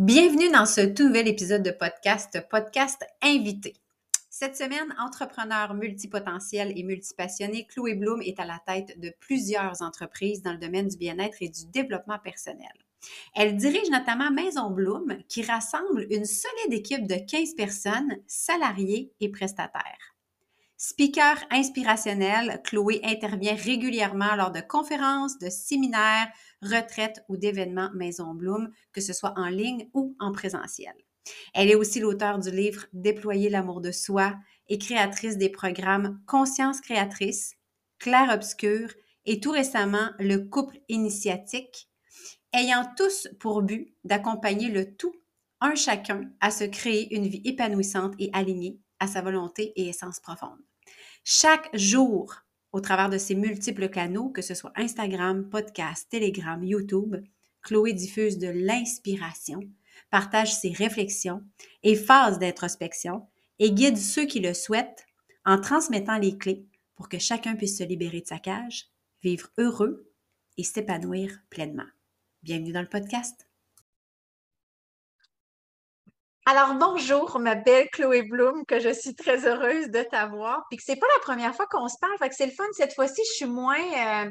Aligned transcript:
Bienvenue 0.00 0.50
dans 0.50 0.64
ce 0.64 0.80
tout 0.80 1.08
nouvel 1.08 1.28
épisode 1.28 1.62
de 1.62 1.72
podcast, 1.72 2.42
podcast 2.48 3.04
invité. 3.22 3.74
Cette 4.30 4.56
semaine, 4.56 4.94
entrepreneur 4.98 5.74
multipotentiel 5.74 6.72
et 6.74 6.82
multipassionné, 6.84 7.66
Chloé 7.66 7.96
Bloom 7.96 8.22
est 8.22 8.40
à 8.40 8.46
la 8.46 8.58
tête 8.66 8.98
de 8.98 9.12
plusieurs 9.20 9.82
entreprises 9.82 10.42
dans 10.42 10.52
le 10.52 10.58
domaine 10.58 10.88
du 10.88 10.96
bien-être 10.96 11.36
et 11.42 11.50
du 11.50 11.66
développement 11.66 12.18
personnel. 12.18 12.72
Elle 13.36 13.58
dirige 13.58 13.90
notamment 13.90 14.30
Maison 14.30 14.70
Bloom, 14.70 15.18
qui 15.28 15.42
rassemble 15.42 16.06
une 16.08 16.24
solide 16.24 16.72
équipe 16.72 17.06
de 17.06 17.16
15 17.16 17.52
personnes, 17.54 18.16
salariés 18.26 19.12
et 19.20 19.28
prestataires. 19.28 20.14
Speaker 20.82 21.36
inspirationnel, 21.50 22.62
Chloé 22.64 23.00
intervient 23.04 23.54
régulièrement 23.54 24.34
lors 24.34 24.50
de 24.50 24.62
conférences, 24.62 25.38
de 25.38 25.50
séminaires, 25.50 26.32
retraites 26.62 27.22
ou 27.28 27.36
d'événements 27.36 27.90
Maison 27.92 28.32
Bloom, 28.32 28.70
que 28.94 29.02
ce 29.02 29.12
soit 29.12 29.34
en 29.36 29.50
ligne 29.50 29.90
ou 29.92 30.16
en 30.18 30.32
présentiel. 30.32 30.94
Elle 31.52 31.70
est 31.70 31.74
aussi 31.74 32.00
l'auteur 32.00 32.38
du 32.38 32.50
livre 32.50 32.86
Déployer 32.94 33.50
l'amour 33.50 33.82
de 33.82 33.92
soi 33.92 34.38
et 34.68 34.78
créatrice 34.78 35.36
des 35.36 35.50
programmes 35.50 36.18
Conscience 36.26 36.80
créatrice, 36.80 37.56
Claire 37.98 38.30
obscur 38.32 38.88
et 39.26 39.38
tout 39.38 39.50
récemment 39.50 40.08
le 40.18 40.38
couple 40.38 40.78
initiatique, 40.88 41.90
ayant 42.54 42.86
tous 42.96 43.28
pour 43.38 43.60
but 43.60 43.94
d'accompagner 44.04 44.70
le 44.70 44.96
tout, 44.96 45.14
un 45.60 45.74
chacun, 45.74 46.30
à 46.40 46.50
se 46.50 46.64
créer 46.64 47.14
une 47.14 47.26
vie 47.26 47.42
épanouissante 47.44 48.14
et 48.18 48.30
alignée 48.32 48.80
à 48.98 49.06
sa 49.06 49.20
volonté 49.20 49.74
et 49.76 49.90
essence 49.90 50.20
profonde. 50.20 50.58
Chaque 51.22 51.68
jour, 51.76 52.34
au 52.72 52.80
travers 52.80 53.10
de 53.10 53.18
ses 53.18 53.34
multiples 53.34 53.88
canaux, 53.88 54.30
que 54.30 54.42
ce 54.42 54.54
soit 54.54 54.72
Instagram, 54.76 55.48
podcast, 55.48 56.08
Telegram, 56.10 56.62
YouTube, 56.62 57.16
Chloé 57.62 57.92
diffuse 57.92 58.38
de 58.38 58.48
l'inspiration, 58.48 59.60
partage 60.10 60.54
ses 60.54 60.72
réflexions 60.72 61.42
et 61.82 61.94
phases 61.94 62.38
d'introspection 62.38 63.26
et 63.58 63.72
guide 63.72 63.98
ceux 63.98 64.24
qui 64.24 64.40
le 64.40 64.54
souhaitent 64.54 65.06
en 65.44 65.60
transmettant 65.60 66.18
les 66.18 66.38
clés 66.38 66.64
pour 66.94 67.08
que 67.08 67.18
chacun 67.18 67.54
puisse 67.54 67.78
se 67.78 67.84
libérer 67.84 68.22
de 68.22 68.26
sa 68.26 68.38
cage, 68.38 68.86
vivre 69.22 69.48
heureux 69.58 70.10
et 70.56 70.64
s'épanouir 70.64 71.38
pleinement. 71.50 71.88
Bienvenue 72.42 72.72
dans 72.72 72.82
le 72.82 72.88
podcast. 72.88 73.49
Alors, 76.46 76.74
bonjour, 76.74 77.38
ma 77.38 77.54
belle 77.54 77.88
Chloé 77.90 78.22
Bloom, 78.22 78.64
que 78.64 78.80
je 78.80 78.92
suis 78.92 79.14
très 79.14 79.46
heureuse 79.46 79.90
de 79.90 80.02
t'avoir. 80.02 80.64
Puis 80.68 80.78
que 80.78 80.82
c'est 80.84 80.96
pas 80.96 81.06
la 81.18 81.22
première 81.22 81.54
fois 81.54 81.66
qu'on 81.66 81.88
se 81.88 81.98
parle, 82.00 82.16
fait 82.18 82.28
que 82.30 82.34
c'est 82.34 82.46
le 82.46 82.52
fun. 82.52 82.64
Cette 82.72 82.94
fois-ci, 82.94 83.20
je 83.28 83.32
suis 83.34 83.46
moins, 83.46 83.76
euh, 83.76 84.30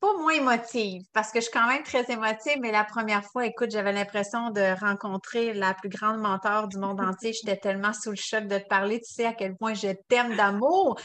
pas 0.00 0.12
moins 0.18 0.34
émotive, 0.34 1.02
parce 1.12 1.32
que 1.32 1.40
je 1.40 1.46
suis 1.46 1.52
quand 1.52 1.66
même 1.66 1.82
très 1.82 2.10
émotive, 2.10 2.58
mais 2.60 2.70
la 2.70 2.84
première 2.84 3.24
fois, 3.24 3.44
écoute, 3.44 3.70
j'avais 3.70 3.92
l'impression 3.92 4.50
de 4.50 4.78
rencontrer 4.80 5.52
la 5.52 5.74
plus 5.74 5.88
grande 5.88 6.20
mentor 6.20 6.68
du 6.68 6.78
monde 6.78 7.00
entier. 7.00 7.32
J'étais 7.32 7.56
tellement 7.56 7.92
sous 7.92 8.10
le 8.10 8.16
choc 8.16 8.46
de 8.46 8.58
te 8.58 8.68
parler. 8.68 9.00
Tu 9.00 9.12
sais 9.12 9.26
à 9.26 9.34
quel 9.34 9.56
point 9.56 9.74
je 9.74 9.88
t'aime 10.08 10.36
d'amour. 10.36 10.98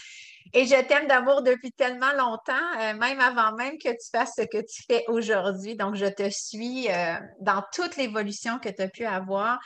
Et 0.53 0.65
je 0.65 0.81
t'aime 0.87 1.07
d'amour 1.07 1.43
depuis 1.43 1.71
tellement 1.71 2.11
longtemps, 2.17 2.53
euh, 2.79 2.93
même 2.95 3.19
avant 3.19 3.55
même 3.55 3.77
que 3.77 3.89
tu 3.89 4.09
fasses 4.11 4.33
ce 4.35 4.43
que 4.43 4.59
tu 4.59 4.83
fais 4.89 5.03
aujourd'hui. 5.07 5.75
Donc, 5.75 5.95
je 5.95 6.05
te 6.05 6.29
suis 6.29 6.87
euh, 6.89 7.15
dans 7.41 7.63
toute 7.73 7.97
l'évolution 7.97 8.59
que 8.59 8.69
tu 8.69 8.81
as 8.81 8.87
pu 8.87 9.05
avoir. 9.05 9.59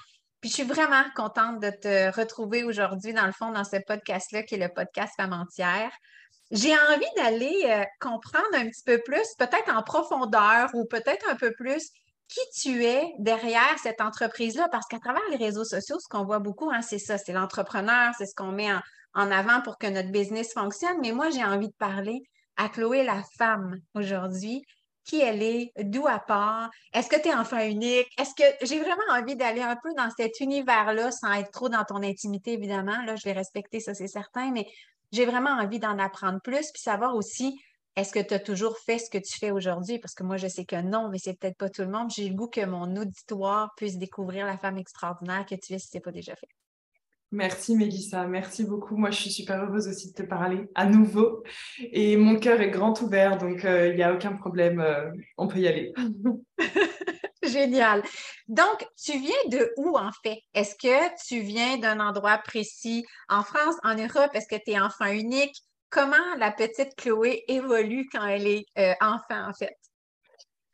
Puis 0.44 0.50
je 0.50 0.56
suis 0.56 0.64
vraiment 0.64 1.06
contente 1.16 1.62
de 1.62 1.70
te 1.70 2.14
retrouver 2.20 2.66
aujourd'hui, 2.66 3.14
dans 3.14 3.26
le 3.26 3.32
fond, 3.32 3.54
dans 3.54 3.64
ce 3.64 3.78
podcast-là, 3.78 4.44
qui 4.44 4.56
est 4.56 4.58
le 4.58 4.68
podcast 4.68 5.14
Femme 5.16 5.32
entière. 5.32 5.90
J'ai 6.52 6.74
envie 6.74 7.06
d'aller 7.16 7.64
euh, 7.68 7.86
comprendre 8.02 8.54
un 8.56 8.68
petit 8.68 8.84
peu 8.86 9.00
plus, 9.06 9.26
peut-être 9.40 9.74
en 9.74 9.82
profondeur 9.84 10.70
ou 10.74 10.84
peut-être 10.84 11.30
un 11.30 11.38
peu 11.38 11.54
plus, 11.54 11.90
qui 12.28 12.42
tu 12.62 12.84
es 12.84 13.06
derrière 13.20 13.80
cette 13.82 14.02
entreprise-là, 14.02 14.68
parce 14.70 14.86
qu'à 14.88 15.00
travers 15.00 15.24
les 15.32 15.38
réseaux 15.38 15.64
sociaux, 15.64 15.96
ce 15.98 16.10
qu'on 16.10 16.26
voit 16.26 16.40
beaucoup, 16.40 16.70
hein, 16.70 16.82
c'est 16.82 17.00
ça, 17.00 17.18
c'est 17.18 17.32
l'entrepreneur, 17.32 18.12
c'est 18.18 18.26
ce 18.26 18.36
qu'on 18.36 18.52
met 18.52 18.70
en, 19.14 19.32
avant 19.32 19.62
pour 19.62 19.78
que 19.78 19.88
notre 19.88 20.12
business 20.12 20.52
fonctionne. 20.52 20.98
Mais 21.02 21.14
moi, 21.14 21.30
j'ai 21.30 21.46
envie 21.46 21.70
de 21.70 21.78
parler 21.80 22.22
à 22.58 22.68
Chloé 22.68 23.06
la 23.06 23.24
femme 23.38 23.78
aujourd'hui, 23.94 24.62
qui 25.06 25.22
elle 25.22 25.44
est, 25.44 25.72
d'où 25.80 26.08
elle 26.08 26.20
part, 26.28 26.70
est-ce 26.94 27.10
que 27.10 27.22
tu 27.22 27.30
es 27.30 27.34
enfant 27.34 27.60
unique, 27.60 28.08
est-ce 28.18 28.34
que 28.36 28.66
j'ai 28.66 28.80
vraiment 28.80 29.04
envie 29.12 29.36
d'aller 29.36 29.62
un 29.62 29.76
peu 29.76 29.90
dans 29.98 30.10
cet 30.16 30.40
univers-là 30.40 31.12
sans 31.12 31.34
être 31.34 31.52
trop 31.52 31.70
dans 31.70 31.84
ton 31.84 32.04
intimité, 32.04 32.54
évidemment. 32.54 33.02
Là, 33.06 33.16
je 33.16 33.24
vais 33.24 33.34
respecter 33.34 33.80
ça, 33.80 33.94
c'est 33.94 34.08
certain, 34.08 34.52
mais 34.52 34.68
j'ai 35.12 35.26
vraiment 35.26 35.52
envie 35.52 35.80
d'en 35.80 36.00
apprendre 36.00 36.40
plus, 36.42 36.72
puis 36.72 36.82
savoir 36.82 37.16
aussi, 37.16 37.56
est-ce 37.96 38.12
que 38.12 38.20
tu 38.20 38.34
as 38.34 38.40
toujours 38.40 38.78
fait 38.80 38.98
ce 38.98 39.10
que 39.10 39.20
tu 39.20 39.38
fais 39.38 39.52
aujourd'hui? 39.52 40.00
Parce 40.00 40.16
que 40.16 40.24
moi, 40.24 40.38
je 40.38 40.48
sais 40.48 40.66
que 40.66 40.82
non, 40.82 41.10
mais 41.10 41.20
c'est 41.20 41.38
peut-être 41.38 41.58
pas 41.58 41.70
tout 41.70 41.84
le 41.84 41.90
monde. 41.90 42.10
J'ai 42.10 42.28
le 42.28 42.36
goût 42.36 42.48
que 42.48 42.66
mon 42.66 42.96
auditoire 42.96 43.72
puisse 43.78 43.98
découvrir 43.98 44.48
la 44.48 44.58
femme 44.58 44.78
extraordinaire 44.78 45.46
que 45.46 45.56
tu 45.56 45.74
es 45.74 45.80
si 45.80 45.90
ce 45.90 45.98
n'est 45.98 46.02
pas 46.02 46.12
déjà 46.12 46.36
fait. 46.36 46.48
Merci 47.34 47.76
Mélissa, 47.76 48.28
merci 48.28 48.64
beaucoup. 48.64 48.96
Moi, 48.96 49.10
je 49.10 49.22
suis 49.22 49.32
super 49.32 49.64
heureuse 49.64 49.88
aussi 49.88 50.10
de 50.10 50.14
te 50.14 50.22
parler 50.22 50.70
à 50.76 50.86
nouveau. 50.86 51.44
Et 51.80 52.16
mon 52.16 52.38
cœur 52.38 52.62
est 52.62 52.70
grand 52.70 53.02
ouvert, 53.02 53.40
donc 53.40 53.66
euh, 53.66 53.88
il 53.88 53.96
n'y 53.96 54.04
a 54.04 54.14
aucun 54.14 54.34
problème, 54.34 54.80
euh, 54.80 55.10
on 55.40 55.48
peut 55.48 55.58
y 55.58 55.68
aller. 55.68 55.96
Génial. 57.44 58.04
Donc, 58.48 58.86
tu 59.04 59.18
viens 59.18 59.32
de 59.48 59.74
où 59.78 59.98
en 59.98 60.12
fait? 60.22 60.42
Est-ce 60.54 60.76
que 60.76 61.28
tu 61.28 61.40
viens 61.40 61.78
d'un 61.78 62.00
endroit 62.00 62.38
précis 62.38 63.04
en 63.30 63.42
France, 63.42 63.78
en 63.84 63.96
Europe? 63.96 64.30
Est-ce 64.36 64.48
que 64.48 64.64
tu 64.64 64.74
es 64.74 64.80
enfant 64.80 65.08
unique? 65.08 65.58
Comment 65.90 66.36
la 66.38 66.52
petite 66.52 66.96
Chloé 66.96 67.46
évolue 67.48 68.08
quand 68.12 68.28
elle 68.28 68.46
est 68.46 68.66
euh, 68.78 68.94
enfant 69.02 69.50
en 69.50 69.54
fait? 69.54 69.76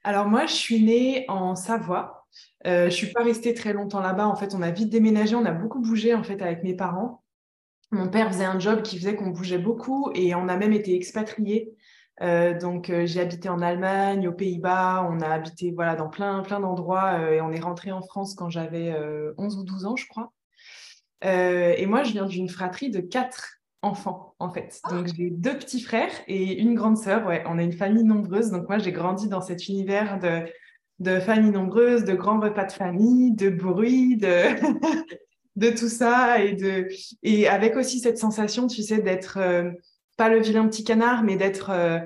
Alors 0.03 0.25
moi, 0.25 0.45
je 0.45 0.55
suis 0.55 0.83
née 0.83 1.23
en 1.29 1.55
Savoie, 1.55 2.18
euh, 2.65 2.81
je 2.81 2.85
ne 2.85 2.89
suis 2.89 3.07
pas 3.07 3.23
restée 3.23 3.53
très 3.53 3.73
longtemps 3.73 4.01
là-bas. 4.01 4.27
En 4.27 4.35
fait, 4.35 4.53
on 4.53 4.61
a 4.61 4.71
vite 4.71 4.89
déménagé, 4.89 5.35
on 5.35 5.45
a 5.45 5.51
beaucoup 5.51 5.79
bougé 5.79 6.13
en 6.13 6.23
fait 6.23 6.41
avec 6.41 6.63
mes 6.63 6.75
parents. 6.75 7.23
Mon 7.91 8.09
père 8.09 8.31
faisait 8.31 8.45
un 8.45 8.59
job 8.59 8.81
qui 8.81 8.97
faisait 8.97 9.15
qu'on 9.15 9.29
bougeait 9.29 9.57
beaucoup 9.57 10.11
et 10.13 10.35
on 10.35 10.47
a 10.47 10.57
même 10.57 10.73
été 10.73 10.95
expatriés. 10.95 11.73
Euh, 12.21 12.57
donc 12.59 12.89
euh, 12.89 13.05
j'ai 13.05 13.21
habité 13.21 13.47
en 13.47 13.61
Allemagne, 13.61 14.27
aux 14.27 14.33
Pays-Bas, 14.33 15.07
on 15.09 15.21
a 15.21 15.29
habité 15.29 15.71
voilà 15.71 15.95
dans 15.95 16.09
plein 16.09 16.41
plein 16.41 16.59
d'endroits 16.59 17.17
et 17.31 17.39
on 17.39 17.49
est 17.49 17.61
rentré 17.61 17.93
en 17.93 18.01
France 18.01 18.35
quand 18.35 18.49
j'avais 18.49 18.93
11 19.37 19.57
ou 19.57 19.63
12 19.63 19.85
ans, 19.85 19.95
je 19.95 20.05
crois. 20.07 20.33
et 21.23 21.85
moi, 21.85 22.03
je 22.03 22.11
viens 22.11 22.25
d'une 22.25 22.49
fratrie 22.49 22.91
de 22.91 22.99
quatre 22.99 23.59
enfants 23.81 24.35
en 24.39 24.49
fait. 24.49 24.81
Donc 24.89 25.07
j'ai 25.15 25.29
deux 25.29 25.57
petits 25.57 25.81
frères 25.81 26.11
et 26.27 26.59
une 26.59 26.75
grande 26.75 26.97
sœur. 26.97 27.25
Ouais, 27.25 27.43
on 27.47 27.57
a 27.57 27.63
une 27.63 27.73
famille 27.73 28.03
nombreuse. 28.03 28.51
Donc 28.51 28.67
moi, 28.67 28.77
j'ai 28.77 28.91
grandi 28.91 29.29
dans 29.29 29.41
cet 29.41 29.67
univers 29.67 30.19
de 30.19 30.43
de 30.99 31.19
familles 31.19 31.51
nombreuses, 31.51 32.03
de 32.03 32.13
grands 32.13 32.39
repas 32.39 32.65
de 32.65 32.71
famille, 32.71 33.31
de 33.31 33.49
bruit, 33.49 34.17
de, 34.17 34.27
de 35.55 35.69
tout 35.69 35.87
ça, 35.87 36.43
et, 36.43 36.53
de, 36.53 36.87
et 37.23 37.47
avec 37.47 37.75
aussi 37.75 37.99
cette 37.99 38.17
sensation, 38.17 38.67
tu 38.67 38.83
sais, 38.83 38.99
d'être 39.01 39.37
euh, 39.37 39.71
pas 40.17 40.29
le 40.29 40.39
vilain 40.39 40.67
petit 40.67 40.83
canard, 40.83 41.23
mais 41.23 41.37
d'être, 41.37 41.69
euh, 41.69 41.99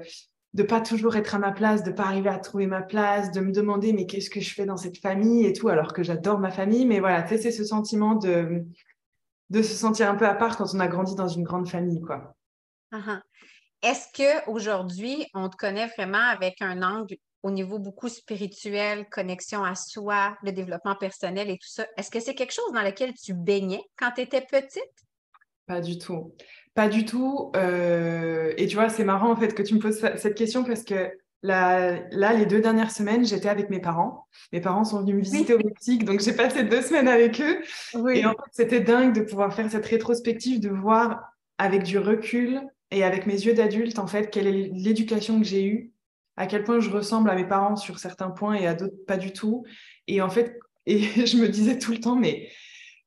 de 0.53 0.63
pas 0.63 0.81
toujours 0.81 1.15
être 1.15 1.33
à 1.33 1.39
ma 1.39 1.51
place, 1.51 1.83
de 1.83 1.91
pas 1.91 2.03
arriver 2.03 2.29
à 2.29 2.37
trouver 2.37 2.67
ma 2.67 2.81
place, 2.81 3.31
de 3.31 3.39
me 3.41 3.51
demander 3.51 3.93
mais 3.93 4.05
qu'est-ce 4.05 4.29
que 4.29 4.39
je 4.39 4.53
fais 4.53 4.65
dans 4.65 4.77
cette 4.77 4.99
famille 4.99 5.45
et 5.45 5.53
tout, 5.53 5.69
alors 5.69 5.93
que 5.93 6.03
j'adore 6.03 6.39
ma 6.39 6.51
famille, 6.51 6.85
mais 6.85 6.99
voilà, 6.99 7.25
c'est 7.27 7.51
ce 7.51 7.63
sentiment 7.63 8.15
de, 8.15 8.63
de 9.49 9.61
se 9.63 9.73
sentir 9.73 10.09
un 10.09 10.15
peu 10.15 10.27
à 10.27 10.35
part 10.35 10.57
quand 10.57 10.73
on 10.75 10.79
a 10.79 10.87
grandi 10.87 11.15
dans 11.15 11.27
une 11.27 11.43
grande 11.43 11.67
famille, 11.67 12.01
quoi. 12.01 12.35
Uh-huh. 12.91 13.19
Est-ce 13.81 14.07
que 14.13 14.49
aujourd'hui 14.49 15.25
on 15.33 15.49
te 15.49 15.57
connaît 15.57 15.87
vraiment 15.87 16.29
avec 16.29 16.61
un 16.61 16.83
angle 16.83 17.17
au 17.43 17.51
niveau 17.51 17.77
beaucoup 17.77 18.07
spirituel, 18.07 19.05
connexion 19.09 19.63
à 19.63 19.75
soi, 19.75 20.37
le 20.43 20.53
développement 20.53 20.95
personnel 20.95 21.49
et 21.49 21.57
tout 21.57 21.67
ça. 21.67 21.85
Est-ce 21.97 22.09
que 22.09 22.21
c'est 22.21 22.33
quelque 22.33 22.53
chose 22.53 22.71
dans 22.73 22.81
lequel 22.81 23.13
tu 23.13 23.33
baignais 23.33 23.83
quand 23.97 24.11
tu 24.15 24.21
étais 24.21 24.41
petite? 24.41 24.81
Pas 25.67 25.81
du 25.81 25.97
tout. 25.97 26.33
Pas 26.73 26.87
du 26.87 27.05
tout. 27.05 27.51
Euh, 27.55 28.53
et 28.57 28.67
tu 28.67 28.75
vois, 28.75 28.89
c'est 28.89 29.03
marrant 29.03 29.31
en 29.31 29.35
fait 29.35 29.53
que 29.53 29.61
tu 29.61 29.75
me 29.75 29.79
poses 29.79 29.99
cette 29.99 30.35
question 30.35 30.63
parce 30.63 30.83
que 30.83 31.11
là, 31.41 31.99
là 32.11 32.33
les 32.33 32.45
deux 32.45 32.61
dernières 32.61 32.91
semaines, 32.91 33.25
j'étais 33.25 33.49
avec 33.49 33.69
mes 33.69 33.79
parents. 33.79 34.25
Mes 34.53 34.61
parents 34.61 34.85
sont 34.85 35.01
venus 35.01 35.15
me 35.15 35.21
visiter 35.21 35.53
au 35.53 35.59
Mexique, 35.59 36.05
donc 36.05 36.21
j'ai 36.21 36.33
passé 36.33 36.63
deux 36.63 36.81
semaines 36.81 37.09
avec 37.09 37.41
eux. 37.41 37.61
Et 38.13 38.25
en 38.25 38.31
fait, 38.31 38.51
c'était 38.51 38.79
dingue 38.79 39.13
de 39.13 39.21
pouvoir 39.21 39.53
faire 39.53 39.69
cette 39.69 39.85
rétrospective, 39.85 40.61
de 40.61 40.69
voir 40.69 41.21
avec 41.57 41.83
du 41.83 41.99
recul 41.99 42.61
et 42.89 43.03
avec 43.03 43.25
mes 43.25 43.33
yeux 43.33 43.53
d'adulte, 43.53 43.99
en 43.99 44.07
fait, 44.07 44.29
quelle 44.29 44.47
est 44.47 44.69
l'éducation 44.73 45.39
que 45.39 45.45
j'ai 45.45 45.65
eue 45.65 45.92
à 46.37 46.47
quel 46.47 46.63
point 46.63 46.79
je 46.79 46.89
ressemble 46.89 47.29
à 47.29 47.35
mes 47.35 47.47
parents 47.47 47.75
sur 47.75 47.99
certains 47.99 48.29
points 48.29 48.55
et 48.55 48.67
à 48.67 48.73
d'autres 48.73 49.05
pas 49.07 49.17
du 49.17 49.33
tout. 49.33 49.65
Et 50.07 50.21
en 50.21 50.29
fait, 50.29 50.59
et 50.85 51.01
je 51.25 51.37
me 51.37 51.47
disais 51.47 51.77
tout 51.79 51.91
le 51.91 51.99
temps, 51.99 52.15
mais 52.15 52.49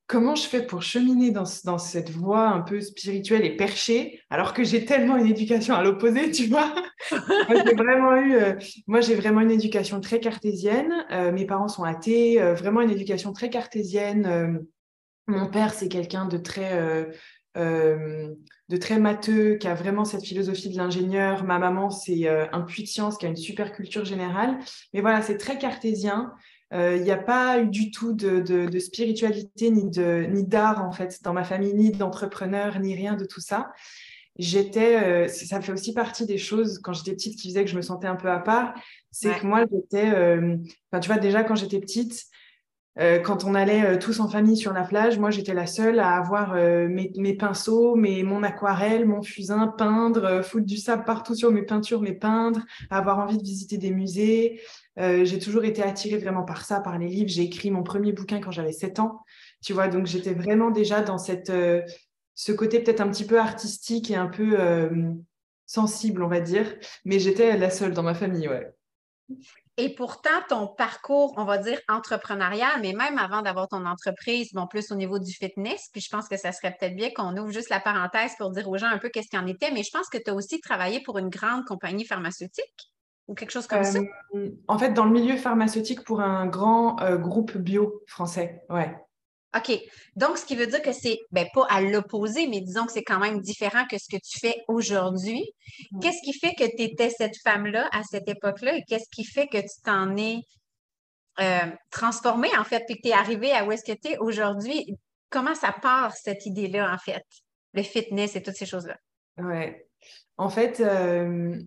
comment 0.07 0.35
je 0.35 0.47
fais 0.47 0.65
pour 0.65 0.83
cheminer 0.83 1.31
dans, 1.31 1.45
cette 1.45 2.11
voie 2.11 2.49
un 2.49 2.61
peu 2.61 2.81
spirituelle 2.81 3.45
et 3.45 3.57
perchée, 3.57 4.21
alors 4.31 4.55
que 4.55 4.63
j'ai 4.63 4.85
tellement 4.85 5.17
une 5.17 5.27
éducation 5.27 5.75
à 5.75 5.83
l'opposé, 5.83 6.31
tu 6.31 6.47
vois? 6.47 6.75
Moi, 7.11 7.63
j'ai 7.65 7.75
vraiment 7.75 8.17
eu, 8.17 8.35
euh, 8.35 8.55
moi, 8.87 9.01
j'ai 9.01 9.15
vraiment 9.15 9.41
une 9.41 9.51
éducation 9.51 10.01
très 10.01 10.19
cartésienne. 10.19 10.93
Euh, 11.11 11.31
mes 11.31 11.45
parents 11.45 11.69
sont 11.69 11.85
athées, 11.85 12.41
euh, 12.41 12.55
vraiment 12.55 12.81
une 12.81 12.91
éducation 12.91 13.33
très 13.33 13.51
cartésienne. 13.51 14.65
mon 15.27 15.47
père, 15.49 15.75
c'est 15.75 15.89
quelqu'un 15.89 16.27
de 16.27 16.39
très 16.39 17.09
de 18.69 18.77
très 18.77 18.99
matheux, 18.99 19.57
qui 19.57 19.69
a 19.69 19.75
vraiment 19.75 20.05
cette 20.05 20.25
philosophie 20.25 20.71
de 20.71 20.77
l'ingénieur. 20.77 21.45
Ma 21.45 21.59
maman, 21.59 21.91
c'est 21.91 22.29
euh, 22.29 22.47
un 22.53 22.63
puits 22.63 22.83
de 22.83 22.89
science, 22.89 23.17
qui 23.17 23.27
a 23.27 23.29
une 23.29 23.37
super 23.37 23.73
culture 23.73 24.05
générale. 24.05 24.59
Mais 24.93 25.01
voilà, 25.01 25.23
c'est 25.23 25.39
très 25.39 25.59
cartésien. 25.59 26.33
Il 26.73 27.03
n'y 27.03 27.13
a 27.13 27.17
pas 27.17 27.61
eu 27.61 27.69
du 27.69 27.93
tout 27.93 28.13
de, 28.13 28.41
de, 28.41 28.79
spiritualité 28.81 29.71
ni 29.71 29.89
d'art 29.89 30.81
ni 30.81 30.85
en 30.85 30.91
fait 30.91 31.23
dans 31.23 31.33
ma 31.33 31.45
famille, 31.45 31.73
ni 31.75 31.93
d'entrepreneur, 31.93 32.81
ni 32.81 32.93
rien 32.97 33.15
de 33.15 33.25
tout 33.25 33.41
ça 33.41 33.71
j'étais, 34.39 35.29
ça 35.29 35.61
fait 35.61 35.73
aussi 35.73 35.95
partie 35.95 36.27
des 36.27 36.39
choses 36.39 36.79
quand 36.83 36.93
j'étais 36.93 37.13
petite 37.13 37.39
qui 37.39 37.49
faisaient 37.49 37.65
que 37.65 37.71
je 37.71 37.77
me 37.77 37.83
sentais 37.83 38.07
un 38.07 38.17
peu 38.17 38.31
à 38.31 38.39
part. 38.39 38.75
C'est 39.11 39.39
que 39.39 39.47
moi, 39.47 39.65
j'étais, 39.71 40.09
enfin, 40.09 41.01
tu 41.01 41.09
vois, 41.09 41.19
déjà 41.19 41.43
quand 41.45 41.55
j'étais 41.55 41.81
petite, 41.81 42.27
euh, 42.99 43.19
quand 43.19 43.45
on 43.45 43.55
allait 43.55 43.85
euh, 43.85 43.99
tous 43.99 44.21
en 44.21 44.29
famille 44.29 44.57
sur 44.57 44.73
la 44.73 44.83
plage, 44.83 45.19
moi 45.19 45.31
j'étais 45.31 45.53
la 45.53 45.67
seule 45.67 45.99
à 45.99 46.17
avoir 46.17 46.55
euh, 46.55 46.89
mes, 46.89 47.35
pinceaux, 47.35 47.95
mes, 47.95 48.23
mon 48.23 48.43
aquarelle, 48.43 49.05
mon 49.05 49.23
fusain, 49.23 49.67
peindre, 49.67 50.43
foutre 50.43 50.65
du 50.65 50.79
sable 50.79 51.05
partout 51.05 51.35
sur 51.35 51.51
mes 51.51 51.63
peintures, 51.63 52.01
mes 52.01 52.15
peindre, 52.15 52.61
avoir 52.91 53.19
envie 53.19 53.37
de 53.37 53.43
visiter 53.43 53.77
des 53.77 53.91
musées. 53.91 54.61
j'ai 54.97 55.39
toujours 55.39 55.65
été 55.65 55.83
attirée 55.83 56.17
vraiment 56.17 56.43
par 56.43 56.65
ça, 56.65 56.81
par 56.81 56.99
les 56.99 57.09
livres. 57.09 57.29
J'ai 57.29 57.43
écrit 57.43 57.71
mon 57.71 57.83
premier 57.83 58.13
bouquin 58.13 58.41
quand 58.41 58.51
j'avais 58.51 58.73
7 58.73 58.99
ans. 59.01 59.21
Tu 59.63 59.75
vois, 59.75 59.89
donc 59.89 60.07
j'étais 60.07 60.33
vraiment 60.33 60.71
déjà 60.71 61.03
dans 61.03 61.19
cette, 61.19 61.53
ce 62.35 62.53
côté 62.53 62.81
peut-être 62.81 63.01
un 63.03 63.11
petit 63.11 63.27
peu 63.27 63.39
artistique 63.39 64.11
et 64.11 64.17
un 64.17 64.27
peu 64.27 64.57
sensible, 65.67 66.23
on 66.23 66.29
va 66.29 66.41
dire. 66.41 66.75
Mais 67.05 67.19
j'étais 67.19 67.57
la 67.59 67.71
seule 67.71 67.93
dans 67.93 68.03
ma 68.03 68.15
famille, 68.15 68.49
ouais. 68.49 68.73
Et 69.79 69.95
pourtant, 69.95 70.31
ton 70.49 70.69
parcours, 70.69 71.35
on 71.37 71.45
va 71.45 71.59
dire 71.59 71.79
entrepreneurial, 71.89 72.81
mais 72.81 72.95
même 72.95 73.19
avant 73.19 73.43
d'avoir 73.43 73.69
ton 73.69 73.85
entreprise, 73.85 74.51
bon, 74.55 74.67
plus 74.67 74.91
au 74.91 74.95
niveau 74.95 75.19
du 75.19 75.31
fitness, 75.33 75.91
puis 75.93 76.01
je 76.01 76.09
pense 76.09 76.29
que 76.29 76.39
ça 76.39 76.53
serait 76.53 76.75
peut-être 76.79 76.97
bien 76.97 77.11
qu'on 77.15 77.37
ouvre 77.37 77.51
juste 77.51 77.69
la 77.69 77.81
parenthèse 77.81 78.33
pour 78.39 78.51
dire 78.51 78.69
aux 78.69 78.79
gens 78.79 78.87
un 78.87 78.97
peu 78.97 79.11
qu'est-ce 79.11 79.29
qu'il 79.29 79.39
en 79.39 79.47
était, 79.47 79.71
mais 79.73 79.83
je 79.83 79.91
pense 79.91 80.09
que 80.09 80.17
tu 80.17 80.31
as 80.31 80.35
aussi 80.35 80.61
travaillé 80.61 81.01
pour 81.01 81.19
une 81.19 81.29
grande 81.29 81.67
compagnie 81.67 82.07
pharmaceutique 82.07 82.93
ou 83.29 83.35
quelque 83.35 83.51
chose 83.51 83.67
comme 83.67 83.85
ça. 83.85 83.99
Euh, 84.35 84.51
en 84.67 84.79
fait, 84.79 84.93
dans 84.93 85.05
le 85.05 85.11
milieu 85.11 85.37
pharmaceutique 85.37 86.05
pour 86.05 86.21
un 86.21 86.47
grand 86.47 87.01
euh, 87.03 87.19
groupe 87.19 87.57
bio 87.59 88.03
français, 88.07 88.63
ouais. 88.71 88.97
OK. 89.57 89.81
Donc, 90.17 90.39
ce 90.39 90.45
qui 90.45 90.57
veut 90.57 90.67
dire 90.67 90.83
que 90.83 90.93
c'est, 90.93 91.19
ben, 91.31 91.47
pas 91.55 91.67
à 91.69 91.81
l'opposé, 91.81 92.47
mais 92.47 92.61
disons 92.61 92.87
que 92.87 92.93
c'est 92.93 93.05
quand 93.05 93.19
même 93.19 93.41
différent 93.41 93.85
que 93.91 93.99
ce 93.99 94.09
que 94.09 94.21
tu 94.23 94.39
fais 94.39 94.57
aujourd'hui. 94.69 95.43
Mm. 95.93 96.01
Qu'est-ce 96.01 96.23
qui 96.23 96.33
fait 96.33 96.55
que 96.55 96.65
tu 96.65 96.83
étais 96.83 97.11
cette 97.11 97.37
femme-là 97.43 97.89
à 97.93 98.03
cette 98.03 98.29
époque-là 98.29 98.77
et 98.77 98.83
qu'est-ce 98.87 99.09
qui 99.11 99.25
fait 99.25 99.47
que 99.47 99.59
tu 99.59 99.81
t'en 99.85 100.17
es 100.17 100.39
euh, 101.41 101.71
transformée, 101.91 102.57
en 102.59 102.65
fait, 102.65 102.85
puis 102.87 102.97
que 102.97 103.03
tu 103.03 103.09
es 103.09 103.13
arrivée 103.13 103.53
à 103.53 103.65
où 103.65 103.73
est-ce 103.73 103.85
que 103.85 103.99
tu 103.99 104.13
es 104.13 104.19
aujourd'hui? 104.19 104.97
Comment 105.31 105.55
ça 105.55 105.73
part, 105.73 106.15
cette 106.17 106.47
idée-là, 106.47 106.93
en 106.93 106.99
fait? 106.99 107.25
Le 107.75 107.83
fitness 107.83 108.37
et 108.37 108.43
toutes 108.43 108.57
ces 108.57 108.67
choses-là. 108.67 108.97
Ouais. 109.39 109.87
En 110.39 110.49
fait, 110.49 110.81
euh, 110.81 111.59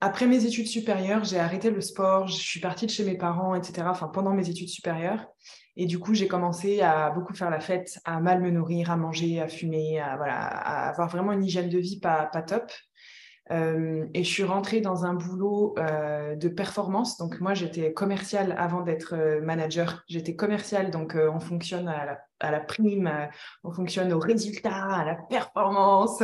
après 0.00 0.26
mes 0.26 0.44
études 0.44 0.68
supérieures, 0.68 1.24
j'ai 1.24 1.40
arrêté 1.40 1.70
le 1.70 1.80
sport, 1.80 2.28
je 2.28 2.36
suis 2.36 2.60
partie 2.60 2.86
de 2.86 2.90
chez 2.90 3.04
mes 3.04 3.16
parents, 3.16 3.54
etc. 3.56 3.82
Enfin, 3.90 4.06
pendant 4.08 4.32
mes 4.32 4.48
études 4.48 4.68
supérieures. 4.68 5.26
Et 5.76 5.86
du 5.86 5.98
coup, 5.98 6.14
j'ai 6.14 6.28
commencé 6.28 6.80
à 6.80 7.10
beaucoup 7.10 7.34
faire 7.34 7.50
la 7.50 7.60
fête, 7.60 7.98
à 8.04 8.20
mal 8.20 8.40
me 8.40 8.50
nourrir, 8.50 8.90
à 8.90 8.96
manger, 8.96 9.40
à 9.40 9.48
fumer, 9.48 10.00
à, 10.00 10.16
voilà, 10.16 10.36
à 10.36 10.88
avoir 10.88 11.08
vraiment 11.08 11.32
une 11.32 11.44
hygiène 11.44 11.68
de 11.68 11.78
vie 11.78 11.98
pas, 12.00 12.26
top. 12.46 12.70
Euh, 13.50 14.06
et 14.12 14.24
je 14.24 14.28
suis 14.28 14.44
rentrée 14.44 14.80
dans 14.80 15.06
un 15.06 15.14
boulot 15.14 15.74
euh, 15.78 16.36
de 16.36 16.48
performance. 16.48 17.16
Donc 17.16 17.40
moi, 17.40 17.54
j'étais 17.54 17.92
commerciale 17.92 18.54
avant 18.58 18.82
d'être 18.82 19.14
euh, 19.14 19.40
manager. 19.40 20.04
J'étais 20.06 20.36
commerciale, 20.36 20.90
donc 20.90 21.16
on 21.16 21.40
fonctionne 21.40 21.88
à 21.88 22.04
la, 22.04 22.18
à 22.40 22.50
la 22.50 22.60
prime, 22.60 23.10
on 23.64 23.72
fonctionne 23.72 24.12
au 24.12 24.18
résultat, 24.18 24.84
à 24.84 25.04
la 25.04 25.14
performance. 25.14 26.22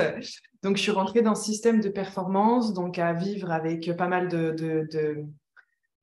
Donc 0.65 0.77
je 0.77 0.83
suis 0.83 0.91
rentrée 0.91 1.23
dans 1.23 1.37
ce 1.37 1.45
système 1.45 1.81
de 1.81 1.89
performance, 1.89 2.73
donc 2.73 2.99
à 2.99 3.13
vivre 3.13 3.53
avec 3.53 3.97
pas 3.97 4.09
mal 4.09 4.29
de, 4.29 4.51
de, 4.51 4.89
de 4.91 5.25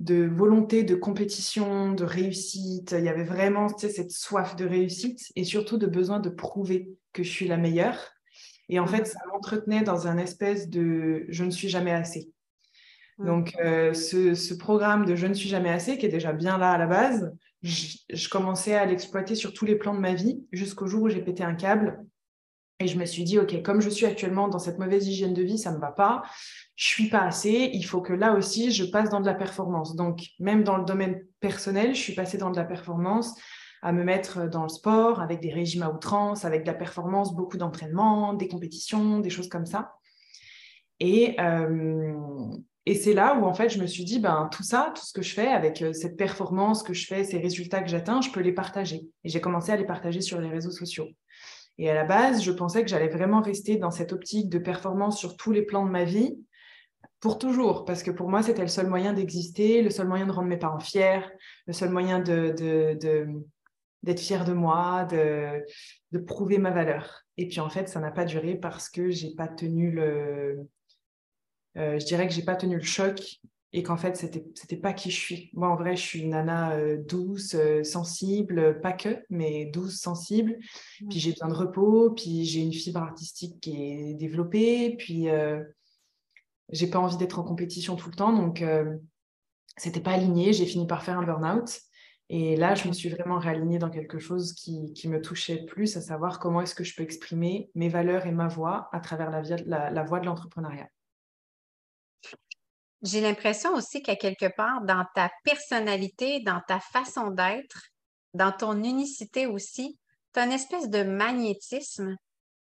de 0.01 0.25
volonté 0.25 0.83
de 0.83 0.95
compétition, 0.95 1.93
de 1.93 2.03
réussite. 2.03 2.95
Il 2.97 3.05
y 3.05 3.09
avait 3.09 3.23
vraiment 3.23 3.67
cette 3.69 4.11
soif 4.11 4.55
de 4.55 4.65
réussite 4.65 5.31
et 5.35 5.43
surtout 5.43 5.77
de 5.77 5.85
besoin 5.85 6.19
de 6.19 6.29
prouver 6.29 6.89
que 7.13 7.21
je 7.23 7.29
suis 7.29 7.47
la 7.47 7.57
meilleure. 7.57 7.99
Et 8.67 8.79
en 8.79 8.87
fait, 8.87 9.05
ça 9.05 9.19
m'entretenait 9.31 9.83
dans 9.83 10.07
un 10.07 10.17
espèce 10.17 10.69
de 10.69 11.25
je 11.29 11.43
ne 11.43 11.51
suis 11.51 11.69
jamais 11.69 11.91
assez. 11.91 12.31
Donc, 13.19 13.55
euh, 13.63 13.93
ce, 13.93 14.53
programme 14.55 15.05
de 15.05 15.15
je 15.15 15.27
ne 15.27 15.35
suis 15.35 15.49
jamais 15.49 15.69
assez, 15.69 15.99
qui 15.99 16.07
est 16.07 16.09
déjà 16.09 16.33
bien 16.33 16.57
là 16.57 16.71
à 16.71 16.77
la 16.79 16.87
base, 16.87 17.31
je, 17.61 17.97
je 18.11 18.29
commençais 18.29 18.73
à 18.73 18.85
l'exploiter 18.85 19.35
sur 19.35 19.53
tous 19.53 19.65
les 19.65 19.75
plans 19.75 19.93
de 19.93 19.99
ma 19.99 20.15
vie 20.15 20.43
jusqu'au 20.51 20.87
jour 20.87 21.03
où 21.03 21.09
j'ai 21.09 21.21
pété 21.21 21.43
un 21.43 21.53
câble. 21.53 22.03
Et 22.81 22.87
je 22.87 22.97
me 22.97 23.05
suis 23.05 23.23
dit, 23.23 23.39
OK, 23.39 23.61
comme 23.61 23.79
je 23.79 23.89
suis 23.89 24.05
actuellement 24.05 24.47
dans 24.47 24.59
cette 24.59 24.79
mauvaise 24.79 25.07
hygiène 25.07 25.33
de 25.33 25.43
vie, 25.43 25.57
ça 25.57 25.71
ne 25.71 25.77
me 25.77 25.81
va 25.81 25.91
pas 25.91 26.23
je 26.81 26.87
suis 26.87 27.09
pas 27.09 27.21
assez, 27.21 27.69
il 27.73 27.83
faut 27.83 28.01
que 28.01 28.11
là 28.11 28.33
aussi, 28.33 28.71
je 28.71 28.83
passe 28.83 29.11
dans 29.11 29.19
de 29.19 29.27
la 29.27 29.35
performance. 29.35 29.95
Donc, 29.95 30.23
même 30.39 30.63
dans 30.63 30.77
le 30.77 30.83
domaine 30.83 31.23
personnel, 31.39 31.93
je 31.93 32.01
suis 32.01 32.15
passée 32.15 32.39
dans 32.39 32.49
de 32.49 32.55
la 32.55 32.63
performance, 32.63 33.39
à 33.83 33.91
me 33.91 34.03
mettre 34.03 34.49
dans 34.49 34.63
le 34.63 34.69
sport, 34.69 35.21
avec 35.21 35.41
des 35.41 35.53
régimes 35.53 35.83
à 35.83 35.91
outrance, 35.91 36.43
avec 36.43 36.63
de 36.63 36.67
la 36.67 36.73
performance, 36.73 37.35
beaucoup 37.35 37.57
d'entraînement, 37.57 38.33
des 38.33 38.47
compétitions, 38.47 39.19
des 39.19 39.29
choses 39.29 39.47
comme 39.47 39.67
ça. 39.67 39.93
Et, 40.99 41.39
euh, 41.39 42.15
c'est 42.95 43.13
là 43.13 43.35
où, 43.35 43.45
en 43.45 43.53
fait, 43.53 43.69
je 43.69 43.79
me 43.79 43.85
suis 43.85 44.03
dit, 44.03 44.17
ben, 44.17 44.49
tout 44.51 44.63
ça, 44.63 44.91
tout 44.95 45.05
ce 45.05 45.13
que 45.13 45.21
je 45.21 45.35
fais 45.35 45.49
avec 45.49 45.83
euh, 45.83 45.93
cette 45.93 46.17
performance 46.17 46.81
que 46.81 46.93
je 46.93 47.05
fais, 47.05 47.23
ces 47.23 47.37
résultats 47.37 47.83
que 47.83 47.89
j'atteins, 47.89 48.21
je 48.21 48.31
peux 48.31 48.41
les 48.41 48.53
partager. 48.53 49.07
Et 49.23 49.29
j'ai 49.29 49.39
commencé 49.39 49.71
à 49.71 49.77
les 49.77 49.85
partager 49.85 50.21
sur 50.21 50.41
les 50.41 50.49
réseaux 50.49 50.71
sociaux. 50.71 51.09
Et 51.77 51.89
à 51.89 51.93
la 51.93 52.05
base, 52.05 52.43
je 52.43 52.51
pensais 52.51 52.83
que 52.83 52.89
j'allais 52.89 53.07
vraiment 53.07 53.41
rester 53.41 53.77
dans 53.77 53.91
cette 53.91 54.13
optique 54.13 54.49
de 54.49 54.59
performance 54.59 55.17
sur 55.17 55.35
tous 55.37 55.51
les 55.51 55.63
plans 55.63 55.85
de 55.85 55.91
ma 55.91 56.03
vie, 56.03 56.37
pour 57.19 57.37
toujours, 57.37 57.85
parce 57.85 58.03
que 58.03 58.11
pour 58.11 58.29
moi, 58.29 58.41
c'était 58.41 58.61
le 58.61 58.67
seul 58.67 58.87
moyen 58.87 59.13
d'exister, 59.13 59.81
le 59.81 59.89
seul 59.89 60.07
moyen 60.07 60.25
de 60.25 60.31
rendre 60.31 60.47
mes 60.47 60.57
parents 60.57 60.79
fiers, 60.79 61.21
le 61.67 61.73
seul 61.73 61.89
moyen 61.89 62.19
de, 62.19 62.55
d'être 64.03 64.19
fier 64.19 64.43
de 64.43 64.53
moi, 64.53 65.05
de, 65.05 65.63
de 66.11 66.19
prouver 66.19 66.57
ma 66.57 66.71
valeur. 66.71 67.21
Et 67.37 67.47
puis 67.47 67.59
en 67.59 67.69
fait, 67.69 67.87
ça 67.87 67.99
n'a 67.99 68.11
pas 68.11 68.25
duré 68.25 68.55
parce 68.55 68.89
que 68.89 69.11
j'ai 69.11 69.35
pas 69.35 69.47
tenu 69.47 69.91
le, 69.91 70.67
euh, 71.77 71.99
je 71.99 72.05
dirais 72.05 72.27
que 72.27 72.33
j'ai 72.33 72.43
pas 72.43 72.55
tenu 72.55 72.75
le 72.75 72.83
choc 72.83 73.21
et 73.73 73.83
qu'en 73.83 73.97
fait, 73.97 74.17
c'était 74.17 74.45
c'était 74.53 74.77
pas 74.77 74.93
qui 74.93 75.11
je 75.11 75.19
suis. 75.19 75.49
Moi, 75.53 75.69
en 75.69 75.75
vrai, 75.75 75.95
je 75.95 76.01
suis 76.01 76.19
une 76.21 76.31
nana 76.31 76.73
euh, 76.73 76.97
douce, 77.07 77.55
euh, 77.55 77.83
sensible, 77.83 78.81
pas 78.81 78.91
que, 78.91 79.23
mais 79.29 79.65
douce, 79.65 79.99
sensible. 79.99 80.57
Puis 81.09 81.19
j'ai 81.19 81.31
besoin 81.31 81.49
de 81.49 81.53
repos, 81.53 82.11
puis 82.11 82.45
j'ai 82.45 82.61
une 82.61 82.73
fibre 82.73 83.01
artistique 83.01 83.59
qui 83.61 83.81
est 83.81 84.13
développée, 84.13 84.95
puis 84.97 85.29
j'ai 86.71 86.87
pas 86.87 86.99
envie 86.99 87.17
d'être 87.17 87.39
en 87.39 87.43
compétition 87.43 87.95
tout 87.95 88.09
le 88.09 88.15
temps, 88.15 88.33
donc 88.33 88.61
euh, 88.61 88.97
c'était 89.77 89.99
pas 89.99 90.11
aligné. 90.11 90.53
J'ai 90.53 90.65
fini 90.65 90.87
par 90.87 91.03
faire 91.03 91.17
un 91.17 91.23
burn-out. 91.23 91.79
Et 92.29 92.55
là, 92.55 92.75
je 92.75 92.87
me 92.87 92.93
suis 92.93 93.09
vraiment 93.09 93.39
réalignée 93.39 93.77
dans 93.77 93.89
quelque 93.89 94.17
chose 94.17 94.53
qui, 94.53 94.93
qui, 94.93 95.09
me 95.09 95.19
touchait 95.21 95.65
plus, 95.65 95.97
à 95.97 96.01
savoir 96.01 96.39
comment 96.39 96.61
est-ce 96.61 96.73
que 96.73 96.85
je 96.85 96.95
peux 96.95 97.03
exprimer 97.03 97.69
mes 97.75 97.89
valeurs 97.89 98.25
et 98.25 98.31
ma 98.31 98.47
voix 98.47 98.87
à 98.93 99.01
travers 99.01 99.29
la, 99.29 99.41
la, 99.65 99.89
la 99.89 100.03
voie 100.03 100.21
de 100.21 100.27
l'entrepreneuriat. 100.27 100.87
J'ai 103.01 103.21
l'impression 103.21 103.73
aussi 103.73 104.01
qu'à 104.01 104.15
quelque 104.15 104.47
part, 104.55 104.81
dans 104.81 105.05
ta 105.15 105.31
personnalité, 105.43 106.41
dans 106.41 106.61
ta 106.67 106.79
façon 106.79 107.31
d'être, 107.31 107.87
dans 108.33 108.51
ton 108.51 108.83
unicité 108.83 109.47
aussi, 109.47 109.97
tu 110.33 110.39
as 110.39 110.45
une 110.45 110.51
espèce 110.51 110.89
de 110.89 111.03
magnétisme 111.03 112.15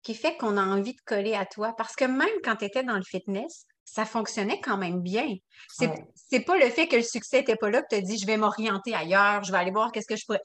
qui 0.01 0.15
fait 0.15 0.35
qu'on 0.37 0.57
a 0.57 0.65
envie 0.65 0.93
de 0.93 1.01
coller 1.05 1.33
à 1.33 1.45
toi. 1.45 1.73
Parce 1.77 1.95
que 1.95 2.05
même 2.05 2.41
quand 2.43 2.57
tu 2.57 2.65
étais 2.65 2.83
dans 2.83 2.97
le 2.97 3.03
fitness, 3.03 3.65
ça 3.85 4.05
fonctionnait 4.05 4.59
quand 4.59 4.77
même 4.77 5.01
bien. 5.01 5.27
C'est 5.69 5.91
n'est 6.31 6.39
pas 6.41 6.57
le 6.57 6.69
fait 6.69 6.87
que 6.87 6.95
le 6.95 7.03
succès 7.03 7.39
n'était 7.39 7.55
pas 7.55 7.69
là 7.69 7.81
que 7.81 7.87
tu 7.89 7.95
as 7.95 8.01
dit 8.01 8.17
je 8.17 8.25
vais 8.25 8.37
m'orienter 8.37 8.95
ailleurs, 8.95 9.43
je 9.43 9.51
vais 9.51 9.57
aller 9.57 9.71
voir 9.71 9.91
qu'est-ce 9.91 10.07
que 10.07 10.15
je 10.15 10.25
pourrais. 10.25 10.41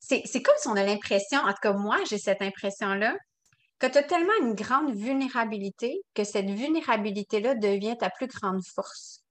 C'est 0.00 0.42
comme 0.42 0.54
si 0.58 0.68
on 0.68 0.76
a 0.76 0.84
l'impression, 0.84 1.40
en 1.40 1.50
tout 1.50 1.60
cas 1.62 1.72
moi, 1.72 1.98
j'ai 2.08 2.18
cette 2.18 2.42
impression-là, 2.42 3.16
que 3.78 3.86
tu 3.86 3.98
as 3.98 4.02
tellement 4.02 4.32
une 4.40 4.54
grande 4.54 4.94
vulnérabilité 4.94 6.00
que 6.14 6.24
cette 6.24 6.50
vulnérabilité-là 6.50 7.54
devient 7.54 7.96
ta 7.98 8.10
plus 8.10 8.26
grande 8.26 8.64
force. 8.64 9.22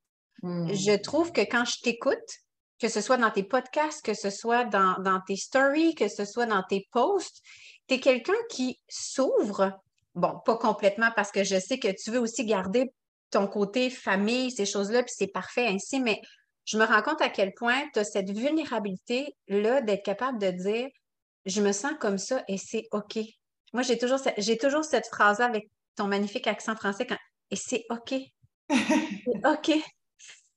Hmm. 0.43 0.71
Je 0.71 0.95
trouve 0.97 1.31
que 1.31 1.41
quand 1.41 1.65
je 1.65 1.81
t'écoute, 1.81 2.15
que 2.79 2.89
ce 2.89 3.01
soit 3.01 3.17
dans 3.17 3.31
tes 3.31 3.43
podcasts, 3.43 4.03
que 4.05 4.13
ce 4.13 4.29
soit 4.29 4.65
dans, 4.65 4.97
dans 4.99 5.19
tes 5.27 5.35
stories, 5.35 5.95
que 5.95 6.07
ce 6.07 6.25
soit 6.25 6.45
dans 6.45 6.63
tes 6.63 6.87
posts, 6.91 7.41
tu 7.87 7.95
es 7.95 7.99
quelqu'un 7.99 8.37
qui 8.49 8.79
s'ouvre. 8.87 9.71
Bon, 10.13 10.33
pas 10.45 10.57
complètement 10.57 11.11
parce 11.15 11.31
que 11.31 11.43
je 11.43 11.59
sais 11.59 11.79
que 11.79 11.89
tu 11.89 12.11
veux 12.11 12.19
aussi 12.19 12.45
garder 12.45 12.91
ton 13.31 13.47
côté 13.47 13.89
famille, 13.89 14.51
ces 14.51 14.65
choses-là, 14.65 15.03
puis 15.03 15.13
c'est 15.15 15.27
parfait 15.27 15.67
ainsi, 15.67 15.99
mais 15.99 16.21
je 16.65 16.77
me 16.77 16.85
rends 16.85 17.01
compte 17.01 17.21
à 17.21 17.29
quel 17.29 17.53
point 17.53 17.83
tu 17.93 17.99
as 17.99 18.03
cette 18.03 18.29
vulnérabilité-là 18.29 19.81
d'être 19.81 20.03
capable 20.03 20.39
de 20.39 20.51
dire 20.51 20.87
je 21.45 21.61
me 21.61 21.71
sens 21.71 21.93
comme 21.99 22.17
ça 22.17 22.43
et 22.47 22.57
c'est 22.57 22.87
OK. 22.91 23.19
Moi, 23.73 23.83
j'ai 23.83 23.97
toujours, 23.97 24.19
j'ai 24.37 24.57
toujours 24.57 24.83
cette 24.83 25.07
phrase-là 25.07 25.45
avec 25.45 25.69
ton 25.95 26.07
magnifique 26.07 26.47
accent 26.47 26.75
français 26.75 27.05
quand, 27.05 27.17
et 27.51 27.55
c'est 27.55 27.85
OK. 27.89 28.13
OK. 29.45 29.71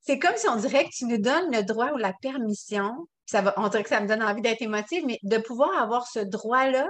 C'est 0.00 0.18
comme 0.18 0.36
si 0.36 0.48
on 0.48 0.56
dirait 0.56 0.84
que 0.84 0.90
tu 0.90 1.06
nous 1.06 1.18
donnes 1.18 1.52
le 1.52 1.62
droit 1.62 1.92
ou 1.92 1.96
la 1.96 2.14
permission. 2.22 3.06
Ça 3.26 3.42
va, 3.42 3.54
on 3.58 3.68
dirait 3.68 3.82
que 3.82 3.88
ça 3.88 4.00
me 4.00 4.08
donne 4.08 4.22
envie 4.22 4.42
d'être 4.42 4.62
émotive, 4.62 5.04
mais 5.06 5.18
de 5.22 5.38
pouvoir 5.38 5.80
avoir 5.80 6.06
ce 6.06 6.20
droit-là 6.20 6.88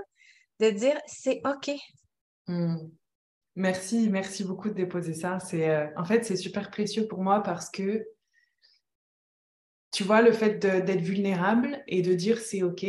de 0.60 0.70
dire 0.70 0.98
c'est 1.06 1.40
OK. 1.44 1.70
Hmm. 2.46 2.76
Merci, 3.56 4.08
merci 4.08 4.44
beaucoup 4.44 4.68
de 4.68 4.74
déposer 4.74 5.14
ça. 5.14 5.38
C'est, 5.40 5.68
euh, 5.68 5.86
en 5.96 6.04
fait, 6.04 6.24
c'est 6.24 6.36
super 6.36 6.70
précieux 6.70 7.06
pour 7.08 7.22
moi 7.22 7.42
parce 7.42 7.68
que 7.68 8.06
tu 9.92 10.04
vois, 10.04 10.22
le 10.22 10.32
fait 10.32 10.58
d'être 10.58 11.00
vulnérable 11.00 11.82
et 11.88 12.00
de 12.00 12.14
dire 12.14 12.38
c'est 12.38 12.62
OK, 12.62 12.86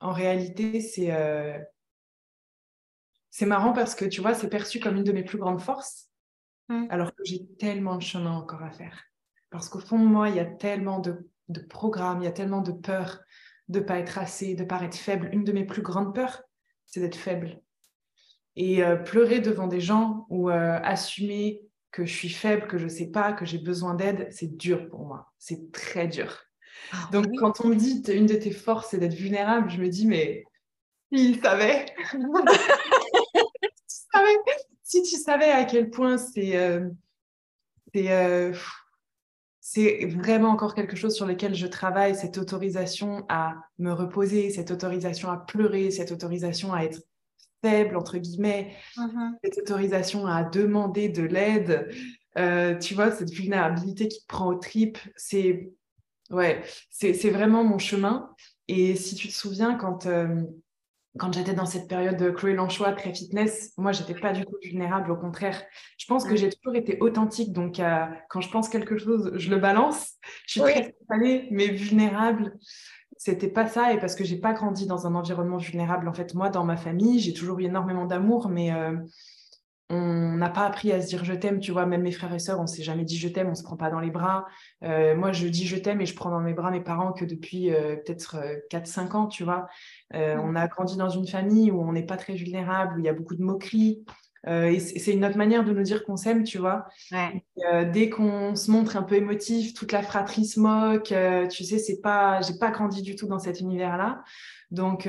en 0.00 0.12
réalité, 0.12 0.80
c'est 0.80 1.12
euh, 1.12 1.58
c'est 3.30 3.46
marrant 3.46 3.72
parce 3.72 3.94
que, 3.94 4.04
tu 4.04 4.20
vois, 4.20 4.34
c'est 4.34 4.50
perçu 4.50 4.78
comme 4.78 4.96
une 4.96 5.04
de 5.04 5.12
mes 5.12 5.24
plus 5.24 5.38
grandes 5.38 5.60
forces, 5.60 6.10
mmh. 6.68 6.86
alors 6.90 7.14
que 7.14 7.24
j'ai 7.24 7.46
tellement 7.58 7.96
de 7.96 8.02
chemin 8.02 8.32
encore 8.32 8.62
à 8.62 8.70
faire. 8.70 9.02
Parce 9.52 9.68
qu'au 9.68 9.78
fond 9.78 9.98
de 9.98 10.04
moi, 10.04 10.30
il 10.30 10.36
y 10.36 10.40
a 10.40 10.44
tellement 10.44 10.98
de, 10.98 11.28
de 11.48 11.60
programmes, 11.60 12.22
il 12.22 12.24
y 12.24 12.28
a 12.28 12.32
tellement 12.32 12.62
de 12.62 12.72
peur 12.72 13.20
de 13.68 13.78
ne 13.78 13.84
pas 13.84 13.98
être 13.98 14.18
assez, 14.18 14.54
de 14.54 14.64
paraître 14.64 14.96
faible. 14.96 15.28
Une 15.32 15.44
de 15.44 15.52
mes 15.52 15.64
plus 15.64 15.82
grandes 15.82 16.14
peurs, 16.14 16.42
c'est 16.86 17.00
d'être 17.00 17.16
faible. 17.16 17.60
Et 18.56 18.82
euh, 18.82 18.96
pleurer 18.96 19.40
devant 19.40 19.66
des 19.66 19.80
gens 19.80 20.26
ou 20.28 20.50
euh, 20.50 20.78
assumer 20.82 21.62
que 21.90 22.04
je 22.04 22.14
suis 22.14 22.30
faible, 22.30 22.66
que 22.66 22.78
je 22.78 22.84
ne 22.84 22.88
sais 22.88 23.10
pas, 23.10 23.32
que 23.32 23.44
j'ai 23.44 23.58
besoin 23.58 23.94
d'aide, 23.94 24.28
c'est 24.30 24.56
dur 24.56 24.88
pour 24.88 25.06
moi. 25.06 25.32
C'est 25.38 25.70
très 25.70 26.08
dur. 26.08 26.38
Ah 26.92 27.08
Donc, 27.12 27.26
quand 27.38 27.64
on 27.64 27.68
me 27.68 27.76
dit 27.76 28.02
une 28.08 28.26
de 28.26 28.34
tes 28.34 28.50
forces, 28.50 28.88
c'est 28.90 28.98
d'être 28.98 29.14
vulnérable, 29.14 29.70
je 29.70 29.80
me 29.80 29.88
dis, 29.88 30.06
mais 30.06 30.44
il 31.10 31.40
savait. 31.40 31.86
si 34.82 35.02
tu 35.02 35.16
savais 35.16 35.50
à 35.50 35.64
quel 35.64 35.90
point 35.90 36.18
c'est 36.18 36.56
euh, 36.56 36.88
euh, 37.96 38.54
c'est 39.74 40.04
vraiment 40.04 40.50
encore 40.50 40.74
quelque 40.74 40.96
chose 40.96 41.14
sur 41.14 41.24
lequel 41.24 41.54
je 41.54 41.66
travaille, 41.66 42.14
cette 42.14 42.36
autorisation 42.36 43.24
à 43.30 43.54
me 43.78 43.90
reposer, 43.90 44.50
cette 44.50 44.70
autorisation 44.70 45.30
à 45.30 45.38
pleurer, 45.38 45.90
cette 45.90 46.12
autorisation 46.12 46.74
à 46.74 46.82
être 46.82 47.00
faible, 47.64 47.96
entre 47.96 48.18
guillemets, 48.18 48.74
mm-hmm. 48.98 49.30
cette 49.42 49.58
autorisation 49.58 50.26
à 50.26 50.44
demander 50.44 51.08
de 51.08 51.22
l'aide. 51.22 51.88
Euh, 52.36 52.76
tu 52.76 52.92
vois, 52.92 53.12
cette 53.12 53.30
vulnérabilité 53.30 54.08
qui 54.08 54.20
te 54.20 54.26
prend 54.26 54.48
aux 54.48 54.58
tripes, 54.58 54.98
c'est 55.16 55.70
ouais, 56.30 56.62
c'est 56.90 57.30
vraiment 57.30 57.64
mon 57.64 57.78
chemin. 57.78 58.28
Et 58.68 58.94
si 58.94 59.14
tu 59.14 59.28
te 59.28 59.32
souviens, 59.32 59.76
quand, 59.76 60.04
euh, 60.04 60.42
quand 61.18 61.32
j'étais 61.32 61.52
dans 61.52 61.66
cette 61.66 61.88
période 61.88 62.16
de 62.16 62.30
Chloé 62.30 62.54
Lanchois, 62.54 62.92
très 62.92 63.12
fitness, 63.12 63.72
moi, 63.76 63.92
j'étais 63.92 64.14
pas 64.14 64.32
du 64.32 64.44
tout 64.44 64.56
vulnérable. 64.62 65.10
Au 65.10 65.16
contraire, 65.16 65.62
je 65.98 66.06
pense 66.06 66.24
que 66.24 66.32
mm. 66.32 66.36
j'ai 66.36 66.50
toujours 66.50 66.74
été 66.74 66.98
authentique. 67.00 67.52
Donc, 67.52 67.80
euh, 67.80 68.06
quand 68.30 68.40
je 68.40 68.50
pense 68.50 68.68
quelque 68.68 68.96
chose, 68.96 69.32
je 69.34 69.50
le 69.50 69.58
balance. 69.58 70.12
Je 70.46 70.52
suis 70.52 70.60
très 70.60 70.94
spontanée, 70.94 71.48
mais 71.50 71.68
vulnérable 71.68 72.58
c'était 73.24 73.48
pas 73.48 73.68
ça 73.68 73.92
et 73.92 74.00
parce 74.00 74.16
que 74.16 74.24
j'ai 74.24 74.36
pas 74.36 74.52
grandi 74.52 74.84
dans 74.86 75.06
un 75.06 75.14
environnement 75.14 75.58
vulnérable. 75.58 76.08
En 76.08 76.12
fait, 76.12 76.34
moi, 76.34 76.48
dans 76.48 76.64
ma 76.64 76.76
famille, 76.76 77.20
j'ai 77.20 77.32
toujours 77.32 77.60
eu 77.60 77.64
énormément 77.64 78.04
d'amour, 78.04 78.48
mais 78.48 78.72
euh, 78.72 78.96
on 79.92 80.36
n'a 80.36 80.48
pas 80.48 80.64
appris 80.64 80.90
à 80.90 81.02
se 81.02 81.06
dire 81.06 81.24
je 81.24 81.34
t'aime, 81.34 81.60
tu 81.60 81.70
vois. 81.70 81.84
Même 81.84 82.02
mes 82.02 82.12
frères 82.12 82.32
et 82.32 82.38
sœurs, 82.38 82.60
on 82.60 82.66
s'est 82.66 82.82
jamais 82.82 83.04
dit 83.04 83.18
je 83.18 83.28
t'aime, 83.28 83.48
on 83.50 83.54
se 83.54 83.62
prend 83.62 83.76
pas 83.76 83.90
dans 83.90 84.00
les 84.00 84.10
bras. 84.10 84.46
Euh, 84.82 85.14
moi, 85.14 85.32
je 85.32 85.46
dis 85.46 85.66
je 85.66 85.76
t'aime 85.76 86.00
et 86.00 86.06
je 86.06 86.14
prends 86.14 86.30
dans 86.30 86.40
mes 86.40 86.54
bras 86.54 86.70
mes 86.70 86.80
parents 86.80 87.12
que 87.12 87.24
depuis 87.24 87.72
euh, 87.72 87.96
peut-être 87.96 88.36
4-5 88.70 89.12
ans, 89.16 89.26
tu 89.26 89.44
vois. 89.44 89.68
Mmh. 90.14 90.18
On 90.18 90.56
a 90.56 90.66
grandi 90.66 90.96
dans 90.96 91.10
une 91.10 91.26
famille 91.26 91.70
où 91.70 91.80
on 91.80 91.92
n'est 91.92 92.06
pas 92.06 92.16
très 92.16 92.34
vulnérable, 92.34 92.96
où 92.96 92.98
il 93.00 93.04
y 93.04 93.08
a 93.08 93.12
beaucoup 93.12 93.36
de 93.36 93.42
moqueries. 93.42 94.04
Euh, 94.48 94.66
et 94.66 94.80
c'est 94.80 95.12
une 95.12 95.24
autre 95.24 95.36
manière 95.36 95.64
de 95.64 95.72
nous 95.72 95.82
dire 95.82 96.04
qu'on 96.04 96.16
s'aime, 96.16 96.42
tu 96.42 96.58
vois. 96.58 96.86
Euh, 97.12 97.90
dès 97.90 98.10
qu'on 98.10 98.54
se 98.56 98.70
montre 98.70 98.96
un 98.96 99.02
peu 99.02 99.14
émotif, 99.14 99.74
toute 99.74 99.92
la 99.92 100.02
fratrie 100.02 100.46
se 100.46 100.58
moque. 100.58 101.12
Euh, 101.12 101.46
tu 101.46 101.64
sais, 101.64 101.78
c'est 101.78 102.00
pas, 102.00 102.40
j'ai 102.40 102.58
pas 102.58 102.70
grandi 102.70 103.02
du 103.02 103.14
tout 103.14 103.26
dans 103.26 103.38
cet 103.38 103.60
univers-là. 103.60 104.22
Donc, 104.70 105.06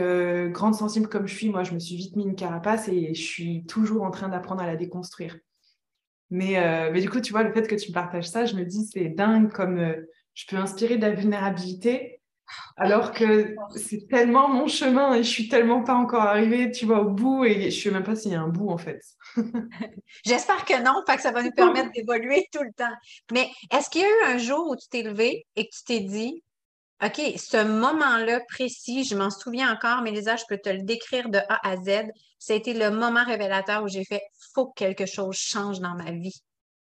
grande 0.51 0.75
sensible 0.75 1.07
comme 1.07 1.25
je 1.25 1.35
suis, 1.35 1.49
moi, 1.49 1.63
je 1.63 1.73
me 1.73 1.79
suis 1.79 1.95
vite 1.95 2.17
mis 2.17 2.23
une 2.23 2.35
carapace 2.35 2.89
et 2.89 3.13
je 3.13 3.21
suis 3.21 3.65
toujours 3.65 4.03
en 4.03 4.11
train 4.11 4.27
d'apprendre 4.27 4.61
à 4.61 4.67
la 4.67 4.75
déconstruire. 4.75 5.37
Mais, 6.29 6.91
mais 6.91 6.99
du 6.99 7.09
coup, 7.09 7.21
tu 7.21 7.31
vois, 7.31 7.43
le 7.43 7.53
fait 7.53 7.65
que 7.65 7.75
tu 7.75 7.93
partages 7.93 8.27
ça, 8.27 8.43
je 8.43 8.55
me 8.55 8.65
dis, 8.65 8.85
c'est 8.91 9.07
dingue 9.07 9.49
comme 9.53 9.95
je 10.33 10.45
peux 10.47 10.57
inspirer 10.57 10.97
de 10.97 11.01
la 11.03 11.11
vulnérabilité 11.11 12.21
alors 12.77 13.11
que 13.11 13.55
c'est 13.75 14.07
tellement 14.07 14.47
mon 14.47 14.67
chemin 14.67 15.13
et 15.13 15.23
je 15.23 15.29
suis 15.29 15.47
tellement 15.47 15.83
pas 15.83 15.93
encore 15.93 16.23
arrivée, 16.23 16.71
tu 16.71 16.85
vois, 16.85 17.01
au 17.01 17.09
bout 17.09 17.45
et 17.45 17.71
je 17.71 17.81
sais 17.81 17.91
même 17.91 18.03
pas 18.03 18.15
s'il 18.15 18.31
y 18.31 18.35
a 18.35 18.41
un 18.41 18.47
bout 18.47 18.69
en 18.69 18.77
fait. 18.77 19.01
J'espère 20.25 20.65
que 20.65 20.81
non, 20.83 21.03
que 21.07 21.21
ça 21.21 21.31
va 21.31 21.43
nous 21.43 21.51
permettre 21.51 21.91
d'évoluer 21.95 22.47
tout 22.51 22.63
le 22.63 22.73
temps. 22.75 22.93
Mais 23.31 23.49
est-ce 23.71 23.89
qu'il 23.89 24.01
y 24.01 24.05
a 24.05 24.09
eu 24.09 24.33
un 24.33 24.37
jour 24.37 24.69
où 24.69 24.75
tu 24.75 24.87
t'es 24.89 25.03
levé 25.03 25.45
et 25.55 25.65
que 25.65 25.71
tu 25.75 25.83
t'es 25.85 25.99
dit, 26.01 26.43
OK, 27.03 27.21
ce 27.37 27.63
moment-là 27.63 28.39
précis, 28.47 29.03
je 29.03 29.15
m'en 29.15 29.29
souviens 29.29 29.73
encore, 29.73 30.01
mais 30.01 30.11
Lisa, 30.11 30.35
je 30.35 30.45
peux 30.47 30.57
te 30.57 30.69
le 30.69 30.83
décrire 30.83 31.29
de 31.29 31.39
A 31.49 31.67
à 31.67 31.75
Z. 31.75 32.09
Ça 32.39 32.53
a 32.53 32.55
été 32.55 32.73
le 32.73 32.91
moment 32.91 33.25
révélateur 33.25 33.83
où 33.83 33.87
j'ai 33.87 34.05
fait, 34.05 34.21
faut 34.53 34.67
que 34.67 34.73
quelque 34.75 35.05
chose 35.05 35.35
change 35.35 35.79
dans 35.79 35.95
ma 35.95 36.11
vie. 36.11 36.41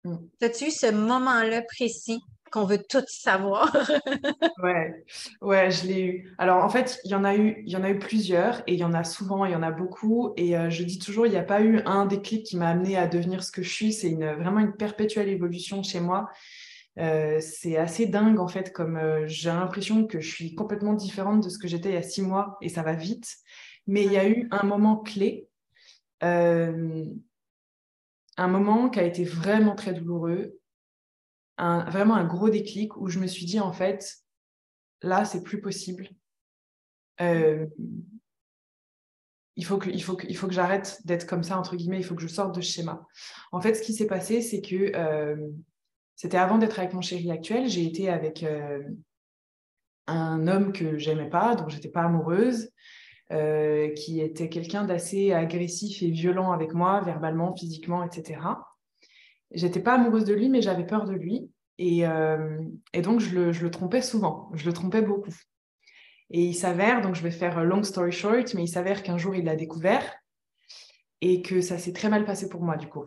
Mm. 0.03 0.17
As-tu 0.41 0.65
eu 0.65 0.71
ce 0.71 0.91
moment-là 0.91 1.61
précis 1.61 2.19
qu'on 2.51 2.65
veut 2.65 2.83
tout 2.83 3.03
savoir. 3.07 3.73
ouais, 4.63 5.05
ouais, 5.41 5.71
je 5.71 5.87
l'ai 5.87 6.01
eu. 6.05 6.35
Alors 6.37 6.63
en 6.63 6.69
fait, 6.69 6.99
il 7.05 7.11
y 7.11 7.15
en 7.15 7.23
a 7.23 7.35
eu, 7.35 7.63
il 7.65 7.71
y 7.71 7.77
en 7.77 7.83
a 7.83 7.89
eu 7.89 7.97
plusieurs 7.97 8.59
et 8.67 8.73
il 8.73 8.79
y 8.79 8.83
en 8.83 8.93
a 8.93 9.03
souvent, 9.03 9.45
il 9.45 9.53
y 9.53 9.55
en 9.55 9.63
a 9.63 9.71
beaucoup. 9.71 10.33
Et 10.37 10.57
euh, 10.57 10.69
je 10.69 10.83
dis 10.83 10.99
toujours, 10.99 11.25
il 11.25 11.31
n'y 11.31 11.37
a 11.37 11.43
pas 11.43 11.61
eu 11.61 11.81
un 11.85 12.05
déclic 12.05 12.45
qui 12.45 12.57
m'a 12.57 12.69
amené 12.69 12.97
à 12.97 13.07
devenir 13.07 13.43
ce 13.43 13.51
que 13.51 13.63
je 13.63 13.69
suis. 13.69 13.93
C'est 13.93 14.09
une, 14.09 14.33
vraiment 14.33 14.59
une 14.59 14.73
perpétuelle 14.73 15.29
évolution 15.29 15.81
chez 15.81 16.01
moi. 16.01 16.29
Euh, 16.99 17.39
c'est 17.39 17.77
assez 17.77 18.05
dingue 18.05 18.39
en 18.39 18.49
fait, 18.49 18.73
comme 18.73 18.97
euh, 18.97 19.25
j'ai 19.25 19.49
l'impression 19.49 20.05
que 20.05 20.19
je 20.19 20.29
suis 20.29 20.53
complètement 20.53 20.93
différente 20.93 21.41
de 21.41 21.49
ce 21.49 21.57
que 21.57 21.69
j'étais 21.69 21.89
il 21.89 21.95
y 21.95 21.97
a 21.97 22.03
six 22.03 22.21
mois 22.21 22.57
et 22.61 22.67
ça 22.67 22.83
va 22.83 22.93
vite. 22.93 23.37
Mais 23.87 24.03
il 24.03 24.11
y 24.11 24.17
a 24.17 24.27
eu 24.27 24.47
un 24.51 24.63
moment 24.63 24.97
clé, 24.97 25.47
un 26.21 27.07
moment 28.37 28.89
qui 28.89 28.99
a 28.99 29.03
été 29.03 29.23
vraiment 29.23 29.75
très 29.75 29.93
douloureux 29.93 30.60
vraiment 31.57 32.15
un 32.15 32.25
gros 32.25 32.49
déclic 32.49 32.97
où 32.97 33.07
je 33.07 33.19
me 33.19 33.27
suis 33.27 33.45
dit, 33.45 33.59
en 33.59 33.73
fait, 33.73 34.21
là, 35.01 35.25
c'est 35.25 35.43
plus 35.43 35.61
possible. 35.61 36.09
Euh, 37.21 37.65
il 39.55 39.65
faut 39.65 39.77
que, 39.77 39.89
il 39.89 40.01
faut 40.01 40.15
que, 40.15 40.25
il 40.27 40.35
faut 40.35 40.47
que 40.47 40.53
j'arrête 40.53 41.01
d'être 41.05 41.27
comme 41.27 41.43
ça, 41.43 41.59
entre 41.59 41.75
guillemets, 41.75 41.99
il 41.99 42.03
faut 42.03 42.15
que 42.15 42.21
je 42.21 42.27
sorte 42.27 42.55
de 42.55 42.61
ce 42.61 42.71
schéma. 42.71 43.05
En 43.51 43.61
fait, 43.61 43.75
ce 43.75 43.81
qui 43.81 43.93
s'est 43.93 44.07
passé, 44.07 44.41
c'est 44.41 44.61
que 44.61 44.95
euh, 44.95 45.49
c'était 46.15 46.37
avant 46.37 46.57
d'être 46.57 46.79
avec 46.79 46.93
mon 46.93 47.01
chéri 47.01 47.31
actuel, 47.31 47.67
j'ai 47.67 47.85
été 47.85 48.09
avec 48.09 48.43
euh, 48.43 48.81
un 50.07 50.47
homme 50.47 50.71
que 50.71 50.97
j'aimais 50.97 51.29
pas, 51.29 51.55
dont 51.55 51.67
j'étais 51.67 51.89
pas 51.89 52.03
amoureuse, 52.03 52.71
qui 53.95 54.19
était 54.19 54.49
quelqu'un 54.49 54.83
d'assez 54.83 55.31
agressif 55.31 56.03
et 56.03 56.11
violent 56.11 56.51
avec 56.51 56.73
moi, 56.73 56.99
verbalement, 56.99 57.55
physiquement, 57.55 58.03
etc. 58.03 58.41
J'étais 59.53 59.79
pas 59.79 59.93
amoureuse 59.93 60.25
de 60.25 60.33
lui, 60.33 60.49
mais 60.49 60.61
j'avais 60.61 60.85
peur 60.85 61.05
de 61.05 61.13
lui. 61.13 61.49
Et, 61.77 62.05
euh, 62.05 62.59
donc, 63.01 63.19
je 63.19 63.35
le, 63.39 63.71
trompais 63.71 64.01
souvent. 64.01 64.49
Je 64.53 64.65
le 64.65 64.73
trompais 64.73 65.01
beaucoup. 65.01 65.33
Et 66.29 66.43
il 66.43 66.53
s'avère, 66.53 67.01
donc 67.01 67.15
je 67.15 67.23
vais 67.23 67.31
faire 67.31 67.63
long 67.63 67.83
story 67.83 68.11
short, 68.11 68.53
mais 68.53 68.63
il 68.63 68.67
s'avère 68.67 69.03
qu'un 69.03 69.17
jour, 69.17 69.35
il 69.35 69.45
l'a 69.45 69.55
découvert 69.55 70.03
et 71.21 71.41
que 71.41 71.61
ça 71.61 71.77
s'est 71.77 71.93
très 71.93 72.09
mal 72.09 72.25
passé 72.25 72.49
pour 72.49 72.61
moi, 72.61 72.77
du 72.77 72.87
coup. 72.87 73.05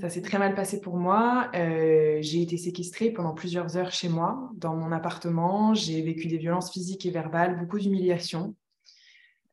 Ça 0.00 0.08
s'est 0.08 0.22
très 0.22 0.38
mal 0.38 0.54
passé 0.54 0.80
pour 0.80 0.96
moi. 0.96 1.50
Euh, 1.54 2.18
j'ai 2.20 2.40
été 2.40 2.56
séquestrée 2.56 3.10
pendant 3.10 3.34
plusieurs 3.34 3.76
heures 3.76 3.92
chez 3.92 4.08
moi, 4.08 4.50
dans 4.54 4.74
mon 4.74 4.90
appartement. 4.90 5.74
J'ai 5.74 6.00
vécu 6.00 6.28
des 6.28 6.38
violences 6.38 6.72
physiques 6.72 7.04
et 7.04 7.10
verbales, 7.10 7.58
beaucoup 7.58 7.78
d'humiliation. 7.78 8.56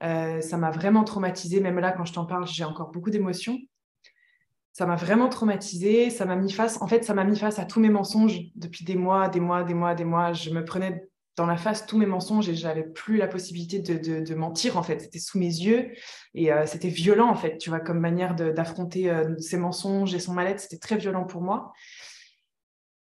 Euh, 0.01 0.39
ça 0.39 0.57
m'a 0.57 0.71
vraiment 0.71 1.03
traumatisée. 1.03 1.59
Même 1.59 1.79
là, 1.79 1.91
quand 1.91 2.05
je 2.05 2.13
t'en 2.13 2.25
parle, 2.25 2.47
j'ai 2.47 2.63
encore 2.63 2.91
beaucoup 2.91 3.09
d'émotions 3.09 3.59
ça 4.79 4.85
m'a 4.85 4.95
vraiment 4.95 5.27
traumatisée. 5.27 6.09
Ça 6.09 6.23
m'a 6.23 6.37
mis 6.37 6.53
face, 6.53 6.81
en 6.81 6.87
fait, 6.87 7.03
ça 7.03 7.13
m'a 7.13 7.25
mis 7.25 7.37
face 7.37 7.59
à 7.59 7.65
tous 7.65 7.81
mes 7.81 7.89
mensonges 7.89 8.39
depuis 8.55 8.85
des 8.85 8.95
mois, 8.95 9.27
des 9.27 9.41
mois, 9.41 9.65
des 9.65 9.73
mois, 9.73 9.93
des 9.93 10.05
mois. 10.05 10.31
Je 10.31 10.51
me 10.51 10.63
prenais 10.63 11.05
dans 11.35 11.45
la 11.45 11.57
face 11.57 11.85
tous 11.85 11.97
mes 11.97 12.05
mensonges 12.05 12.47
et 12.47 12.55
j'avais 12.55 12.83
plus 12.83 13.17
la 13.17 13.27
possibilité 13.27 13.79
de, 13.79 14.35
mentir 14.35 14.77
en 14.77 14.83
fait. 14.83 15.01
C'était 15.01 15.19
sous 15.19 15.37
mes 15.37 15.47
yeux 15.47 15.91
et 16.33 16.53
euh, 16.53 16.65
c'était 16.65 16.87
violent 16.87 17.27
en 17.27 17.35
fait, 17.35 17.57
tu 17.57 17.69
vois, 17.69 17.81
comme 17.81 17.99
manière 17.99 18.35
d'affronter 18.35 19.09
euh, 19.09 19.37
ses 19.37 19.57
mensonges 19.57 20.15
et 20.15 20.19
son 20.19 20.33
mal-être. 20.33 20.61
C'était 20.61 20.77
très 20.77 20.95
violent 20.95 21.25
pour 21.25 21.41
moi. 21.41 21.73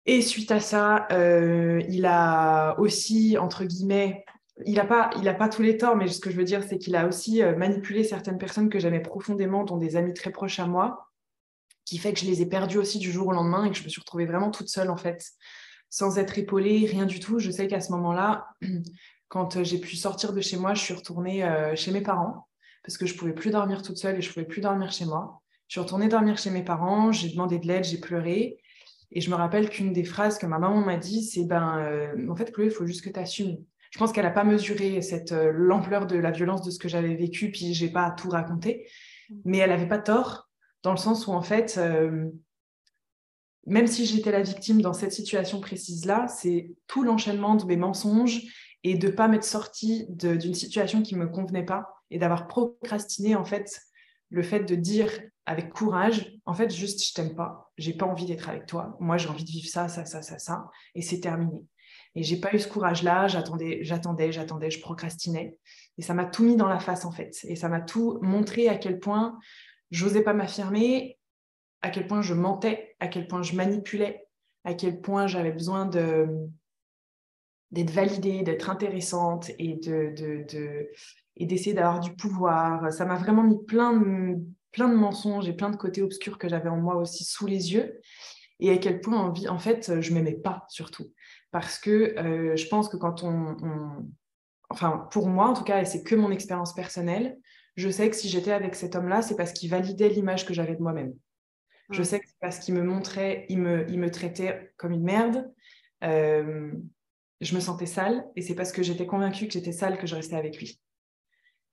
Et 0.05 0.23
suite 0.23 0.53
à 0.53 0.61
ça, 0.61 1.09
euh, 1.11 1.83
il 1.89 2.07
a 2.07 2.79
aussi, 2.79 3.39
entre 3.39 3.65
guillemets, 3.65 4.25
il 4.65 4.75
n'a 4.75 4.85
pas, 4.85 5.11
pas 5.37 5.49
tous 5.49 5.63
les 5.63 5.77
torts, 5.79 5.97
mais 5.97 6.07
ce 6.07 6.21
que 6.21 6.31
je 6.31 6.37
veux 6.37 6.45
dire, 6.45 6.63
c'est 6.63 6.79
qu'il 6.79 6.95
a 6.95 7.09
aussi 7.09 7.43
manipulé 7.43 8.05
certaines 8.05 8.39
personnes 8.39 8.69
que 8.69 8.79
j'aimais 8.79 9.01
profondément, 9.01 9.65
dont 9.65 9.79
des 9.79 9.97
amis 9.97 10.15
très 10.15 10.31
proches 10.31 10.61
à 10.61 10.67
moi 10.67 11.06
qui 11.87 11.99
fait 11.99 12.13
que 12.13 12.21
je 12.21 12.27
les 12.27 12.43
ai 12.43 12.47
perdus 12.47 12.79
aussi 12.79 12.99
du 12.99 13.11
jour 13.11 13.29
au 13.29 13.33
lendemain 13.33 13.65
et 13.65 13.71
que 13.71 13.77
je 13.77 13.85
me 13.85 13.89
suis 13.89 14.01
retrouvée 14.01 14.27
vraiment 14.27 14.51
toute 14.51 14.69
seule 14.69 14.91
en 14.91 14.97
fait, 14.97 15.25
sans 15.89 16.19
être 16.19 16.37
épaulée, 16.37 16.85
rien 16.85 17.07
du 17.07 17.21
tout. 17.21 17.39
Je 17.39 17.51
sais 17.51 17.69
qu'à 17.69 17.81
ce 17.81 17.93
moment-là, 17.93 18.49
quand 19.29 19.57
euh, 19.57 19.65
j'ai 19.65 19.79
pu 19.79 19.97
sortir 19.97 20.33
de 20.33 20.41
chez 20.41 20.59
moi, 20.59 20.75
je 20.75 20.83
suis 20.83 20.95
retournée 20.95 21.45
euh, 21.45 21.75
chez 21.77 21.93
mes 21.93 22.03
parents 22.03 22.49
parce 22.83 22.99
que 22.99 23.07
je 23.07 23.15
pouvais 23.15 23.33
plus 23.33 23.51
dormir 23.51 23.83
toute 23.83 23.97
seule 23.97 24.19
et 24.19 24.21
je 24.21 24.31
pouvais 24.31 24.45
plus 24.45 24.61
dormir 24.61 24.93
chez 24.93 25.07
moi. 25.07 25.41
Je 25.69 25.75
suis 25.75 25.81
retournée 25.81 26.09
dormir 26.09 26.39
chez 26.39 26.51
mes 26.51 26.63
parents, 26.63 27.13
j'ai 27.13 27.31
demandé 27.31 27.59
de 27.59 27.67
l'aide, 27.67 27.85
j'ai 27.85 27.99
pleuré. 27.99 28.59
Et 29.13 29.21
je 29.21 29.31
me 29.31 29.37
rappelle 29.37 29.71
qu'une 29.71 29.93
des 29.93 30.05
phrases 30.05 30.39
que 30.39 30.47
ma 30.47 30.59
maman 30.59 30.81
m'a 30.81 30.97
dit, 30.97 31.23
c'est 31.23 31.45
ben, 31.45 31.79
euh, 31.79 32.29
en 32.29 32.35
fait, 32.35 32.53
Chloé, 32.53 32.67
il 32.67 32.73
faut 32.73 32.87
juste 32.87 33.05
que 33.05 33.11
tu 33.11 33.21
assumes. 33.21 33.57
Je 33.91 33.99
pense 33.99 34.13
qu'elle 34.13 34.25
n'a 34.25 34.31
pas 34.33 34.45
mesuré 34.45 35.01
cette 35.01 35.33
l'ampleur 35.33 36.07
de 36.07 36.17
la 36.17 36.33
violence 36.33 36.63
de 36.63 36.71
ce 36.71 36.79
que 36.79 36.89
j'avais 36.89 37.15
vécu, 37.15 37.53
puis 37.53 37.73
j'ai 37.73 37.89
pas 37.89 38.11
tout 38.11 38.29
raconté. 38.29 38.89
Mais 39.45 39.59
elle 39.59 39.71
n'avait 39.71 39.89
pas 39.89 39.99
tort 39.99 40.46
dans 40.87 40.93
le 40.93 40.99
sens 40.99 41.27
où 41.27 41.33
en 41.33 41.43
fait, 41.43 41.79
euh, 41.79 42.31
même 43.67 43.89
si 43.89 44.07
j'étais 44.07 44.31
la 44.31 44.43
victime 44.43 44.81
dans 44.81 44.93
cette 44.93 45.11
situation 45.11 45.61
précise-là, 45.61 46.29
c'est 46.29 46.71
tout 46.87 47.03
l'enchaînement 47.03 47.57
de 47.57 47.65
mes 47.65 47.77
mensonges 47.77 48.43
et 48.85 48.97
de 48.97 49.09
ne 49.09 49.13
pas 49.13 49.27
m'être 49.27 49.43
sortie 49.43 50.07
d'une 50.09 50.55
situation 50.55 51.03
qui 51.03 51.17
ne 51.17 51.25
me 51.25 51.27
convenait 51.27 51.65
pas 51.65 51.89
et 52.13 52.21
d'avoir 52.21 52.47
procrastiné 52.47 53.35
en 53.35 53.45
fait 53.45 53.81
le 54.31 54.45
fait 54.45 54.61
de 54.61 54.77
dire 54.77 55.11
avec 55.45 55.73
courage, 55.73 56.33
en 56.45 56.55
fait, 56.55 56.73
juste 56.73 57.05
je 57.05 57.15
t'aime 57.15 57.35
pas, 57.35 57.73
j'ai 57.79 57.93
pas 57.93 58.07
envie 58.07 58.27
d'être 58.27 58.49
avec 58.49 58.67
toi, 58.67 58.97
moi 59.01 59.17
j'ai 59.17 59.29
envie 59.29 59.45
de 59.45 59.51
vivre 59.51 59.69
ça, 59.69 59.89
ça, 59.89 60.05
ça, 60.05 60.23
ça, 60.23 60.39
ça, 60.39 60.71
et 60.95 61.03
c'est 61.03 61.19
terminé. 61.19 61.65
Et 62.15 62.23
j'ai 62.23 62.37
pas 62.37 62.55
eu 62.55 62.61
ce 62.61 62.69
courage-là, 62.69 63.27
j'attendais, 63.27 63.81
j'attendais, 63.83 64.31
j'attendais, 64.31 64.71
je 64.71 64.81
procrastinais. 64.81 65.59
Et 65.99 66.03
ça 66.03 66.15
m'a 66.15 66.27
tout 66.27 66.45
mis 66.45 66.57
dans 66.57 66.69
la 66.69 66.79
face, 66.79 67.05
en 67.05 67.11
fait. 67.11 67.37
Et 67.45 67.57
ça 67.57 67.69
m'a 67.69 67.81
tout 67.81 68.19
montré 68.23 68.69
à 68.69 68.77
quel 68.77 68.99
point 68.99 69.39
j'osais 69.91 70.23
pas 70.23 70.35
m'affirmer, 70.35 71.19
à 71.83 71.91
quel 71.91 72.07
point 72.07 72.23
je 72.23 72.35
mentais, 72.35 72.97
à 73.01 73.09
quel 73.09 73.29
point 73.29 73.43
je 73.43 73.55
manipulais, 73.55 74.27
à 74.65 74.75
quel 74.75 75.01
point 75.01 75.27
j'avais 75.27 75.53
besoin 75.53 75.87
d'être 75.87 77.91
validée, 77.91 78.43
d'être 78.43 78.71
intéressante 78.71 79.51
et 79.59 79.75
de, 79.75 80.15
de, 80.17 80.89
et 81.37 81.47
d'essayer 81.47 81.75
d'avoir 81.75 82.01
du 82.01 82.15
pouvoir. 82.15 82.93
Ça 82.93 83.05
m'a 83.05 83.17
vraiment 83.17 83.43
mis 83.43 83.63
plein 83.65 83.93
de, 83.93 84.95
mensonges 84.95 85.49
et 85.49 85.53
plein 85.53 85.71
de 85.71 85.77
côtés 85.77 86.03
obscurs 86.03 86.39
que 86.39 86.49
j'avais 86.49 86.69
en 86.69 86.79
moi 86.79 86.97
aussi 86.97 87.25
sous 87.25 87.47
les 87.47 87.73
yeux. 87.73 88.01
Et 88.59 88.71
à 88.71 88.79
quel 88.79 89.01
point, 89.01 89.33
en, 89.49 89.59
fait, 89.59 90.01
je 90.01 90.15
m'aimais 90.15 90.37
pas 90.37 90.65
surtout 90.69 91.13
parce 91.51 91.79
que 91.79 92.19
euh, 92.19 92.57
je 92.57 92.69
pense 92.69 92.89
que 92.89 92.97
quand 92.97 93.23
on, 93.23 93.57
Enfin, 94.69 95.09
pour 95.13 95.29
moi, 95.29 95.49
en 95.49 95.55
tout 95.55 95.65
cas, 95.65 95.81
et 95.81 95.85
c'est 95.85 96.03
que 96.03 96.15
mon 96.15 96.31
expérience 96.31 96.75
personnelle, 96.75 97.39
je 97.77 97.89
sais 97.89 98.09
que 98.11 98.17
si 98.17 98.29
j'étais 98.29 98.53
avec 98.53 98.75
cet 98.75 98.97
homme-là, 98.97 99.23
c'est 99.23 99.37
parce 99.37 99.53
qu'il 99.53 99.71
validait 99.71 100.09
l'image 100.09 100.47
que 100.47 100.55
j'avais 100.55 100.75
de 100.75 100.83
moi-même. 100.83 101.15
Je 101.91 102.03
sais 102.03 102.19
que 102.19 102.27
c'est 102.27 102.41
parce 102.41 102.59
qu'il 102.59 102.75
me 102.75 102.83
montrait, 102.83 103.47
il 103.49 103.59
me, 103.59 103.89
il 103.89 104.01
me 104.01 104.11
traitait 104.11 104.73
comme 104.77 104.93
une 104.93 105.05
merde. 105.05 105.53
Euh, 106.03 106.73
je 107.41 107.55
me 107.55 107.61
sentais 107.61 107.87
sale 107.87 108.27
et 108.35 108.43
c'est 108.43 108.55
parce 108.55 108.73
que 108.73 108.83
j'étais 108.83 109.07
convaincue 109.07 109.47
que 109.47 109.53
j'étais 109.53 109.73
sale 109.73 109.99
que 109.99 110.07
je 110.07 110.17
restais 110.17 110.37
avec 110.37 110.59
lui. 110.59 110.81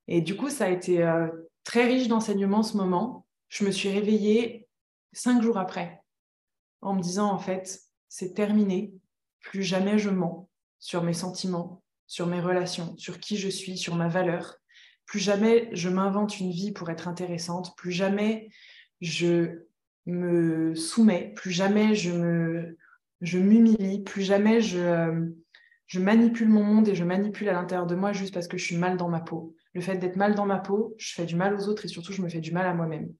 Et 0.07 0.21
du 0.21 0.35
coup, 0.35 0.49
ça 0.49 0.65
a 0.65 0.69
été 0.69 1.01
euh, 1.01 1.27
très 1.63 1.85
riche 1.85 2.07
d'enseignements 2.07 2.63
ce 2.63 2.77
moment. 2.77 3.25
Je 3.47 3.65
me 3.65 3.71
suis 3.71 3.89
réveillée 3.89 4.67
cinq 5.13 5.41
jours 5.41 5.57
après 5.57 6.01
en 6.81 6.93
me 6.93 7.01
disant, 7.01 7.31
en 7.31 7.39
fait, 7.39 7.79
c'est 8.09 8.33
terminé 8.33 8.93
plus 9.39 9.63
jamais 9.63 9.97
je 9.97 10.09
mens 10.09 10.49
sur 10.79 11.03
mes 11.03 11.13
sentiments, 11.13 11.81
sur 12.07 12.27
mes 12.27 12.41
relations, 12.41 12.95
sur 12.97 13.19
qui 13.19 13.37
je 13.37 13.47
suis, 13.47 13.77
sur 13.77 13.95
ma 13.95 14.09
valeur. 14.09 14.57
Plus 15.05 15.19
jamais 15.19 15.69
je 15.73 15.89
m'invente 15.89 16.39
une 16.39 16.51
vie 16.51 16.71
pour 16.71 16.89
être 16.89 17.07
intéressante. 17.07 17.75
Plus 17.77 17.91
jamais 17.91 18.49
je 19.01 19.65
me 20.05 20.75
soumets. 20.75 21.33
Plus 21.35 21.51
jamais 21.51 21.95
je 21.95 22.11
me 22.11 22.77
je 23.21 23.39
m'humilie. 23.39 24.03
Plus 24.03 24.23
jamais 24.23 24.61
je, 24.61 25.31
je 25.87 25.99
manipule 25.99 26.49
mon 26.49 26.63
monde 26.63 26.87
et 26.87 26.95
je 26.95 27.03
manipule 27.03 27.49
à 27.49 27.53
l'intérieur 27.53 27.87
de 27.87 27.95
moi 27.95 28.13
juste 28.13 28.33
parce 28.33 28.47
que 28.47 28.57
je 28.57 28.65
suis 28.65 28.77
mal 28.77 28.97
dans 28.97 29.09
ma 29.09 29.19
peau. 29.19 29.55
Le 29.73 29.81
fait 29.81 29.97
d'être 29.97 30.15
mal 30.15 30.35
dans 30.35 30.45
ma 30.45 30.59
peau, 30.59 30.95
je 30.97 31.13
fais 31.13 31.25
du 31.25 31.35
mal 31.35 31.55
aux 31.55 31.67
autres 31.67 31.85
et 31.85 31.87
surtout 31.87 32.13
je 32.13 32.21
me 32.21 32.29
fais 32.29 32.41
du 32.41 32.51
mal 32.51 32.65
à 32.65 32.73
moi-même. 32.73 33.13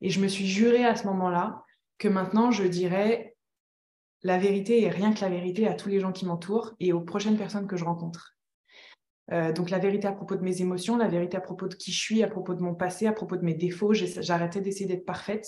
Et 0.00 0.10
je 0.10 0.20
me 0.20 0.28
suis 0.28 0.46
juré 0.46 0.84
à 0.84 0.96
ce 0.96 1.06
moment-là 1.06 1.64
que 1.98 2.08
maintenant 2.08 2.50
je 2.50 2.64
dirais 2.64 3.36
la 4.22 4.38
vérité 4.38 4.82
et 4.82 4.90
rien 4.90 5.12
que 5.12 5.20
la 5.20 5.28
vérité 5.28 5.68
à 5.68 5.74
tous 5.74 5.88
les 5.88 6.00
gens 6.00 6.12
qui 6.12 6.26
m'entourent 6.26 6.74
et 6.80 6.92
aux 6.92 7.00
prochaines 7.00 7.36
personnes 7.36 7.66
que 7.66 7.76
je 7.76 7.84
rencontre. 7.84 8.37
Euh, 9.30 9.52
donc 9.52 9.70
la 9.70 9.78
vérité 9.78 10.06
à 10.06 10.12
propos 10.12 10.36
de 10.36 10.42
mes 10.42 10.62
émotions, 10.62 10.96
la 10.96 11.08
vérité 11.08 11.36
à 11.36 11.40
propos 11.40 11.68
de 11.68 11.74
qui 11.74 11.92
je 11.92 11.98
suis, 11.98 12.22
à 12.22 12.28
propos 12.28 12.54
de 12.54 12.62
mon 12.62 12.74
passé, 12.74 13.06
à 13.06 13.12
propos 13.12 13.36
de 13.36 13.44
mes 13.44 13.54
défauts. 13.54 13.92
J'arrêtais 13.92 14.60
d'essayer 14.60 14.86
d'être 14.86 15.04
parfaite. 15.04 15.46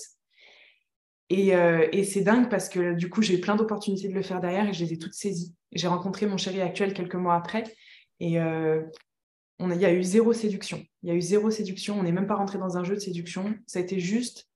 Euh, 1.31 1.87
et, 1.91 2.03
c'est 2.03 2.21
dingue 2.21 2.49
parce 2.49 2.67
que 2.67 2.93
du 2.93 3.09
coup, 3.09 3.21
j'ai 3.21 3.37
eu 3.37 3.41
plein 3.41 3.55
d'opportunités 3.55 4.09
de 4.09 4.13
le 4.13 4.21
faire 4.21 4.41
derrière 4.41 4.67
et 4.67 4.73
je 4.73 4.83
les 4.83 4.93
ai 4.93 4.97
toutes 4.97 5.13
saisies. 5.13 5.55
J'ai 5.71 5.87
rencontré 5.87 6.25
mon 6.25 6.37
chéri 6.37 6.61
actuel 6.61 6.93
quelques 6.93 7.15
mois 7.15 7.35
après 7.35 7.63
et 8.19 8.39
euh, 8.39 8.81
il 9.59 9.79
y 9.79 9.85
a 9.85 9.93
eu 9.93 10.03
zéro 10.03 10.33
séduction. 10.33 10.83
Il 11.03 11.09
y 11.09 11.11
a 11.11 11.15
eu 11.15 11.21
zéro 11.21 11.49
séduction. 11.49 11.97
On 11.99 12.03
n'est 12.03 12.11
même 12.11 12.27
pas 12.27 12.35
rentré 12.35 12.57
dans 12.57 12.77
un 12.77 12.83
jeu 12.83 12.95
de 12.95 12.99
séduction. 12.99 13.55
Ça 13.65 13.79
a 13.79 13.81
été 13.81 13.99
juste 13.99 14.50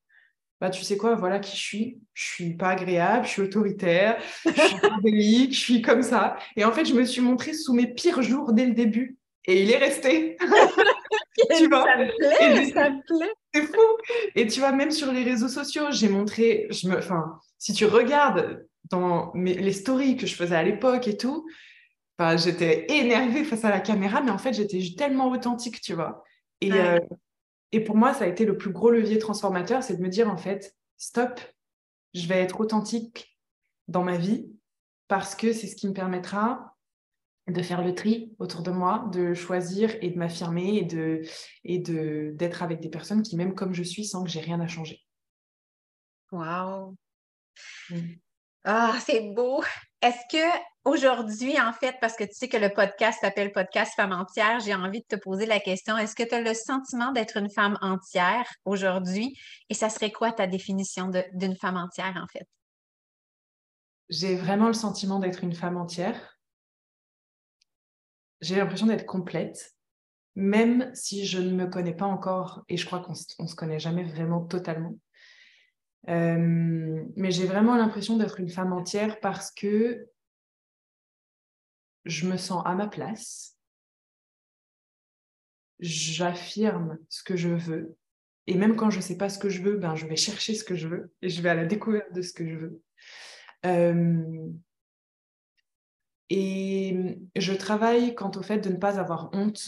bah, 0.62 0.70
tu 0.70 0.84
sais 0.84 0.98
quoi, 0.98 1.16
voilà 1.16 1.40
qui 1.40 1.56
je 1.56 1.62
suis. 1.62 2.00
Je 2.14 2.24
suis 2.24 2.54
pas 2.54 2.70
agréable, 2.70 3.26
je 3.26 3.32
suis 3.32 3.42
autoritaire, 3.42 4.18
je 4.46 4.52
suis 4.52 4.80
bordélique, 4.82 5.54
je 5.54 5.60
suis 5.60 5.82
comme 5.82 6.02
ça. 6.02 6.38
Et 6.56 6.64
en 6.64 6.72
fait, 6.72 6.86
je 6.86 6.94
me 6.94 7.04
suis 7.04 7.22
montrée 7.22 7.54
sous 7.54 7.74
mes 7.74 7.88
pires 7.88 8.22
jours 8.22 8.54
dès 8.54 8.66
le 8.66 8.74
début. 8.74 9.18
Et 9.48 9.64
il 9.64 9.72
est 9.72 9.78
resté. 9.78 10.38
tu 11.58 11.68
vois? 11.68 11.86
Ça 11.86 11.98
me 11.98 12.18
plaît, 12.18 12.72
ça 12.72 12.90
me 12.90 13.02
plaît. 13.06 13.34
C'est 13.54 13.64
fou. 13.64 13.82
Et 14.36 14.48
tu 14.48 14.60
vois, 14.60 14.72
même 14.72 14.92
sur 14.92 15.12
les 15.12 15.24
réseaux 15.24 15.50
sociaux, 15.50 15.92
j'ai 15.92 16.10
montré, 16.10 16.68
je 16.72 16.88
me, 16.88 16.98
enfin, 16.98 17.40
si 17.60 17.74
tu 17.74 17.86
regardes 17.86 18.66
dans 18.90 19.32
mes, 19.34 19.54
les 19.54 19.74
stories 19.74 20.18
que 20.18 20.26
je 20.26 20.36
faisais 20.36 20.56
à 20.56 20.64
l'époque 20.64 21.08
et 21.08 21.18
tout, 21.18 21.46
j'étais 22.38 22.86
énervée 22.90 23.44
face 23.44 23.66
à 23.66 23.70
la 23.70 23.80
caméra, 23.80 24.22
mais 24.22 24.32
en 24.32 24.38
fait, 24.38 24.54
j'étais 24.54 24.82
tellement 24.98 25.30
authentique, 25.30 25.82
tu 25.82 25.94
vois. 25.94 26.24
Et, 26.62 26.72
euh, 26.72 27.00
et 27.76 27.82
pour 27.82 27.98
moi, 27.98 28.14
ça 28.14 28.24
a 28.24 28.28
été 28.28 28.46
le 28.46 28.58
plus 28.58 28.72
gros 28.72 28.90
levier 28.90 29.20
transformateur, 29.20 29.84
c'est 29.84 29.98
de 29.98 30.02
me 30.02 30.08
dire 30.08 30.30
en 30.30 30.38
fait, 30.38 30.78
stop, 30.96 31.42
je 32.14 32.26
vais 32.26 32.42
être 32.42 32.62
authentique 32.62 33.38
dans 33.90 34.02
ma 34.02 34.16
vie 34.16 34.50
parce 35.10 35.36
que 35.36 35.52
c'est 35.52 35.68
ce 35.68 35.76
qui 35.76 35.90
me 35.90 35.94
permettra 35.94 36.78
de 37.48 37.62
faire 37.62 37.84
le 37.84 37.94
tri 37.94 38.34
autour 38.40 38.64
de 38.64 38.72
moi, 38.72 39.10
de 39.12 39.34
choisir 39.34 39.94
et 40.02 40.10
de 40.10 40.18
m'affirmer 40.18 40.78
et 40.78 40.86
de 40.86 41.22
et 41.66 41.80
de 41.80 42.32
d'être 42.36 42.64
avec 42.64 42.80
des 42.80 42.88
personnes 42.88 43.24
qui 43.24 43.36
m'aiment 43.36 43.54
comme 43.54 43.74
je 43.74 43.84
suis 43.84 44.06
sans 44.06 44.24
que 44.24 44.30
j'ai 44.30 44.40
rien 44.40 44.62
à 44.62 44.68
changer. 44.68 45.02
Wow. 46.32 46.96
Mmh. 47.90 47.98
Ah, 48.68 48.98
c'est 49.06 49.22
beau. 49.36 49.64
Est-ce 50.02 50.18
que 50.32 50.60
aujourd'hui, 50.86 51.60
en 51.62 51.72
fait, 51.72 51.96
parce 52.02 52.16
que 52.16 52.24
tu 52.24 52.34
sais 52.34 52.50
que 52.50 52.58
le 52.58 52.74
podcast 52.74 53.20
s'appelle 53.22 53.52
Podcast 53.52 53.94
Femme 53.96 54.12
entière, 54.12 54.60
j'ai 54.60 54.74
envie 54.74 55.02
de 55.02 55.06
te 55.08 55.16
poser 55.16 55.46
la 55.46 55.60
question, 55.60 55.96
est-ce 56.00 56.16
que 56.16 56.24
tu 56.24 56.34
as 56.34 56.42
le 56.42 56.56
sentiment 56.56 57.12
d'être 57.12 57.38
une 57.38 57.52
femme 57.52 57.78
entière 57.82 58.48
aujourd'hui? 58.66 59.38
Et 59.70 59.76
ça 59.76 59.90
serait 59.90 60.12
quoi 60.12 60.32
ta 60.32 60.48
définition 60.48 61.12
d'une 61.34 61.56
femme 61.56 61.78
entière, 61.78 62.20
en 62.20 62.26
fait? 62.26 62.48
J'ai 64.10 64.36
vraiment 64.36 64.68
le 64.68 64.74
sentiment 64.74 65.20
d'être 65.20 65.44
une 65.44 65.54
femme 65.54 65.78
entière. 65.78 66.40
J'ai 68.42 68.56
l'impression 68.56 68.88
d'être 68.88 69.06
complète, 69.06 69.76
même 70.34 70.90
si 70.96 71.28
je 71.28 71.38
ne 71.38 71.52
me 71.52 71.68
connais 71.68 71.96
pas 71.96 72.08
encore, 72.08 72.64
et 72.68 72.78
je 72.78 72.86
crois 72.88 73.00
qu'on 73.00 73.14
ne 73.14 73.48
se 73.48 73.56
connaît 73.56 73.80
jamais 73.80 74.04
vraiment 74.04 74.42
totalement. 74.42 74.96
Euh, 76.10 77.04
mais 77.16 77.32
j'ai 77.32 77.46
vraiment 77.46 77.76
l'impression 77.76 78.18
d'être 78.18 78.40
une 78.40 78.50
femme 78.50 78.74
entière 78.74 79.20
parce 79.20 79.52
que 79.52 80.08
je 82.06 82.28
me 82.28 82.38
sens 82.38 82.62
à 82.66 82.76
ma 82.76 82.88
place, 82.88 83.58
j'affirme 85.80 87.00
ce 87.10 87.24
que 87.24 87.36
je 87.36 87.50
veux, 87.50 87.98
et 88.48 88.56
même 88.56 88.76
quand 88.76 88.92
je 88.92 88.98
ne 88.98 89.02
sais 89.02 89.18
pas 89.18 89.30
ce 89.30 89.40
que 89.40 89.50
je 89.50 89.62
veux, 89.64 89.78
ben, 89.78 89.96
je 89.96 90.06
vais 90.06 90.16
chercher 90.16 90.54
ce 90.54 90.64
que 90.64 90.76
je 90.76 90.88
veux 90.88 91.14
et 91.22 91.30
je 91.30 91.42
vais 91.42 91.50
à 91.50 91.56
la 91.56 91.66
découverte 91.66 92.14
de 92.14 92.22
ce 92.22 92.34
que 92.34 92.48
je 92.48 92.56
veux. 92.56 92.82
Euh, 93.66 94.50
et 96.30 97.18
je 97.36 97.54
travaille 97.54 98.14
quant 98.16 98.32
au 98.36 98.44
fait 98.44 98.60
de 98.60 98.70
ne 98.70 98.78
pas 98.78 99.00
avoir 99.00 99.30
honte 99.34 99.64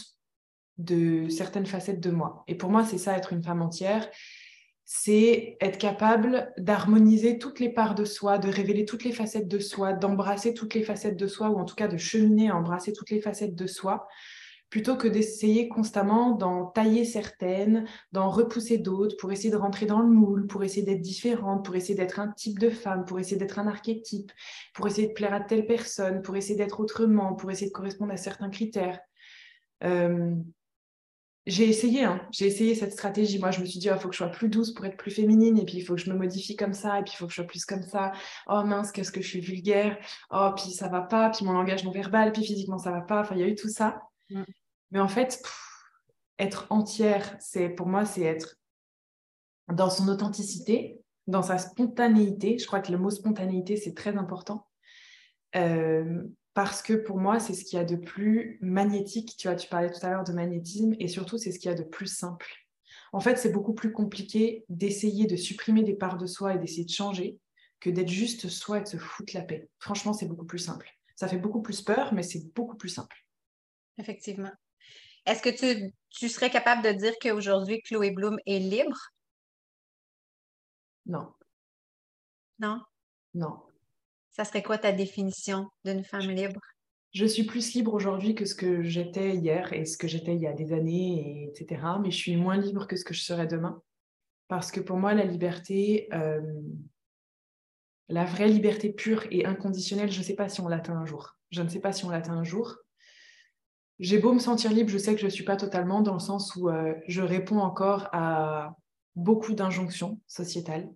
de 0.76 1.28
certaines 1.28 1.66
facettes 1.66 2.00
de 2.00 2.10
moi. 2.10 2.44
Et 2.46 2.54
pour 2.54 2.70
moi, 2.70 2.84
c'est 2.84 2.98
ça, 2.98 3.16
être 3.16 3.32
une 3.32 3.42
femme 3.42 3.62
entière 3.62 4.08
c'est 4.90 5.58
être 5.60 5.76
capable 5.76 6.50
d'harmoniser 6.56 7.38
toutes 7.38 7.60
les 7.60 7.68
parts 7.68 7.94
de 7.94 8.06
soi, 8.06 8.38
de 8.38 8.48
révéler 8.48 8.86
toutes 8.86 9.04
les 9.04 9.12
facettes 9.12 9.46
de 9.46 9.58
soi, 9.58 9.92
d'embrasser 9.92 10.54
toutes 10.54 10.72
les 10.72 10.82
facettes 10.82 11.18
de 11.18 11.26
soi, 11.26 11.50
ou 11.50 11.58
en 11.58 11.66
tout 11.66 11.74
cas 11.74 11.88
de 11.88 11.98
cheminer 11.98 12.48
à 12.48 12.56
embrasser 12.56 12.94
toutes 12.94 13.10
les 13.10 13.20
facettes 13.20 13.54
de 13.54 13.66
soi, 13.66 14.08
plutôt 14.70 14.96
que 14.96 15.06
d'essayer 15.06 15.68
constamment 15.68 16.30
d'en 16.30 16.64
tailler 16.64 17.04
certaines, 17.04 17.84
d'en 18.12 18.30
repousser 18.30 18.78
d'autres, 18.78 19.18
pour 19.18 19.30
essayer 19.30 19.50
de 19.50 19.58
rentrer 19.58 19.84
dans 19.84 20.00
le 20.00 20.08
moule, 20.08 20.46
pour 20.46 20.64
essayer 20.64 20.86
d'être 20.86 21.02
différente, 21.02 21.66
pour 21.66 21.76
essayer 21.76 21.94
d'être 21.94 22.18
un 22.18 22.28
type 22.28 22.58
de 22.58 22.70
femme, 22.70 23.04
pour 23.04 23.20
essayer 23.20 23.36
d'être 23.36 23.58
un 23.58 23.66
archétype, 23.66 24.32
pour 24.72 24.86
essayer 24.86 25.08
de 25.08 25.12
plaire 25.12 25.34
à 25.34 25.40
telle 25.40 25.66
personne, 25.66 26.22
pour 26.22 26.34
essayer 26.34 26.56
d'être 26.56 26.80
autrement, 26.80 27.34
pour 27.34 27.50
essayer 27.50 27.66
de 27.66 27.74
correspondre 27.74 28.14
à 28.14 28.16
certains 28.16 28.48
critères. 28.48 29.00
Euh, 29.84 30.34
j'ai 31.48 31.66
essayé, 31.66 32.04
hein. 32.04 32.20
j'ai 32.30 32.46
essayé 32.46 32.74
cette 32.74 32.92
stratégie. 32.92 33.38
Moi, 33.38 33.50
je 33.50 33.60
me 33.60 33.64
suis 33.64 33.78
dit, 33.78 33.88
il 33.88 33.98
faut 33.98 34.08
que 34.08 34.14
je 34.14 34.18
sois 34.18 34.28
plus 34.28 34.50
douce 34.50 34.72
pour 34.72 34.84
être 34.84 34.98
plus 34.98 35.10
féminine, 35.10 35.58
et 35.58 35.64
puis 35.64 35.78
il 35.78 35.80
faut 35.80 35.94
que 35.94 36.00
je 36.00 36.10
me 36.10 36.16
modifie 36.16 36.56
comme 36.56 36.74
ça, 36.74 37.00
et 37.00 37.02
puis 37.02 37.14
il 37.14 37.16
faut 37.16 37.26
que 37.26 37.32
je 37.32 37.36
sois 37.36 37.46
plus 37.46 37.64
comme 37.64 37.82
ça. 37.82 38.12
Oh 38.46 38.62
mince, 38.64 38.92
qu'est-ce 38.92 39.10
que 39.10 39.22
je 39.22 39.28
suis 39.28 39.40
vulgaire. 39.40 39.98
Oh, 40.30 40.50
puis 40.54 40.72
ça 40.72 40.88
va 40.88 41.00
pas, 41.00 41.30
puis 41.30 41.46
mon 41.46 41.52
langage 41.52 41.84
non 41.84 41.90
verbal, 41.90 42.32
puis 42.32 42.44
physiquement 42.44 42.78
ça 42.78 42.90
va 42.90 43.00
pas. 43.00 43.22
Enfin, 43.22 43.34
il 43.34 43.40
y 43.40 43.44
a 43.44 43.48
eu 43.48 43.54
tout 43.54 43.70
ça. 43.70 44.02
Mm. 44.28 44.42
Mais 44.90 45.00
en 45.00 45.08
fait, 45.08 45.42
être 46.38 46.66
entière, 46.68 47.34
c'est 47.40 47.70
pour 47.70 47.86
moi, 47.86 48.04
c'est 48.04 48.22
être 48.22 48.56
dans 49.72 49.88
son 49.88 50.08
authenticité, 50.08 51.00
dans 51.26 51.42
sa 51.42 51.56
spontanéité. 51.56 52.58
Je 52.58 52.66
crois 52.66 52.80
que 52.80 52.92
le 52.92 52.98
mot 52.98 53.10
spontanéité, 53.10 53.76
c'est 53.76 53.94
très 53.94 54.16
important. 54.18 54.66
Euh, 55.56 56.24
parce 56.58 56.82
que 56.82 56.94
pour 56.94 57.18
moi, 57.18 57.38
c'est 57.38 57.54
ce 57.54 57.64
qu'il 57.64 57.78
y 57.78 57.80
a 57.80 57.84
de 57.84 57.94
plus 57.94 58.58
magnétique. 58.60 59.36
Tu 59.38 59.46
vois, 59.46 59.56
tu 59.56 59.68
parlais 59.68 59.92
tout 59.92 60.04
à 60.04 60.10
l'heure 60.10 60.24
de 60.24 60.32
magnétisme, 60.32 60.96
et 60.98 61.06
surtout, 61.06 61.38
c'est 61.38 61.52
ce 61.52 61.60
qu'il 61.60 61.70
y 61.70 61.72
a 61.72 61.76
de 61.76 61.84
plus 61.84 62.08
simple. 62.08 62.52
En 63.12 63.20
fait, 63.20 63.36
c'est 63.36 63.52
beaucoup 63.52 63.74
plus 63.74 63.92
compliqué 63.92 64.64
d'essayer 64.68 65.28
de 65.28 65.36
supprimer 65.36 65.84
des 65.84 65.94
parts 65.94 66.18
de 66.18 66.26
soi 66.26 66.54
et 66.54 66.58
d'essayer 66.58 66.84
de 66.84 66.90
changer 66.90 67.38
que 67.78 67.90
d'être 67.90 68.08
juste 68.08 68.48
soi 68.48 68.78
et 68.78 68.82
de 68.82 68.88
se 68.88 68.96
foutre 68.96 69.36
la 69.36 69.42
paix. 69.42 69.68
Franchement, 69.78 70.12
c'est 70.12 70.26
beaucoup 70.26 70.46
plus 70.46 70.58
simple. 70.58 70.90
Ça 71.14 71.28
fait 71.28 71.38
beaucoup 71.38 71.62
plus 71.62 71.80
peur, 71.80 72.12
mais 72.12 72.24
c'est 72.24 72.52
beaucoup 72.56 72.76
plus 72.76 72.88
simple. 72.88 73.24
Effectivement. 73.96 74.50
Est-ce 75.26 75.42
que 75.42 75.50
tu, 75.50 75.92
tu, 76.10 76.28
serais 76.28 76.50
capable 76.50 76.82
de 76.82 76.90
dire 76.90 77.14
qu'aujourd'hui, 77.22 77.82
Chloé 77.82 78.10
Bloom 78.10 78.36
est 78.46 78.58
libre? 78.58 78.98
Non. 81.06 81.32
Non? 82.58 82.82
Non. 83.34 83.67
Ça 84.38 84.44
serait 84.44 84.62
quoi 84.62 84.78
ta 84.78 84.92
définition 84.92 85.66
d'une 85.84 86.04
femme 86.04 86.30
libre? 86.30 86.60
Je 87.12 87.26
suis 87.26 87.42
plus 87.42 87.74
libre 87.74 87.92
aujourd'hui 87.92 88.36
que 88.36 88.44
ce 88.44 88.54
que 88.54 88.84
j'étais 88.84 89.34
hier 89.34 89.72
et 89.72 89.84
ce 89.84 89.98
que 89.98 90.06
j'étais 90.06 90.36
il 90.36 90.40
y 90.40 90.46
a 90.46 90.52
des 90.52 90.72
années, 90.72 91.18
et 91.18 91.48
etc. 91.48 91.82
Mais 92.00 92.12
je 92.12 92.18
suis 92.18 92.36
moins 92.36 92.56
libre 92.56 92.86
que 92.86 92.94
ce 92.94 93.04
que 93.04 93.14
je 93.14 93.22
serai 93.22 93.48
demain. 93.48 93.82
Parce 94.46 94.70
que 94.70 94.78
pour 94.78 94.96
moi, 94.96 95.12
la 95.12 95.24
liberté, 95.24 96.08
euh, 96.12 96.40
la 98.08 98.24
vraie 98.26 98.46
liberté 98.46 98.92
pure 98.92 99.26
et 99.32 99.44
inconditionnelle, 99.44 100.12
je 100.12 100.20
ne 100.20 100.24
sais 100.24 100.36
pas 100.36 100.48
si 100.48 100.60
on 100.60 100.68
l'atteint 100.68 100.96
un 100.96 101.04
jour. 101.04 101.36
Je 101.50 101.60
ne 101.62 101.68
sais 101.68 101.80
pas 101.80 101.92
si 101.92 102.04
on 102.04 102.10
l'atteint 102.10 102.36
un 102.36 102.44
jour. 102.44 102.76
J'ai 103.98 104.20
beau 104.20 104.32
me 104.32 104.38
sentir 104.38 104.72
libre, 104.72 104.90
je 104.90 104.98
sais 104.98 105.14
que 105.14 105.20
je 105.20 105.26
ne 105.26 105.30
suis 105.30 105.44
pas 105.44 105.56
totalement 105.56 106.00
dans 106.00 106.14
le 106.14 106.20
sens 106.20 106.54
où 106.54 106.68
euh, 106.68 106.94
je 107.08 107.22
réponds 107.22 107.58
encore 107.58 108.08
à 108.12 108.76
beaucoup 109.16 109.54
d'injonctions 109.54 110.20
sociétales, 110.28 110.88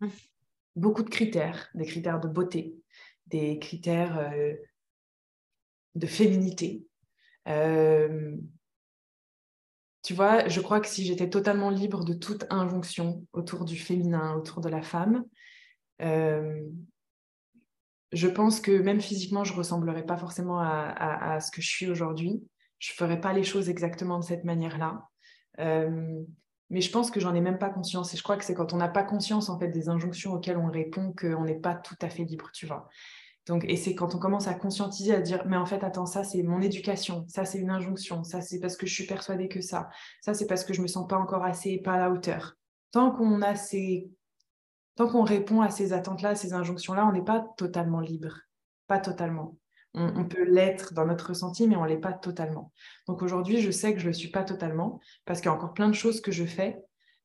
mmh. 0.00 0.08
Beaucoup 0.76 1.02
de 1.02 1.10
critères, 1.10 1.68
des 1.74 1.86
critères 1.86 2.20
de 2.20 2.28
beauté, 2.28 2.76
des 3.26 3.58
critères 3.58 4.18
euh, 4.18 4.54
de 5.94 6.06
féminité. 6.06 6.86
Euh, 7.48 8.36
tu 10.02 10.14
vois, 10.14 10.48
je 10.48 10.60
crois 10.60 10.80
que 10.80 10.88
si 10.88 11.04
j'étais 11.04 11.30
totalement 11.30 11.70
libre 11.70 12.04
de 12.04 12.12
toute 12.12 12.44
injonction 12.50 13.26
autour 13.32 13.64
du 13.64 13.76
féminin, 13.76 14.34
autour 14.34 14.60
de 14.60 14.68
la 14.68 14.82
femme, 14.82 15.24
euh, 16.02 16.62
je 18.12 18.28
pense 18.28 18.60
que 18.60 18.70
même 18.70 19.00
physiquement, 19.00 19.44
je 19.44 19.52
ne 19.52 19.58
ressemblerais 19.58 20.04
pas 20.04 20.16
forcément 20.16 20.60
à, 20.60 21.40
ce 21.40 21.50
que 21.50 21.62
je 21.62 21.68
suis 21.68 21.88
aujourd'hui. 21.88 22.44
Je 22.78 22.92
ne 22.92 22.96
ferais 22.96 23.20
pas 23.20 23.32
les 23.32 23.44
choses 23.44 23.68
exactement 23.68 24.18
de 24.18 24.24
cette 24.24 24.44
manière-là. 24.44 25.08
Mais 26.70 26.80
je 26.80 26.90
pense 26.90 27.10
que 27.10 27.20
j'en 27.20 27.34
ai 27.34 27.40
même 27.40 27.58
pas 27.58 27.70
conscience. 27.70 28.14
Et 28.14 28.16
je 28.16 28.22
crois 28.22 28.36
que 28.36 28.44
c'est 28.44 28.54
quand 28.54 28.72
on 28.72 28.76
n'a 28.76 28.88
pas 28.88 29.04
conscience 29.04 29.48
en 29.48 29.58
fait 29.58 29.68
des 29.68 29.88
injonctions 29.88 30.32
auxquelles 30.32 30.56
on 30.56 30.70
répond 30.70 31.12
qu'on 31.12 31.44
n'est 31.44 31.58
pas 31.58 31.74
tout 31.74 31.96
à 32.00 32.08
fait 32.08 32.24
libre, 32.24 32.50
tu 32.52 32.66
vois. 32.66 32.88
Donc, 33.46 33.64
et 33.68 33.76
c'est 33.76 33.94
quand 33.94 34.14
on 34.14 34.18
commence 34.18 34.48
à 34.48 34.54
conscientiser, 34.54 35.14
à 35.14 35.20
dire, 35.20 35.44
mais 35.46 35.56
en 35.56 35.66
fait, 35.66 35.84
attends, 35.84 36.06
ça 36.06 36.24
c'est 36.24 36.42
mon 36.42 36.62
éducation, 36.62 37.26
ça 37.28 37.44
c'est 37.44 37.58
une 37.58 37.70
injonction, 37.70 38.24
ça 38.24 38.40
c'est 38.40 38.58
parce 38.58 38.76
que 38.76 38.86
je 38.86 38.94
suis 38.94 39.06
persuadée 39.06 39.48
que 39.48 39.60
ça, 39.60 39.90
ça 40.22 40.32
c'est 40.32 40.46
parce 40.46 40.64
que 40.64 40.72
je 40.72 40.80
me 40.80 40.86
sens 40.86 41.06
pas 41.06 41.18
encore 41.18 41.44
assez, 41.44 41.78
pas 41.78 41.92
à 41.92 41.98
la 41.98 42.10
hauteur. 42.10 42.56
Tant 42.90 43.10
qu'on 43.10 43.42
a 43.42 43.54
ces 43.54 44.10
tant 44.96 45.08
qu'on 45.08 45.24
répond 45.24 45.60
à 45.60 45.70
ces 45.70 45.92
attentes-là, 45.92 46.30
à 46.30 46.34
ces 46.34 46.54
injonctions-là, 46.54 47.06
on 47.06 47.12
n'est 47.12 47.24
pas 47.24 47.44
totalement 47.56 48.00
libre. 48.00 48.40
Pas 48.86 48.98
totalement. 48.98 49.56
On, 49.94 50.24
peut 50.24 50.42
l'être 50.42 50.92
dans 50.92 51.06
notre 51.06 51.28
ressenti, 51.28 51.68
mais 51.68 51.76
on 51.76 51.84
ne 51.84 51.88
l'est 51.88 51.96
pas 51.96 52.12
totalement. 52.12 52.72
Donc 53.06 53.22
aujourd'hui, 53.22 53.60
je 53.60 53.70
sais 53.70 53.92
que 53.92 54.00
je 54.00 54.06
ne 54.06 54.10
le 54.10 54.14
suis 54.14 54.30
pas 54.30 54.42
totalement 54.42 55.00
parce 55.24 55.40
qu'il 55.40 55.48
y 55.48 55.52
a 55.52 55.54
encore 55.54 55.72
plein 55.72 55.88
de 55.88 55.94
choses 55.94 56.20
que 56.20 56.32
je 56.32 56.44
fais 56.44 56.82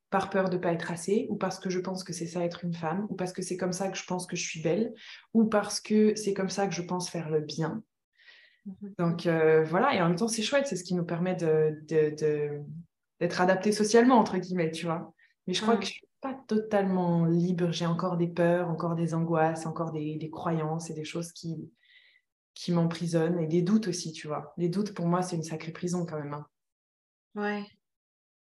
par 0.08 0.30
peur 0.30 0.50
de 0.50 0.56
ne 0.56 0.62
pas 0.62 0.72
être 0.72 0.90
assez, 0.90 1.26
ou 1.30 1.36
parce 1.36 1.58
que 1.58 1.70
je 1.70 1.78
pense 1.78 2.04
que 2.04 2.12
c'est 2.12 2.26
ça 2.26 2.44
être 2.44 2.64
une 2.64 2.74
femme, 2.74 3.06
ou 3.10 3.14
parce 3.14 3.32
que 3.32 3.42
c'est 3.42 3.56
comme 3.56 3.72
ça 3.72 3.88
que 3.88 3.96
je 3.96 4.04
pense 4.04 4.26
que 4.26 4.36
je 4.36 4.42
suis 4.42 4.60
belle, 4.60 4.92
ou 5.34 5.44
parce 5.44 5.80
que 5.80 6.14
c'est 6.16 6.34
comme 6.34 6.48
ça 6.48 6.66
que 6.66 6.74
je 6.74 6.82
pense 6.82 7.08
faire 7.08 7.30
le 7.30 7.40
bien. 7.40 7.82
Mhm. 8.66 8.94
Donc 8.98 9.26
euh, 9.26 9.64
voilà, 9.64 9.94
et 9.94 10.02
en 10.02 10.08
même 10.08 10.16
temps, 10.16 10.28
c'est 10.28 10.42
chouette, 10.42 10.66
c'est 10.66 10.76
ce 10.76 10.84
qui 10.84 10.94
nous 10.94 11.04
permet 11.04 11.34
d'être 11.36 12.20
de, 12.20 12.60
adaptés 13.20 13.72
socialement, 13.72 14.16
entre 14.16 14.38
guillemets, 14.38 14.70
tu 14.70 14.86
vois. 14.86 15.12
Mais 15.46 15.54
je 15.54 15.62
crois 15.62 15.76
que 15.76 15.86
pas 16.20 16.38
totalement 16.46 17.24
libre. 17.24 17.72
J'ai 17.72 17.86
encore 17.86 18.16
des 18.16 18.28
peurs, 18.28 18.68
encore 18.68 18.94
des 18.94 19.14
angoisses, 19.14 19.66
encore 19.66 19.92
des, 19.92 20.30
croyances 20.30 20.90
et 20.90 20.94
des 20.94 21.04
choses 21.04 21.32
qui, 21.32 21.70
qui 22.54 22.72
m'emprisonnent 22.72 23.38
et 23.38 23.46
des 23.46 23.62
doutes 23.62 23.88
aussi, 23.88 24.12
tu 24.12 24.26
vois. 24.26 24.52
Les 24.56 24.68
doutes, 24.68 24.92
pour 24.92 25.06
moi, 25.06 25.22
c'est 25.22 25.36
une 25.36 25.42
sacrée 25.42 25.72
prison 25.72 26.06
quand 26.06 26.18
même. 26.18 26.34
Hein. 26.34 26.46
Ouais. 27.34 27.64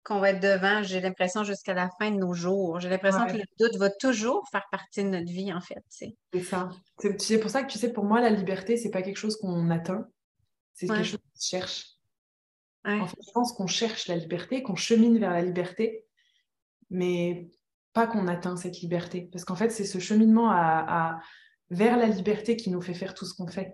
Qu'on 0.05 0.19
va 0.19 0.31
être 0.31 0.41
devant, 0.41 0.83
j'ai 0.83 1.01
l'impression, 1.01 1.45
jusqu'à 1.45 1.75
la 1.75 1.89
fin 1.99 2.11
de 2.11 2.17
nos 2.17 2.35
jours. 2.35 2.81
J'ai 2.81 2.89
l'impression 2.89 3.25
que 3.27 3.37
le 3.37 3.45
doute 3.61 3.77
va 3.77 3.89
toujours 3.91 4.49
faire 4.51 4.67
partie 4.71 5.05
de 5.05 5.11
notre 5.11 5.31
vie, 5.31 5.53
en 5.53 5.61
fait. 5.61 5.85
C'est 5.89 6.43
ça. 6.43 6.71
C'est 7.19 7.39
pour 7.39 7.51
ça 7.51 7.63
que, 7.63 7.71
tu 7.71 7.79
sais, 7.79 7.93
pour 7.93 8.05
moi, 8.05 8.21
la 8.21 8.31
liberté, 8.31 8.77
c'est 8.77 8.91
pas 8.91 9.03
quelque 9.03 9.19
chose 9.19 9.37
qu'on 9.37 9.71
atteint. 9.71 10.09
C'est 10.75 10.89
quelque 10.89 11.05
chose 11.05 11.21
qu'on 11.21 11.41
cherche. 11.41 11.87
En 12.85 13.07
fait, 13.07 13.17
je 13.25 13.31
pense 13.33 13.53
qu'on 13.53 13.69
cherche 13.69 14.09
la 14.09 14.17
liberté, 14.17 14.65
qu'on 14.65 14.75
chemine 14.75 15.19
vers 15.19 15.31
la 15.31 15.43
liberté 15.43 16.05
mais 16.93 17.51
pas 17.93 18.07
qu'on 18.07 18.29
atteint 18.29 18.57
cette 18.57 18.81
liberté. 18.81 19.29
Parce 19.33 19.45
qu'en 19.45 19.57
fait, 19.57 19.71
c'est 19.71 19.85
ce 19.85 19.99
cheminement 19.99 20.51
à, 20.51 21.21
vers 21.71 21.97
la 21.97 22.07
liberté 22.07 22.57
qui 22.57 22.71
nous 22.71 22.81
fait 22.81 22.95
faire 22.95 23.15
tout 23.15 23.25
ce 23.25 23.35
qu'on 23.35 23.49
fait. 23.49 23.73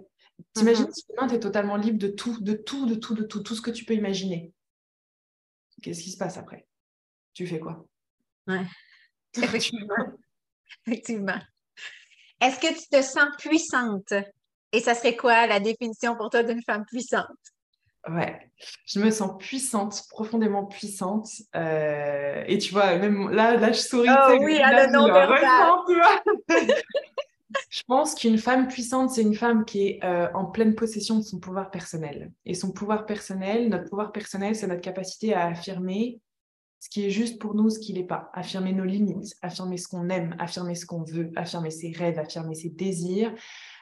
T'imagines 0.55 0.92
si 0.92 1.05
demain, 1.11 1.29
tu 1.29 1.35
es 1.35 1.40
totalement 1.40 1.77
libre 1.77 1.98
de 1.98 2.09
tout, 2.09 2.40
de 2.40 2.55
tout, 2.55 2.87
de 2.87 2.94
tout, 2.94 3.14
de 3.14 3.22
tout, 3.22 3.40
tout 3.40 3.55
ce 3.55 3.62
que 3.62 3.70
tu 3.70 3.85
peux 3.85 3.94
imaginer. 3.94 4.53
Qu'est-ce 5.83 6.03
qui 6.03 6.11
se 6.11 6.16
passe 6.16 6.37
après? 6.37 6.66
Tu 7.35 7.46
fais 7.46 7.61
quoi? 7.61 7.87
Ouais. 8.46 8.64
Effectivement. 9.37 9.94
Effectivement. 10.87 11.38
Est-ce 12.40 12.59
que 12.59 12.72
tu 12.72 12.88
te 12.88 13.03
sens 13.03 13.29
puissante? 13.38 14.14
Et 14.72 14.81
ça 14.81 14.94
serait 14.94 15.16
quoi 15.16 15.46
la 15.46 15.61
définition 15.61 16.16
pour 16.16 16.31
toi 16.31 16.42
d'une 16.42 16.62
femme 16.62 16.85
puissante? 16.85 17.27
Ouais, 18.09 18.51
je 18.87 19.01
me 19.01 19.11
sens 19.11 19.37
puissante, 19.38 20.03
profondément 20.09 20.64
puissante. 20.64 21.29
Euh, 21.55 22.44
et 22.46 22.59
tu 22.59 22.72
vois, 22.72 22.96
même 22.96 23.29
là, 23.31 23.57
là 23.57 23.72
je 23.72 23.81
souris. 23.81 24.09
Oh 24.09 24.37
oui, 24.40 24.59
à 24.59 24.87
le 24.87 24.92
nom 24.92 25.09
Je 27.71 27.83
pense 27.87 28.15
qu'une 28.15 28.39
femme 28.39 28.69
puissante, 28.69 29.11
c'est 29.11 29.23
une 29.23 29.35
femme 29.35 29.65
qui 29.65 29.87
est 29.87 30.05
euh, 30.05 30.29
en 30.35 30.47
pleine 30.47 30.75
possession 30.75 31.17
de 31.17 31.23
son 31.23 31.39
pouvoir 31.39 31.71
personnel. 31.71 32.33
Et 32.45 32.55
son 32.55 32.73
pouvoir 32.73 33.07
personnel, 33.07 33.69
notre 33.69 33.89
pouvoir 33.89 34.13
personnel, 34.13 34.55
c'est 34.55 34.67
notre 34.67 34.83
capacité 34.83 35.35
à 35.35 35.47
affirmer 35.47 36.21
ce 36.81 36.89
qui 36.89 37.07
est 37.07 37.11
juste 37.11 37.41
pour 37.41 37.55
nous, 37.55 37.71
ce 37.71 37.79
qui 37.79 37.93
n'est 37.93 38.07
pas. 38.07 38.31
Affirmer 38.35 38.73
nos 38.73 38.85
limites, 38.85 39.35
affirmer 39.43 39.79
ce 39.79 39.89
qu'on 39.89 40.09
aime, 40.11 40.37
affirmer 40.39 40.75
ce 40.75 40.87
qu'on 40.87 41.03
veut, 41.03 41.31
affirmer 41.37 41.71
ses 41.71 41.91
rêves, 41.91 42.19
affirmer 42.19 42.55
ses 42.55 42.71
désirs, 42.71 43.35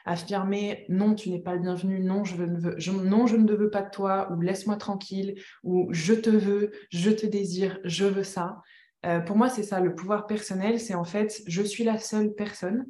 affirmer 0.05 0.85
non, 0.89 1.13
tu 1.13 1.29
n'es 1.29 1.39
pas 1.39 1.53
le 1.53 1.59
bienvenu, 1.59 1.99
non, 1.99 2.23
je, 2.23 2.35
ne 2.41 3.53
veux, 3.55 3.69
pas 3.69 3.83
de 3.83 3.89
toi, 3.91 4.31
ou 4.31 4.41
laisse-moi 4.41 4.77
tranquille, 4.77 5.35
ou 5.63 5.87
je 5.91 6.13
te 6.13 6.29
veux, 6.29 6.71
je 6.89 7.11
te 7.11 7.25
désire, 7.25 7.79
je 7.83 8.05
veux 8.05 8.23
ça. 8.23 8.61
Euh, 9.05 9.19
pour 9.19 9.37
moi, 9.37 9.49
c'est 9.49 9.63
ça, 9.63 9.79
le 9.79 9.93
pouvoir 9.93 10.25
personnel, 10.25 10.79
c'est 10.79 10.95
en 10.95 11.03
fait, 11.03 11.41
je 11.45 11.61
suis 11.61 11.83
la 11.83 11.99
seule 11.99 12.33
personne 12.33 12.85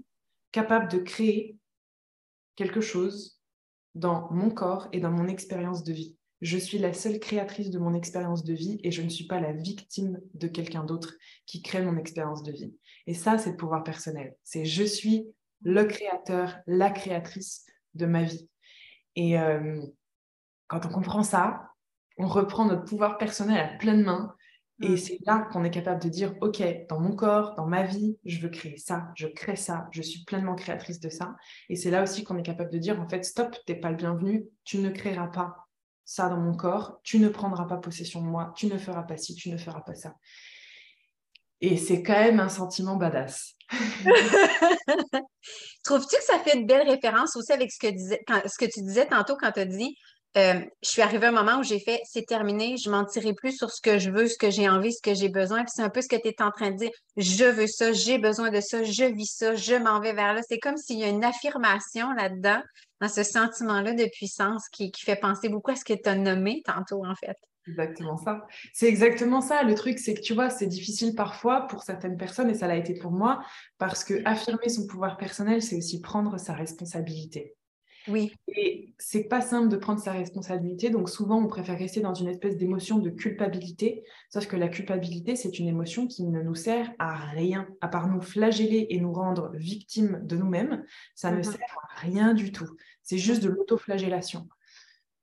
capable 0.52 0.90
de 0.90 0.98
créer 0.98 1.58
quelque 2.56 2.82
chose 2.82 3.42
dans 3.96 4.32
mon 4.32 4.50
corps 4.50 4.88
et 4.92 5.00
dans 5.00 5.12
mon 5.12 5.28
expérience 5.28 5.84
de 5.84 5.94
vie. 5.94 6.16
Je 6.42 6.58
suis 6.58 6.78
la 6.78 6.94
seule 6.94 7.20
créatrice 7.20 7.72
de 7.72 7.80
mon 7.80 7.94
expérience 7.96 8.44
de 8.44 8.54
vie 8.54 8.80
et 8.84 8.92
je 8.92 9.02
ne 9.02 9.10
suis 9.10 9.26
pas 9.26 9.40
la 9.40 9.54
victime 9.54 10.20
de 10.36 10.48
quelqu'un 10.48 10.84
d'autre 10.84 11.16
qui 11.48 11.64
crée 11.64 11.82
mon 11.82 11.98
expérience 11.98 12.44
de 12.44 12.52
vie. 12.52 12.76
Et 13.08 13.16
ça, 13.16 13.38
c'est 13.38 13.52
le 13.52 13.58
pouvoir 13.58 13.84
personnel. 13.84 14.36
C'est 14.44 14.66
je 14.66 14.84
suis 14.84 15.28
le 15.64 15.86
créateur, 15.86 16.58
la 16.68 16.92
créatrice 16.92 17.66
de 17.96 18.06
ma 18.06 18.24
vie. 18.24 18.48
Et 19.16 19.40
euh, 19.40 19.82
quand 20.68 20.86
on 20.86 20.90
comprend 20.90 21.24
ça, 21.24 21.72
on 22.18 22.28
reprend 22.28 22.66
notre 22.66 22.86
pouvoir 22.86 23.18
personnel 23.18 23.60
à 23.60 23.78
pleine 23.78 24.04
main. 24.04 24.36
Et 24.82 24.90
mm. 24.90 24.98
c'est 24.98 25.18
là 25.26 25.48
qu'on 25.52 25.64
est 25.64 25.72
capable 25.72 26.02
de 26.04 26.10
dire, 26.10 26.36
OK, 26.42 26.62
dans 26.88 27.00
mon 27.00 27.16
corps, 27.16 27.56
dans 27.56 27.66
ma 27.66 27.84
vie, 27.84 28.18
je 28.26 28.40
veux 28.40 28.50
créer 28.50 28.78
ça, 28.78 29.08
je 29.16 29.28
crée 29.28 29.56
ça, 29.56 29.88
je 29.92 30.02
suis 30.02 30.24
pleinement 30.24 30.56
créatrice 30.56 31.00
de 31.00 31.10
ça. 31.10 31.36
Et 31.70 31.76
c'est 31.76 31.90
là 31.90 32.04
aussi 32.04 32.24
qu'on 32.24 32.38
est 32.38 32.44
capable 32.44 32.72
de 32.72 32.78
dire, 32.78 33.00
en 33.02 33.10
fait, 33.10 33.24
stop, 33.24 33.56
tu 33.66 33.74
n'es 33.74 33.80
pas 33.80 33.90
le 33.90 33.98
bienvenu, 33.98 34.46
tu 34.64 34.78
ne 34.80 34.90
créeras 34.90 35.28
pas 35.28 35.56
ça 36.06 36.30
dans 36.30 36.40
mon 36.40 36.56
corps, 36.56 37.00
tu 37.04 37.20
ne 37.20 37.28
prendras 37.28 37.66
pas 37.66 37.78
possession 37.78 38.22
de 38.22 38.28
moi, 38.28 38.54
tu 38.56 38.68
ne 38.68 38.78
feras 38.78 39.04
pas 39.04 39.18
ci, 39.18 39.36
tu 39.36 39.50
ne 39.50 39.58
feras 39.58 39.82
pas 39.82 39.96
ça. 39.96 40.16
Et 41.60 41.76
c'est 41.76 42.04
quand 42.04 42.14
même 42.14 42.40
un 42.40 42.50
sentiment 42.50 42.96
badass. 42.98 43.56
Trouves-tu 45.84 46.16
que 46.18 46.24
ça 46.24 46.40
fait 46.40 46.56
une 46.58 46.68
belle 46.68 46.88
référence 46.88 47.36
aussi 47.36 47.52
avec 47.52 47.72
ce 47.72 47.80
que, 47.80 47.88
ce 47.88 48.58
que 48.58 48.72
tu 48.72 48.82
disais 48.82 49.08
tantôt 49.08 49.36
quand 49.38 49.52
tu 49.52 49.60
as 49.62 49.66
dit 49.66 49.98
euh, 50.38 50.60
je 50.84 50.90
suis 50.90 51.02
arrivée 51.02 51.26
à 51.26 51.30
un 51.30 51.32
moment 51.32 51.60
où 51.60 51.64
j'ai 51.64 51.80
fait 51.80 52.00
c'est 52.06 52.26
terminé, 52.26 52.76
je 52.78 52.90
m'en 52.90 53.06
tirerai 53.06 53.34
plus 53.34 53.58
sur 53.58 53.72
ce 53.72 53.82
que 53.82 53.98
je 53.98 54.12
veux, 54.12 54.28
ce 54.28 54.38
que 54.38 54.52
j'ai 54.52 54.70
envie, 54.70 54.94
ce 54.94 55.02
que 55.02 55.14
j'ai 55.14 55.30
besoin. 55.30 55.64
Puis 55.64 55.72
c'est 55.76 55.82
un 55.82 55.90
peu 55.90 56.02
ce 56.02 56.08
que 56.08 56.16
tu 56.16 56.28
es 56.28 56.42
en 56.42 56.52
train 56.52 56.72
de 56.72 56.78
dire 56.78 56.92
je 57.18 57.46
veux 57.46 57.68
ça, 57.68 57.92
j'ai 57.92 58.18
besoin 58.18 58.52
de 58.52 58.62
ça, 58.62 58.84
je 58.84 59.06
vis 59.06 59.34
ça, 59.36 59.56
je 59.56 59.76
m'en 59.76 60.00
vais 60.00 60.14
vers 60.14 60.34
là. 60.34 60.42
C'est 60.48 60.60
comme 60.60 60.78
s'il 60.78 61.00
y 61.00 61.04
a 61.04 61.10
une 61.10 61.24
affirmation 61.24 62.12
là-dedans, 62.14 62.62
dans 63.02 63.10
ce 63.10 63.24
sentiment-là 63.24 63.94
de 63.94 64.06
puissance 64.06 64.70
qui, 64.70 64.92
qui 64.92 65.04
fait 65.04 65.16
penser 65.16 65.50
beaucoup 65.50 65.72
à 65.72 65.76
ce 65.76 65.86
que 65.86 65.94
tu 65.94 66.08
as 66.08 66.16
nommé 66.16 66.62
tantôt, 66.66 67.06
en 67.06 67.16
fait 67.16 67.36
exactement 67.68 68.18
ça. 68.18 68.46
C'est 68.74 68.88
exactement 68.88 69.42
ça. 69.42 69.64
Le 69.64 69.76
truc, 69.76 70.00
c'est 70.00 70.14
que 70.14 70.22
tu 70.22 70.34
vois, 70.34 70.50
c'est 70.50 70.68
difficile 70.68 71.16
parfois 71.16 71.68
pour 71.68 71.84
certaines 71.84 72.18
personnes, 72.18 72.50
et 72.50 72.54
ça 72.54 72.68
l'a 72.68 72.78
été 72.78 72.94
pour 72.94 73.12
moi, 73.12 73.44
parce 73.78 74.04
que 74.04 74.22
affirmer 74.26 74.70
son 74.70 74.88
pouvoir 74.88 75.18
personnel, 75.18 75.62
c'est 75.62 75.76
aussi 75.76 76.02
prendre 76.02 76.40
sa 76.40 76.54
responsabilité. 76.54 77.56
Oui. 78.08 78.34
Et 78.48 78.94
c'est 78.98 79.26
pas 79.26 79.42
simple 79.42 79.70
de 79.70 79.78
prendre 79.78 80.00
sa 80.00 80.12
responsabilité. 80.12 80.90
Donc 80.90 81.10
souvent, 81.10 81.42
on 81.42 81.48
préfère 81.48 81.78
rester 81.78 82.00
dans 82.00 82.14
une 82.14 82.28
espèce 82.28 82.58
d'émotion 82.58 83.00
de 83.00 83.10
culpabilité. 83.10 84.04
Sauf 84.30 84.48
que 84.48 84.56
la 84.56 84.68
culpabilité, 84.68 85.36
c'est 85.36 85.60
une 85.60 85.68
émotion 85.68 86.08
qui 86.08 86.24
ne 86.26 86.42
nous 86.42 86.56
sert 86.56 86.92
à 87.00 87.16
rien, 87.16 87.68
à 87.82 87.88
part 87.88 88.08
nous 88.08 88.22
flageller 88.22 88.88
et 88.90 89.00
nous 89.00 89.14
rendre 89.14 89.52
victimes 89.56 90.20
de 90.24 90.36
nous-mêmes. 90.36 90.84
Ça 91.16 91.32
ne 91.32 91.38
mhm. 91.38 91.44
sert 91.44 91.78
à 91.96 92.00
rien 92.00 92.34
du 92.34 92.52
tout. 92.52 92.70
C'est 93.04 93.18
juste 93.18 93.44
de 93.44 93.50
l'autoflagellation. 93.50 94.48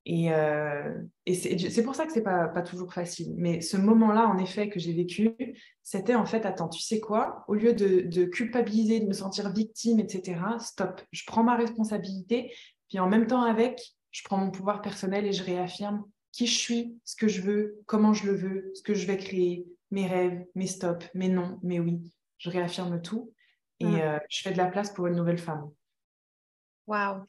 Et, 0.07 0.31
euh, 0.33 1.01
et 1.25 1.33
c'est 1.35 1.83
pour 1.83 1.95
ça 1.95 2.05
que 2.05 2.13
c'est 2.13 2.23
pas, 2.23 2.49
pas 2.49 2.61
toujours 2.61 2.93
facile. 2.93 3.33
Mais 3.39 3.63
ce 3.63 3.79
moment-là, 3.79 4.29
en 4.29 4.37
effet, 4.37 4.69
que 4.69 4.79
j'ai 4.79 4.93
vécu, 4.93 5.35
c'était 5.83 6.15
en 6.15 6.27
fait, 6.27 6.45
attends, 6.45 6.69
tu 6.69 6.83
sais 6.83 7.01
quoi? 7.01 7.45
Au 7.49 7.55
lieu 7.55 7.73
de, 7.73 8.03
de, 8.03 8.25
culpabiliser, 8.27 9.01
de 9.01 9.07
me 9.07 9.15
sentir 9.15 9.51
victime, 9.51 10.01
etc., 10.01 10.41
stop, 10.61 11.01
je 11.11 11.23
prends 11.27 11.43
ma 11.43 11.57
responsabilité. 11.57 12.53
Puis 12.95 13.01
en 13.01 13.09
même 13.09 13.27
temps 13.27 13.43
avec, 13.43 13.97
je 14.13 14.23
prends 14.23 14.37
mon 14.37 14.53
pouvoir 14.53 14.81
personnel 14.81 15.27
et 15.27 15.33
je 15.33 15.43
réaffirme 15.43 16.05
qui 16.31 16.47
je 16.47 16.57
suis, 16.57 16.97
ce 17.05 17.17
que 17.17 17.27
je 17.27 17.41
veux, 17.41 17.83
comment 17.87 18.13
je 18.13 18.25
le 18.25 18.37
veux, 18.37 18.71
ce 18.73 18.83
que 18.83 18.95
je 18.95 19.05
vais 19.05 19.17
créer, 19.17 19.67
mes 19.91 20.07
rêves, 20.07 20.45
mes 20.55 20.69
stops, 20.69 21.05
mes 21.13 21.29
non, 21.29 21.59
mes 21.65 21.81
oui. 21.81 22.01
Je 22.39 22.51
réaffirme 22.51 23.03
tout 23.03 23.33
et 23.81 23.87
euh, 23.87 24.17
je 24.31 24.43
fais 24.43 24.53
de 24.53 24.59
la 24.59 24.67
place 24.67 24.93
pour 24.93 25.09
une 25.09 25.17
nouvelle 25.17 25.39
femme. 25.39 25.69
Wow, 26.87 27.27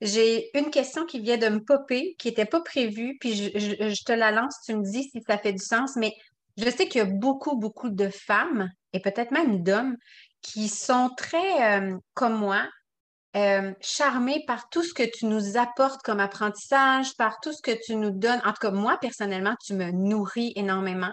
j'ai 0.00 0.48
une 0.58 0.70
question 0.70 1.04
qui 1.04 1.20
vient 1.20 1.36
de 1.36 1.50
me 1.50 1.62
popper, 1.62 2.14
qui 2.18 2.28
n'était 2.28 2.46
pas 2.46 2.62
prévue, 2.62 3.18
puis 3.20 3.34
je, 3.34 4.02
te 4.04 4.12
la 4.12 4.30
lance, 4.30 4.62
tu 4.64 4.74
me 4.74 4.82
dis 4.82 5.10
si 5.10 5.22
ça 5.28 5.36
fait 5.36 5.52
du 5.52 5.62
sens, 5.62 5.94
mais 5.96 6.14
je 6.56 6.70
sais 6.70 6.88
qu'il 6.88 7.00
y 7.00 7.02
a 7.02 7.04
beaucoup, 7.04 7.58
beaucoup 7.58 7.90
de 7.90 8.08
femmes, 8.08 8.70
et 8.94 9.00
peut-être 9.00 9.30
même 9.30 9.62
d'hommes, 9.62 9.98
qui 10.40 10.68
sont 10.68 11.10
très, 11.18 11.82
euh, 11.82 11.98
comme 12.14 12.38
moi, 12.38 12.66
euh, 13.36 13.72
charmés 13.80 14.42
par 14.46 14.68
tout 14.70 14.82
ce 14.82 14.92
que 14.92 15.02
tu 15.02 15.26
nous 15.26 15.56
apportes 15.56 16.02
comme 16.02 16.20
apprentissage, 16.20 17.14
par 17.16 17.38
tout 17.40 17.52
ce 17.52 17.62
que 17.62 17.76
tu 17.84 17.94
nous 17.96 18.10
donnes. 18.10 18.40
En 18.44 18.52
tout 18.52 18.60
cas, 18.60 18.70
moi, 18.70 18.98
personnellement, 19.00 19.54
tu 19.64 19.74
me 19.74 19.90
nourris 19.90 20.52
énormément. 20.56 21.12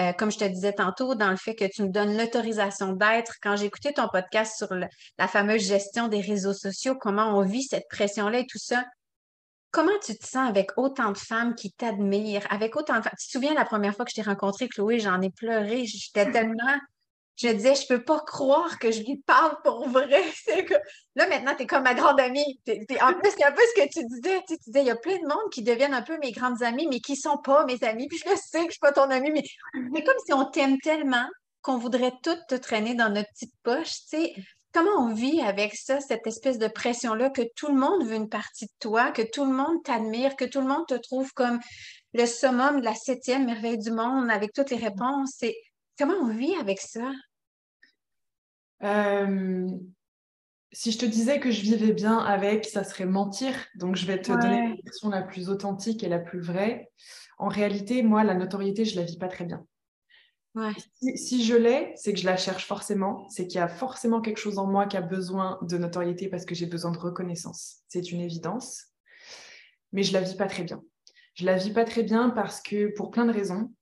Euh, 0.00 0.12
comme 0.12 0.32
je 0.32 0.38
te 0.38 0.44
disais 0.44 0.72
tantôt, 0.72 1.14
dans 1.14 1.30
le 1.30 1.36
fait 1.36 1.54
que 1.54 1.66
tu 1.66 1.84
me 1.84 1.88
donnes 1.88 2.16
l'autorisation 2.16 2.92
d'être. 2.92 3.34
Quand 3.40 3.54
j'ai 3.54 3.66
écouté 3.66 3.92
ton 3.92 4.08
podcast 4.08 4.56
sur 4.56 4.68
la 4.74 5.28
fameuse 5.28 5.62
gestion 5.62 6.08
des 6.08 6.20
réseaux 6.20 6.54
sociaux, 6.54 6.96
comment 7.00 7.38
on 7.38 7.42
vit 7.42 7.62
cette 7.62 7.86
pression-là 7.88 8.40
et 8.40 8.46
tout 8.46 8.58
ça, 8.58 8.84
comment 9.70 9.98
tu 10.04 10.16
te 10.16 10.26
sens 10.26 10.48
avec 10.48 10.70
autant 10.76 11.12
de 11.12 11.18
femmes 11.18 11.54
qui 11.54 11.70
t'admirent, 11.72 12.46
avec 12.50 12.74
autant 12.74 12.98
de 12.98 13.02
femmes? 13.02 13.12
Tu 13.20 13.26
te 13.26 13.32
souviens 13.32 13.54
la 13.54 13.64
première 13.64 13.94
fois 13.94 14.04
que 14.04 14.10
je 14.10 14.16
t'ai 14.16 14.28
rencontrée, 14.28 14.68
Chloé, 14.68 14.98
j'en 14.98 15.20
ai 15.20 15.30
pleuré, 15.30 15.84
j'étais 15.86 16.30
tellement 16.32 16.78
je 17.36 17.48
disais, 17.48 17.74
je 17.74 17.86
peux 17.88 18.04
pas 18.04 18.20
croire 18.20 18.78
que 18.78 18.90
je 18.92 19.02
lui 19.02 19.16
parle 19.26 19.56
pour 19.62 19.88
vrai. 19.88 20.22
Que... 20.64 20.74
Là, 21.16 21.26
maintenant, 21.28 21.54
tu 21.56 21.64
es 21.64 21.66
comme 21.66 21.82
ma 21.82 21.94
grande 21.94 22.20
amie. 22.20 22.60
En 23.02 23.12
plus, 23.14 23.30
c'est 23.36 23.44
un 23.44 23.52
peu 23.52 23.62
ce 23.74 23.82
que 23.82 23.88
tu 23.88 24.04
disais. 24.06 24.42
Tu, 24.46 24.56
disais, 24.66 24.80
il 24.80 24.86
y 24.86 24.90
a 24.90 24.96
plein 24.96 25.16
de 25.16 25.26
monde 25.26 25.50
qui 25.52 25.62
deviennent 25.62 25.94
un 25.94 26.02
peu 26.02 26.16
mes 26.18 26.32
grandes 26.32 26.62
amies, 26.62 26.86
mais 26.88 27.00
qui 27.00 27.16
sont 27.16 27.38
pas 27.38 27.64
mes 27.66 27.82
amies. 27.82 28.08
Puis 28.08 28.18
je 28.24 28.30
le 28.30 28.36
sais 28.36 28.60
que 28.60 28.66
je 28.66 28.72
suis 28.72 28.80
pas 28.80 28.92
ton 28.92 29.10
amie, 29.10 29.30
mais 29.30 29.42
c'est 29.74 30.04
comme 30.04 30.18
si 30.24 30.32
on 30.32 30.44
t'aime 30.44 30.78
tellement 30.78 31.26
qu'on 31.62 31.78
voudrait 31.78 32.12
toutes 32.22 32.46
te 32.48 32.54
traîner 32.54 32.94
dans 32.94 33.08
notre 33.08 33.30
petite 33.30 33.54
poche. 33.62 33.92
Comment 34.72 35.06
on 35.06 35.14
vit 35.14 35.40
avec 35.40 35.74
ça, 35.76 36.00
cette 36.00 36.26
espèce 36.26 36.58
de 36.58 36.66
pression-là, 36.66 37.30
que 37.30 37.42
tout 37.54 37.68
le 37.68 37.74
monde 37.74 38.04
veut 38.04 38.16
une 38.16 38.28
partie 38.28 38.66
de 38.66 38.72
toi, 38.80 39.12
que 39.12 39.22
tout 39.22 39.44
le 39.44 39.52
monde 39.52 39.82
t'admire, 39.84 40.36
que 40.36 40.44
tout 40.44 40.60
le 40.60 40.66
monde 40.66 40.86
te 40.88 40.94
trouve 40.94 41.32
comme 41.32 41.60
le 42.12 42.26
summum 42.26 42.80
de 42.80 42.84
la 42.84 42.94
septième 42.94 43.46
merveille 43.46 43.78
du 43.78 43.92
monde 43.92 44.30
avec 44.30 44.52
toutes 44.52 44.70
les 44.70 44.76
réponses? 44.76 45.40
Comment 45.98 46.14
on 46.14 46.34
vit 46.34 46.54
avec 46.56 46.80
ça? 46.80 47.12
Euh, 48.82 49.68
si 50.72 50.90
je 50.90 50.98
te 50.98 51.06
disais 51.06 51.38
que 51.38 51.50
je 51.50 51.62
vivais 51.62 51.92
bien 51.92 52.18
avec, 52.18 52.64
ça 52.64 52.82
serait 52.82 53.06
mentir. 53.06 53.54
Donc, 53.76 53.96
je 53.96 54.06
vais 54.06 54.20
te 54.20 54.32
donner 54.32 54.68
la 54.70 54.74
version 54.84 55.08
la 55.08 55.22
plus 55.22 55.48
authentique 55.48 56.02
et 56.02 56.08
la 56.08 56.18
plus 56.18 56.40
vraie. 56.40 56.90
En 57.38 57.48
réalité, 57.48 58.02
moi, 58.02 58.24
la 58.24 58.34
notoriété, 58.34 58.84
je 58.84 58.96
la 58.96 59.04
vis 59.04 59.16
pas 59.16 59.28
très 59.28 59.44
bien. 59.44 59.64
Si, 61.16 61.44
je 61.44 61.54
l'ai, 61.54 61.92
c'est 61.96 62.12
que 62.12 62.20
je 62.20 62.26
la 62.26 62.36
cherche 62.36 62.66
forcément. 62.66 63.28
C'est 63.28 63.46
qu'il 63.46 63.58
y 63.58 63.62
a 63.62 63.68
forcément 63.68 64.20
quelque 64.20 64.38
chose 64.38 64.58
en 64.58 64.66
moi 64.66 64.86
qui 64.86 64.96
a 64.96 65.00
besoin 65.00 65.58
de 65.62 65.78
notoriété 65.78 66.28
parce 66.28 66.44
que 66.44 66.54
j'ai 66.54 66.66
besoin 66.66 66.92
de 66.92 66.98
reconnaissance. 66.98 67.82
C'est 67.88 68.12
une 68.12 68.20
évidence. 68.20 68.84
Mais 69.92 70.02
je 70.02 70.12
la 70.12 70.20
vis 70.20 70.36
pas 70.36 70.46
très 70.46 70.64
bien. 70.64 70.82
Je 71.34 71.44
la 71.44 71.56
vis 71.56 71.72
pas 71.72 71.84
très 71.84 72.04
bien 72.04 72.30
parce 72.30 72.60
que, 72.60 72.92
pour 72.94 73.10
plein 73.10 73.24
de 73.24 73.32
raisons, 73.32 73.72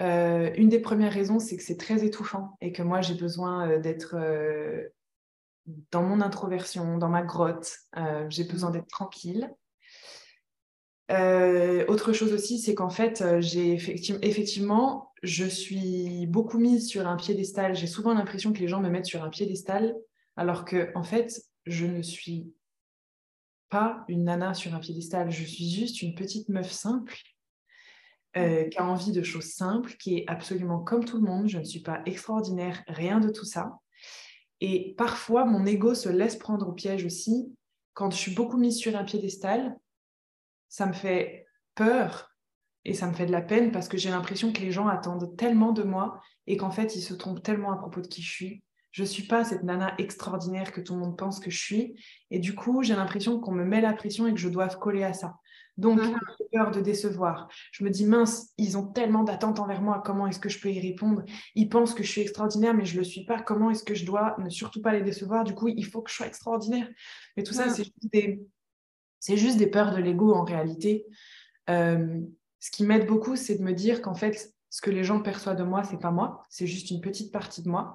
euh, 0.00 0.50
une 0.56 0.68
des 0.68 0.80
premières 0.80 1.12
raisons, 1.12 1.38
c'est 1.38 1.56
que 1.56 1.62
c'est 1.62 1.76
très 1.76 2.04
étouffant 2.04 2.56
et 2.60 2.72
que 2.72 2.82
moi, 2.82 3.00
j'ai 3.00 3.14
besoin 3.14 3.68
euh, 3.68 3.78
d'être 3.78 4.16
euh, 4.16 4.88
dans 5.92 6.02
mon 6.02 6.20
introversion, 6.20 6.98
dans 6.98 7.08
ma 7.08 7.22
grotte. 7.22 7.78
j'ai 8.28 8.44
besoin 8.44 8.70
d'être 8.70 8.88
tranquille. 8.88 9.50
autre 11.10 12.12
chose 12.12 12.34
aussi, 12.34 12.58
c'est 12.58 12.74
qu'en 12.74 12.90
fait, 12.90 13.24
j'ai 13.40 13.72
effectivement, 13.72 15.12
je 15.22 15.46
suis 15.46 16.26
beaucoup 16.26 16.58
mise 16.58 16.86
sur 16.86 17.06
un 17.06 17.16
piédestal. 17.16 17.74
J'ai 17.74 17.86
souvent 17.86 18.12
l'impression 18.12 18.52
que 18.52 18.58
les 18.58 18.68
gens 18.68 18.80
me 18.80 18.90
mettent 18.90 19.06
sur 19.06 19.24
un 19.24 19.30
piédestal, 19.30 19.96
alors 20.36 20.66
que 20.66 20.90
en 20.94 21.02
fait, 21.02 21.40
je 21.64 21.86
ne 21.86 22.02
suis 22.02 22.52
pas 23.70 24.04
une 24.08 24.24
nana 24.24 24.52
sur 24.52 24.74
un 24.74 24.80
piédestal. 24.80 25.30
Je 25.30 25.44
suis 25.44 25.70
juste 25.70 26.02
une 26.02 26.14
petite 26.14 26.50
meuf 26.50 26.70
simple 26.70 27.16
euh, 28.36 28.68
qui 28.68 28.78
a 28.78 28.86
envie 28.86 29.12
de 29.12 29.22
choses 29.22 29.52
simples, 29.52 29.94
qui 29.98 30.18
est 30.18 30.24
absolument 30.26 30.80
comme 30.80 31.04
tout 31.04 31.18
le 31.18 31.22
monde. 31.22 31.48
Je 31.48 31.58
ne 31.58 31.64
suis 31.64 31.82
pas 31.82 32.02
extraordinaire, 32.06 32.82
rien 32.88 33.20
de 33.20 33.28
tout 33.30 33.44
ça. 33.44 33.78
Et 34.60 34.94
parfois, 34.96 35.44
mon 35.44 35.66
ego 35.66 35.94
se 35.94 36.08
laisse 36.08 36.36
prendre 36.36 36.68
au 36.68 36.72
piège 36.72 37.04
aussi. 37.04 37.54
Quand 37.92 38.10
je 38.10 38.16
suis 38.16 38.34
beaucoup 38.34 38.56
mise 38.56 38.76
sur 38.76 38.96
un 38.96 39.04
piédestal, 39.04 39.76
ça 40.68 40.86
me 40.86 40.92
fait 40.92 41.46
peur 41.74 42.34
et 42.84 42.94
ça 42.94 43.06
me 43.06 43.12
fait 43.12 43.26
de 43.26 43.32
la 43.32 43.42
peine 43.42 43.72
parce 43.72 43.88
que 43.88 43.96
j'ai 43.96 44.10
l'impression 44.10 44.52
que 44.52 44.60
les 44.60 44.72
gens 44.72 44.88
attendent 44.88 45.36
tellement 45.36 45.72
de 45.72 45.82
moi 45.82 46.20
et 46.46 46.56
qu'en 46.56 46.70
fait, 46.70 46.96
ils 46.96 47.02
se 47.02 47.14
trompent 47.14 47.42
tellement 47.42 47.72
à 47.72 47.76
propos 47.76 48.00
de 48.00 48.06
qui 48.06 48.22
je 48.22 48.30
suis. 48.30 48.62
Je 48.90 49.02
ne 49.02 49.08
suis 49.08 49.24
pas 49.24 49.44
cette 49.44 49.64
nana 49.64 49.94
extraordinaire 49.98 50.72
que 50.72 50.80
tout 50.80 50.94
le 50.94 51.00
monde 51.00 51.16
pense 51.16 51.40
que 51.40 51.50
je 51.50 51.58
suis. 51.58 52.00
Et 52.30 52.38
du 52.38 52.54
coup, 52.54 52.82
j'ai 52.82 52.94
l'impression 52.94 53.40
qu'on 53.40 53.52
me 53.52 53.64
met 53.64 53.80
la 53.80 53.92
pression 53.92 54.26
et 54.26 54.32
que 54.32 54.38
je 54.38 54.48
dois 54.48 54.68
coller 54.68 55.02
à 55.02 55.12
ça. 55.12 55.36
Donc, 55.76 56.00
mhm. 56.00 56.18
j'ai 56.38 56.46
peur 56.52 56.70
de 56.70 56.80
décevoir. 56.80 57.48
Je 57.72 57.84
me 57.84 57.90
dis, 57.90 58.06
mince, 58.06 58.52
ils 58.58 58.78
ont 58.78 58.86
tellement 58.86 59.24
d'attentes 59.24 59.58
envers 59.58 59.82
moi, 59.82 60.02
comment 60.04 60.26
est-ce 60.26 60.38
que 60.38 60.48
je 60.48 60.60
peux 60.60 60.70
y 60.70 60.80
répondre? 60.80 61.24
Ils 61.54 61.68
pensent 61.68 61.94
que 61.94 62.04
je 62.04 62.10
suis 62.10 62.20
extraordinaire, 62.20 62.74
mais 62.74 62.84
je 62.84 62.94
ne 62.94 62.98
le 62.98 63.04
suis 63.04 63.24
pas. 63.24 63.40
Comment 63.42 63.70
est-ce 63.70 63.82
que 63.82 63.94
je 63.94 64.06
dois 64.06 64.36
ne 64.38 64.48
surtout 64.48 64.80
pas 64.80 64.92
les 64.92 65.02
décevoir? 65.02 65.44
Du 65.44 65.54
coup, 65.54 65.68
il 65.68 65.84
faut 65.84 66.02
que 66.02 66.10
je 66.10 66.16
sois 66.16 66.26
extraordinaire. 66.26 66.88
Mais 67.36 67.42
tout 67.42 67.54
ça, 67.54 67.68
c'est 67.68 67.84
juste, 67.84 68.12
des... 68.12 68.40
juste 69.28 69.58
des 69.58 69.66
peurs 69.66 69.92
de 69.92 70.00
l'ego 70.00 70.32
en 70.32 70.44
réalité. 70.44 71.06
Euh, 71.70 72.20
ce 72.60 72.70
qui 72.70 72.84
m'aide 72.84 73.06
beaucoup, 73.06 73.36
c'est 73.36 73.56
de 73.56 73.62
me 73.62 73.72
dire 73.72 74.00
qu'en 74.00 74.14
fait, 74.14 74.54
ce 74.70 74.80
que 74.80 74.90
les 74.90 75.04
gens 75.04 75.20
perçoivent 75.20 75.56
de 75.56 75.62
moi, 75.62 75.84
c'est 75.84 76.00
pas 76.00 76.10
moi, 76.10 76.42
c'est 76.50 76.66
juste 76.66 76.90
une 76.90 77.00
petite 77.00 77.32
partie 77.32 77.62
de 77.62 77.68
moi. 77.68 77.94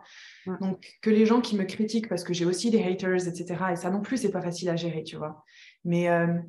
Donc, 0.61 0.97
que 1.01 1.09
les 1.09 1.25
gens 1.25 1.41
qui 1.41 1.57
me 1.57 1.65
critiquent, 1.65 2.07
parce 2.07 2.23
que 2.23 2.33
j'ai 2.33 2.45
aussi 2.45 2.71
des 2.71 2.81
haters, 2.81 3.27
etc., 3.27 3.63
et 3.73 3.75
ça 3.75 3.89
non 3.89 3.99
plus, 3.99 4.15
c'est 4.15 4.31
pas 4.31 4.41
facile 4.41 4.69
à 4.69 4.77
gérer, 4.77 5.03
tu 5.03 5.17
vois. 5.17 5.43
Mais 5.83 6.09
euh, 6.09 6.39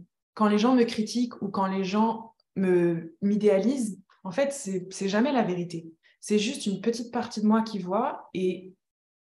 quand 0.40 0.48
les 0.48 0.56
gens 0.56 0.74
me 0.74 0.84
critiquent 0.84 1.42
ou 1.42 1.48
quand 1.48 1.66
les 1.66 1.84
gens 1.84 2.32
m'idéalisent, 2.56 4.00
en 4.24 4.30
fait, 4.30 4.54
c'est 4.54 5.08
jamais 5.08 5.32
la 5.32 5.42
vérité. 5.42 5.92
C'est 6.22 6.38
juste 6.38 6.64
une 6.64 6.80
petite 6.80 7.12
partie 7.12 7.42
de 7.42 7.46
moi 7.46 7.60
qui 7.60 7.78
voit 7.78 8.30
et 8.32 8.72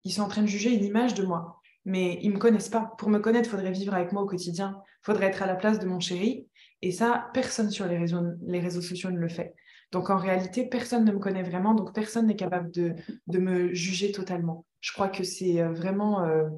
ils 0.05 0.11
sont 0.11 0.23
en 0.23 0.29
train 0.29 0.41
de 0.41 0.47
juger 0.47 0.73
une 0.75 0.83
image 0.83 1.13
de 1.13 1.27
moi. 1.27 1.61
Mais 1.85 2.19
ils 2.23 2.33
me 2.33 2.39
connaissent 2.39 2.71
pas. 2.71 2.95
Pour 2.97 3.11
me 3.11 3.19
connaître, 3.19 3.47
il 3.47 3.51
faudrait 3.51 3.73
vivre 3.73 3.93
avec 3.93 4.13
moi 4.13 4.23
au 4.23 4.27
quotidien. 4.27 4.81
Il 5.03 5.05
faudrait 5.05 5.27
être 5.27 5.43
à 5.43 5.47
la 5.47 5.55
place 5.55 5.79
de 5.79 5.87
mon 5.87 6.01
chéri. 6.01 6.49
Et 6.81 6.93
ça, 6.93 7.29
personne 7.35 7.69
sur 7.69 7.85
les 7.85 7.99
réseaux, 7.99 8.23
les 8.47 8.61
réseaux 8.61 8.81
sociaux 8.81 9.11
ne 9.11 9.19
le 9.19 9.29
fait. 9.29 9.55
Donc 9.91 10.09
en 10.09 10.17
réalité, 10.17 10.65
personne 10.65 11.05
ne 11.05 11.13
me 11.13 11.19
connaît 11.19 11.43
vraiment, 11.43 11.75
donc 11.75 11.95
personne 11.95 12.27
n'est 12.27 12.37
capable 12.37 12.71
de, 12.71 12.95
de, 13.27 13.39
me 13.39 13.75
juger 13.75 14.13
totalement. 14.13 14.65
Je 14.81 14.93
crois 14.95 15.11
que 15.11 15.25
c'est 15.25 15.61
euh, 15.61 15.75
vraiment 15.75 16.25
euh, 16.25 16.49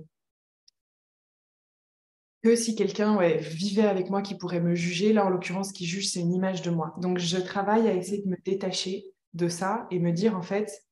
que 2.45 2.57
si 2.57 2.77
quelqu'un 2.77 3.19
vivait 3.39 3.87
avec 3.87 4.11
moi 4.11 4.21
qui 4.21 4.37
pourrait 4.37 4.61
me 4.61 4.75
juger. 4.75 5.15
Là, 5.15 5.25
en 5.25 5.31
l'occurrence, 5.31 5.73
qui 5.73 5.87
juge, 5.87 6.11
c'est 6.11 6.21
une 6.21 6.35
image 6.35 6.61
de 6.61 6.71
moi. 6.71 6.95
Donc, 6.99 7.19
je 7.19 7.39
travaille 7.39 7.89
à 7.89 7.95
essayer 7.95 8.21
de 8.21 8.29
me 8.29 8.37
détacher 8.45 9.07
de 9.33 9.49
ça 9.49 9.87
et 9.91 9.99
me 9.99 10.13
dire, 10.13 10.37
en 10.37 10.43
fait, 10.43 10.85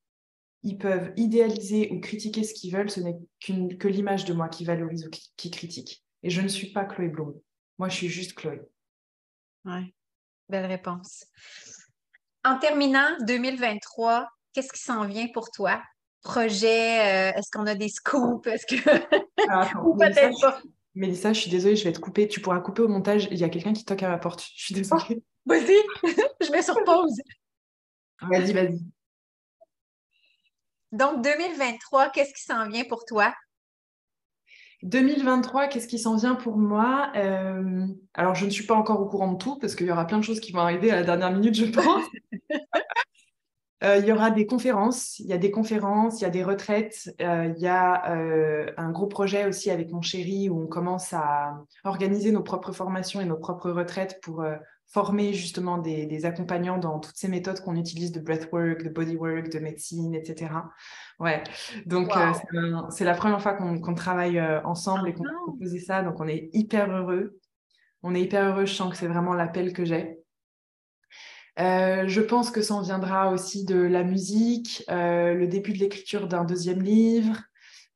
ils 0.62 0.78
peuvent 0.78 1.12
idéaliser 1.16 1.90
ou 1.92 2.00
critiquer 2.00 2.42
ce 2.42 2.54
qu'ils 2.54 2.72
veulent, 2.74 2.90
ce 2.90 3.00
n'est 3.00 3.18
que 3.76 3.88
l'image 3.88 4.24
de 4.24 4.32
moi 4.32 4.48
qui 4.48 4.64
valorise 4.64 5.06
ou 5.06 5.10
qui, 5.10 5.50
critique. 5.50 6.02
Et 6.22 6.30
je 6.30 6.40
ne 6.40 6.48
suis 6.48 6.72
pas 6.72 6.86
Chloé 6.86 7.08
Bloom. 7.08 7.34
Moi, 7.78 7.90
je 7.90 7.96
suis 7.96 8.08
juste 8.08 8.32
Chloé. 8.32 8.62
Ouais, 9.66 9.92
belle 10.48 10.66
réponse. 10.66 11.26
En 12.46 12.58
terminant 12.58 13.14
2023, 13.26 14.26
qu'est-ce 14.54 14.72
qui 14.72 14.80
s'en 14.80 15.06
vient 15.06 15.28
pour 15.34 15.50
toi? 15.50 15.82
Projet, 16.22 17.00
euh, 17.00 17.38
est-ce 17.38 17.50
qu'on 17.50 17.66
a 17.66 17.74
des 17.74 17.90
scoops? 17.90 18.46
Est-ce 18.46 18.64
que. 18.64 19.16
Ah, 19.50 19.70
ou 19.84 19.94
peut-être 19.96 20.40
pas. 20.40 20.62
Mélissa, 20.94 21.33
je 21.33 21.40
suis 21.40 21.50
désolée, 21.50 21.76
je 21.76 21.85
vais 21.85 21.92
te 21.92 22.00
couper. 22.00 22.28
Tu 22.28 22.40
pourras 22.40 22.61
couper 22.61 22.83
au 22.83 22.88
montage. 22.88 23.28
Il 23.31 23.38
y 23.38 23.44
a 23.44 23.48
quelqu'un 23.48 23.72
qui 23.72 23.85
toque 23.85 24.02
à 24.02 24.09
ma 24.09 24.18
porte. 24.18 24.44
Je 24.55 24.64
suis 24.64 24.74
désolée. 24.74 25.02
Oh, 25.11 25.22
vas-y, 25.46 25.76
je 26.40 26.50
mets 26.50 26.62
sur 26.62 26.83
pause. 26.85 27.20
Vas-y, 28.20 28.52
vas-y. 28.52 28.81
Donc, 30.92 31.22
2023, 31.22 32.11
qu'est-ce 32.11 32.35
qui 32.35 32.42
s'en 32.42 32.68
vient 32.68 32.85
pour 32.85 33.05
toi? 33.07 33.35
2023, 34.83 35.68
qu'est-ce 35.68 35.87
qui 35.87 35.98
s'en 35.98 36.16
vient 36.16 36.35
pour 36.35 36.57
moi? 36.57 37.11
Euh, 37.16 37.87
Alors, 38.14 38.35
je 38.35 38.44
ne 38.44 38.50
suis 38.50 38.66
pas 38.66 38.74
encore 38.74 39.00
au 39.00 39.07
courant 39.07 39.33
de 39.33 39.38
tout 39.38 39.59
parce 39.59 39.74
qu'il 39.74 39.87
y 39.87 39.92
aura 39.92 40.07
plein 40.07 40.18
de 40.18 40.24
choses 40.24 40.40
qui 40.40 40.52
vont 40.52 40.61
arriver 40.61 40.90
à 40.90 40.96
la 40.96 41.05
dernière 41.05 41.31
minute, 41.33 41.55
je 41.55 41.66
pense. 41.66 42.05
Euh, 43.83 43.99
il 43.99 44.07
y 44.07 44.12
aura 44.12 44.31
des 44.31 44.47
conférences, 44.47 45.18
il 45.18 45.27
y 45.27 45.33
a 45.33 45.38
des 45.38 45.51
conférences, 45.51 46.21
il 46.21 46.23
y 46.23 46.27
a 46.27 46.31
des 46.31 46.45
retraites, 46.45 47.14
euh, 47.21 47.53
il 47.57 47.62
y 47.62 47.66
a 47.66 48.12
un 48.77 48.90
gros 48.90 49.07
projet 49.07 49.47
aussi 49.47 49.71
avec 49.71 49.90
mon 49.90 50.03
chéri 50.03 50.49
où 50.49 50.62
on 50.62 50.66
commence 50.66 51.12
à 51.12 51.59
organiser 51.85 52.33
nos 52.33 52.42
propres 52.42 52.73
formations 52.73 53.21
et 53.21 53.25
nos 53.25 53.37
propres 53.37 53.71
retraites 53.71 54.21
pour 54.23 54.45
former 54.92 55.33
justement 55.33 55.79
des, 55.79 56.27
accompagnants 56.27 56.77
dans 56.77 57.01
toutes 57.01 57.16
ces 57.16 57.29
méthodes 57.29 57.61
qu'on 57.61 57.77
utilise 57.77 58.12
de 58.12 58.21
breathwork, 58.21 58.83
de 58.83 58.90
bodywork, 58.90 59.49
de 59.49 59.59
médecine, 59.59 60.14
etc. 60.14 60.53
Ouais, 61.18 61.42
donc 61.87 62.14
euh, 62.14 62.33
c'est 62.90 63.05
la 63.05 63.14
première 63.14 63.40
fois 63.40 63.55
qu'on 63.55 63.95
travaille 63.95 64.38
euh, 64.38 64.62
ensemble 64.64 65.09
et 65.09 65.14
qu'on 65.14 65.25
a 65.25 65.33
proposé 65.47 65.81
ça, 65.81 66.03
donc 66.03 66.21
on 66.21 66.29
est 66.29 66.51
hyper 66.53 66.90
heureux. 66.90 67.38
On 68.03 68.14
est 68.14 68.21
hyper 68.21 68.51
heureux, 68.51 68.66
je 68.66 68.75
sens 68.75 68.90
que 68.90 68.97
c'est 68.99 69.07
vraiment 69.07 69.33
l'appel 69.33 69.73
que 69.73 69.85
j'ai. 69.87 70.18
Euh, 71.58 72.04
je 72.06 72.20
pense 72.20 72.50
que 72.50 72.62
ça 72.62 72.74
en 72.74 72.82
viendra 72.82 73.30
aussi 73.30 73.64
de 73.64 73.78
la 73.78 74.04
musique, 74.04 74.84
le 74.88 75.46
début 75.46 75.72
de 75.72 75.78
l'écriture 75.78 76.26
d'un 76.26 76.44
deuxième 76.44 76.82
livre, 76.82 77.36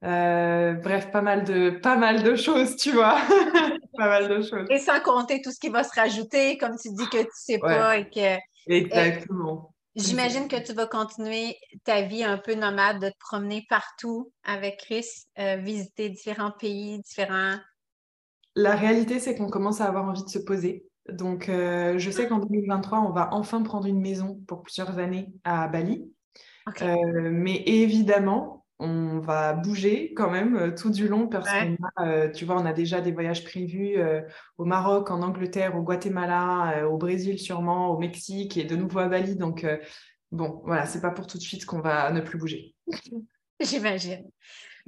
bref, 0.02 1.10
pas 1.10 1.22
mal 1.22 1.44
de, 1.44 1.70
pas 1.70 1.96
mal 1.96 2.22
de 2.22 2.36
choses, 2.36 2.76
tu 2.76 2.92
vois. 2.92 3.18
pas 3.96 4.08
mal 4.08 4.28
de 4.28 4.42
choses. 4.42 4.66
Et 4.70 4.78
sans 4.78 5.00
compter 5.00 5.40
tout 5.42 5.50
ce 5.50 5.58
qui 5.58 5.68
va 5.68 5.84
se 5.84 5.94
rajouter, 5.98 6.58
comme 6.58 6.76
tu 6.76 6.90
dis 6.92 7.08
que 7.08 7.22
tu 7.22 7.30
sais 7.32 7.58
pas 7.58 7.96
et 7.98 8.08
que. 8.08 8.38
Exactement. 8.68 9.72
J'imagine 9.96 10.46
que 10.46 10.62
tu 10.62 10.74
vas 10.74 10.86
continuer 10.86 11.56
ta 11.84 12.02
vie 12.02 12.22
un 12.22 12.36
peu 12.36 12.54
nomade, 12.54 13.00
de 13.00 13.08
te 13.08 13.18
promener 13.18 13.64
partout 13.70 14.30
avec 14.44 14.78
Chris, 14.78 15.06
euh, 15.38 15.56
visiter 15.56 16.10
différents 16.10 16.50
pays, 16.50 17.00
différents. 17.00 17.56
La 18.54 18.76
réalité, 18.76 19.18
c'est 19.20 19.34
qu'on 19.34 19.48
commence 19.48 19.80
à 19.80 19.86
avoir 19.86 20.04
envie 20.04 20.22
de 20.22 20.28
se 20.28 20.38
poser. 20.38 20.86
Donc, 21.10 21.48
euh, 21.48 21.98
je 21.98 22.10
sais 22.10 22.26
qu'en 22.26 22.38
2023, 22.38 23.00
on 23.00 23.10
va 23.10 23.28
enfin 23.32 23.62
prendre 23.62 23.86
une 23.86 24.00
maison 24.00 24.40
pour 24.46 24.62
plusieurs 24.62 24.98
années 24.98 25.32
à 25.44 25.68
Bali. 25.68 26.10
Euh, 26.82 27.30
mais 27.30 27.62
évidemment, 27.66 28.64
on 28.78 29.20
va 29.20 29.52
bouger 29.52 30.12
quand 30.14 30.30
même 30.30 30.56
euh, 30.56 30.74
tout 30.74 30.90
du 30.90 31.08
long 31.08 31.28
parce 31.28 31.48
qu'on 31.48 31.76
a, 31.96 32.06
euh, 32.06 32.30
tu 32.30 32.44
vois, 32.44 32.60
on 32.60 32.66
a 32.66 32.72
déjà 32.72 33.00
des 33.00 33.12
voyages 33.12 33.44
prévus 33.44 33.96
au 34.58 34.64
Maroc, 34.64 35.10
en 35.10 35.22
Angleterre, 35.22 35.76
au 35.76 35.82
Guatemala, 35.82 36.88
au 36.88 36.96
Brésil 36.96 37.38
sûrement, 37.38 37.90
au 37.90 37.98
Mexique 37.98 38.56
et 38.56 38.64
de 38.64 38.76
nouveau 38.76 38.98
à 38.98 39.08
Bali. 39.08 39.36
Donc, 39.36 39.66
bon, 40.32 40.60
voilà, 40.64 40.86
c'est 40.86 41.00
pas 41.00 41.10
pour 41.10 41.26
tout 41.26 41.38
de 41.38 41.42
suite 41.42 41.64
qu'on 41.64 41.80
va 41.80 42.10
ne 42.10 42.20
plus 42.20 42.38
bouger. 42.38 42.74
J'imagine. 43.60 44.28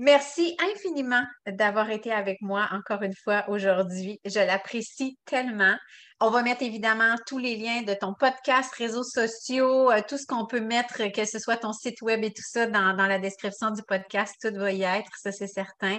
Merci 0.00 0.56
infiniment 0.60 1.24
d'avoir 1.44 1.90
été 1.90 2.12
avec 2.12 2.40
moi 2.40 2.68
encore 2.70 3.02
une 3.02 3.16
fois 3.16 3.44
aujourd'hui. 3.48 4.20
Je 4.24 4.38
l'apprécie 4.38 5.18
tellement. 5.24 5.76
On 6.20 6.30
va 6.30 6.42
mettre 6.42 6.62
évidemment 6.62 7.16
tous 7.26 7.38
les 7.38 7.56
liens 7.56 7.82
de 7.82 7.94
ton 7.94 8.14
podcast, 8.14 8.72
réseaux 8.76 9.02
sociaux, 9.02 9.90
euh, 9.90 10.00
tout 10.08 10.16
ce 10.16 10.24
qu'on 10.24 10.46
peut 10.46 10.60
mettre, 10.60 11.10
que 11.12 11.24
ce 11.24 11.40
soit 11.40 11.56
ton 11.56 11.72
site 11.72 12.00
web 12.02 12.22
et 12.22 12.32
tout 12.32 12.44
ça 12.44 12.66
dans, 12.66 12.94
la 12.94 13.18
description 13.18 13.72
du 13.72 13.82
podcast. 13.82 14.36
Tout 14.40 14.54
va 14.54 14.70
y 14.70 14.82
être, 14.82 15.10
ça 15.16 15.32
c'est 15.32 15.48
certain. 15.48 15.98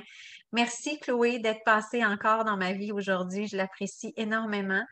Merci 0.54 0.98
Chloé 1.02 1.40
d'être 1.40 1.66
passée 1.66 2.06
encore 2.06 2.46
dans 2.46 2.56
ma 2.56 2.72
vie 2.72 2.94
aujourd'hui. 2.94 3.48
Je 3.48 3.58
l'apprécie 3.58 4.14
énormément. 4.16 4.84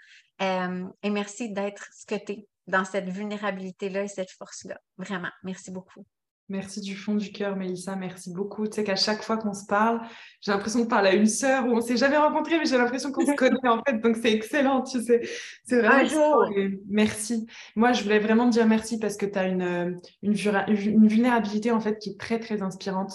Euh, 0.41 0.83
et 1.01 1.09
merci 1.09 1.49
d'être 1.49 1.87
ce 1.93 2.05
que 2.05 2.21
tu 2.21 2.33
es 2.33 2.47
dans 2.67 2.83
cette 2.83 3.07
vulnérabilité-là 3.07 4.03
et 4.03 4.09
cette 4.09 4.31
force-là. 4.31 4.77
Vraiment, 4.97 5.31
merci 5.43 5.71
beaucoup. 5.71 6.05
Merci 6.49 6.79
du 6.79 6.95
fond 6.95 7.15
du 7.15 7.31
cœur, 7.31 7.57
Mélissa. 7.57 7.97
Merci 7.97 8.31
beaucoup. 8.33 8.67
Tu 8.67 8.75
sais 8.75 8.83
qu'à 8.85 8.95
chaque 8.95 9.21
fois 9.21 9.35
qu'on 9.35 9.53
se 9.53 9.65
parle, 9.65 9.99
j'ai 10.39 10.51
l'impression 10.51 10.79
de 10.79 10.87
parler 10.87 11.09
à 11.09 11.13
une 11.13 11.25
sœur 11.25 11.65
où 11.65 11.71
on 11.71 11.77
ne 11.77 11.81
s'est 11.81 11.97
jamais 11.97 12.15
rencontré, 12.15 12.57
mais 12.57 12.65
j'ai 12.65 12.77
l'impression 12.77 13.11
qu'on 13.11 13.25
se 13.25 13.31
connaît 13.35 13.67
en 13.67 13.83
fait. 13.83 13.99
Donc 13.99 14.15
c'est 14.21 14.31
excellent, 14.31 14.81
tu 14.81 15.01
sais. 15.01 15.21
C'est 15.65 15.81
vraiment. 15.81 16.43
Merci. 16.87 17.47
Moi, 17.75 17.91
je 17.91 18.03
voulais 18.03 18.19
vraiment 18.19 18.45
te 18.45 18.53
dire 18.53 18.65
merci 18.65 18.97
parce 18.97 19.17
que 19.17 19.25
tu 19.25 19.37
as 19.37 19.47
une, 19.47 19.99
une, 20.21 21.07
vulnérabilité 21.07 21.71
en 21.71 21.81
fait 21.81 21.99
qui 21.99 22.11
est 22.11 22.19
très, 22.19 22.39
très 22.39 22.61
inspirante. 22.61 23.13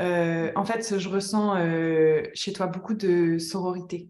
Euh, 0.00 0.50
en 0.56 0.64
fait, 0.64 0.98
je 0.98 1.08
ressens 1.10 1.56
euh, 1.56 2.22
chez 2.32 2.54
toi 2.54 2.68
beaucoup 2.68 2.94
de 2.94 3.36
sororité 3.36 4.08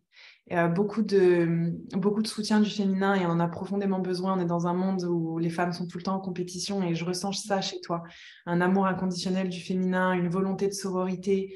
beaucoup 0.51 1.03
de, 1.03 1.73
beaucoup 1.97 2.23
de 2.23 2.27
soutien 2.27 2.61
du 2.61 2.69
féminin 2.69 3.15
et 3.15 3.25
on 3.27 3.31
en 3.31 3.41
a 3.41 3.49
profondément 3.49 4.01
besoin. 4.01 4.37
On 4.37 4.41
est 4.41 4.47
dans 4.47 4.67
un 4.67 4.75
monde 4.75 5.03
où 5.05 5.39
les 5.39 5.51
femmes 5.51 5.73
sont 5.73 5.87
tout 5.87 5.99
le 5.99 6.05
temps 6.05 6.17
en 6.17 6.21
compétition 6.21 6.83
et 6.83 6.95
je 6.95 7.05
ressens 7.05 7.33
ça 7.33 7.61
chez 7.61 7.81
toi. 7.81 8.03
Un 8.47 8.61
amour 8.61 8.87
inconditionnel 8.87 9.49
du 9.49 9.61
féminin, 9.61 10.13
une 10.13 10.29
volonté 10.29 10.67
de 10.69 10.73
sororité 10.73 11.55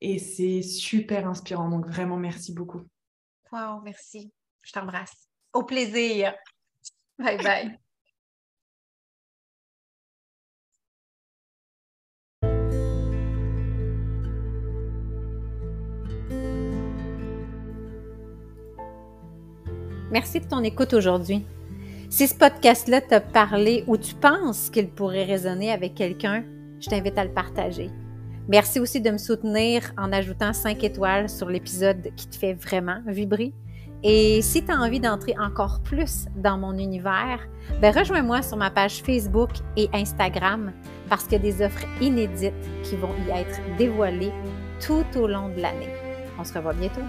et 0.00 0.18
c'est 0.18 0.62
super 0.62 1.28
inspirant. 1.28 1.68
Donc 1.68 1.86
vraiment, 1.86 2.16
merci 2.16 2.52
beaucoup. 2.52 2.82
Wow, 3.52 3.80
merci. 3.82 4.32
Je 4.62 4.72
t'embrasse. 4.72 5.28
Au 5.52 5.62
plaisir. 5.62 6.34
Bye 7.18 7.38
bye. 7.38 7.78
Merci 20.12 20.40
de 20.40 20.44
ton 20.44 20.62
écoute 20.62 20.92
aujourd'hui. 20.92 21.42
Si 22.10 22.28
ce 22.28 22.34
podcast-là 22.34 23.00
t'a 23.00 23.22
parlé 23.22 23.82
ou 23.86 23.96
tu 23.96 24.14
penses 24.14 24.68
qu'il 24.68 24.88
pourrait 24.88 25.24
résonner 25.24 25.72
avec 25.72 25.94
quelqu'un, 25.94 26.44
je 26.80 26.90
t'invite 26.90 27.16
à 27.16 27.24
le 27.24 27.32
partager. 27.32 27.88
Merci 28.46 28.78
aussi 28.78 29.00
de 29.00 29.10
me 29.10 29.16
soutenir 29.16 29.94
en 29.96 30.12
ajoutant 30.12 30.52
5 30.52 30.84
étoiles 30.84 31.30
sur 31.30 31.48
l'épisode 31.48 32.10
qui 32.14 32.28
te 32.28 32.36
fait 32.36 32.52
vraiment 32.52 32.98
vibrer. 33.06 33.54
Et 34.02 34.42
si 34.42 34.62
tu 34.62 34.70
as 34.70 34.78
envie 34.78 35.00
d'entrer 35.00 35.34
encore 35.40 35.80
plus 35.82 36.26
dans 36.36 36.58
mon 36.58 36.76
univers, 36.76 37.48
ben 37.80 37.96
rejoins-moi 37.98 38.42
sur 38.42 38.58
ma 38.58 38.68
page 38.68 39.02
Facebook 39.02 39.52
et 39.78 39.88
Instagram 39.94 40.72
parce 41.08 41.24
qu'il 41.24 41.32
y 41.32 41.36
a 41.36 41.38
des 41.38 41.64
offres 41.64 41.86
inédites 42.02 42.52
qui 42.82 42.96
vont 42.96 43.14
y 43.26 43.30
être 43.30 43.60
dévoilées 43.78 44.32
tout 44.78 45.06
au 45.16 45.26
long 45.26 45.48
de 45.48 45.62
l'année. 45.62 45.88
On 46.38 46.44
se 46.44 46.52
revoit 46.52 46.74
bientôt. 46.74 47.00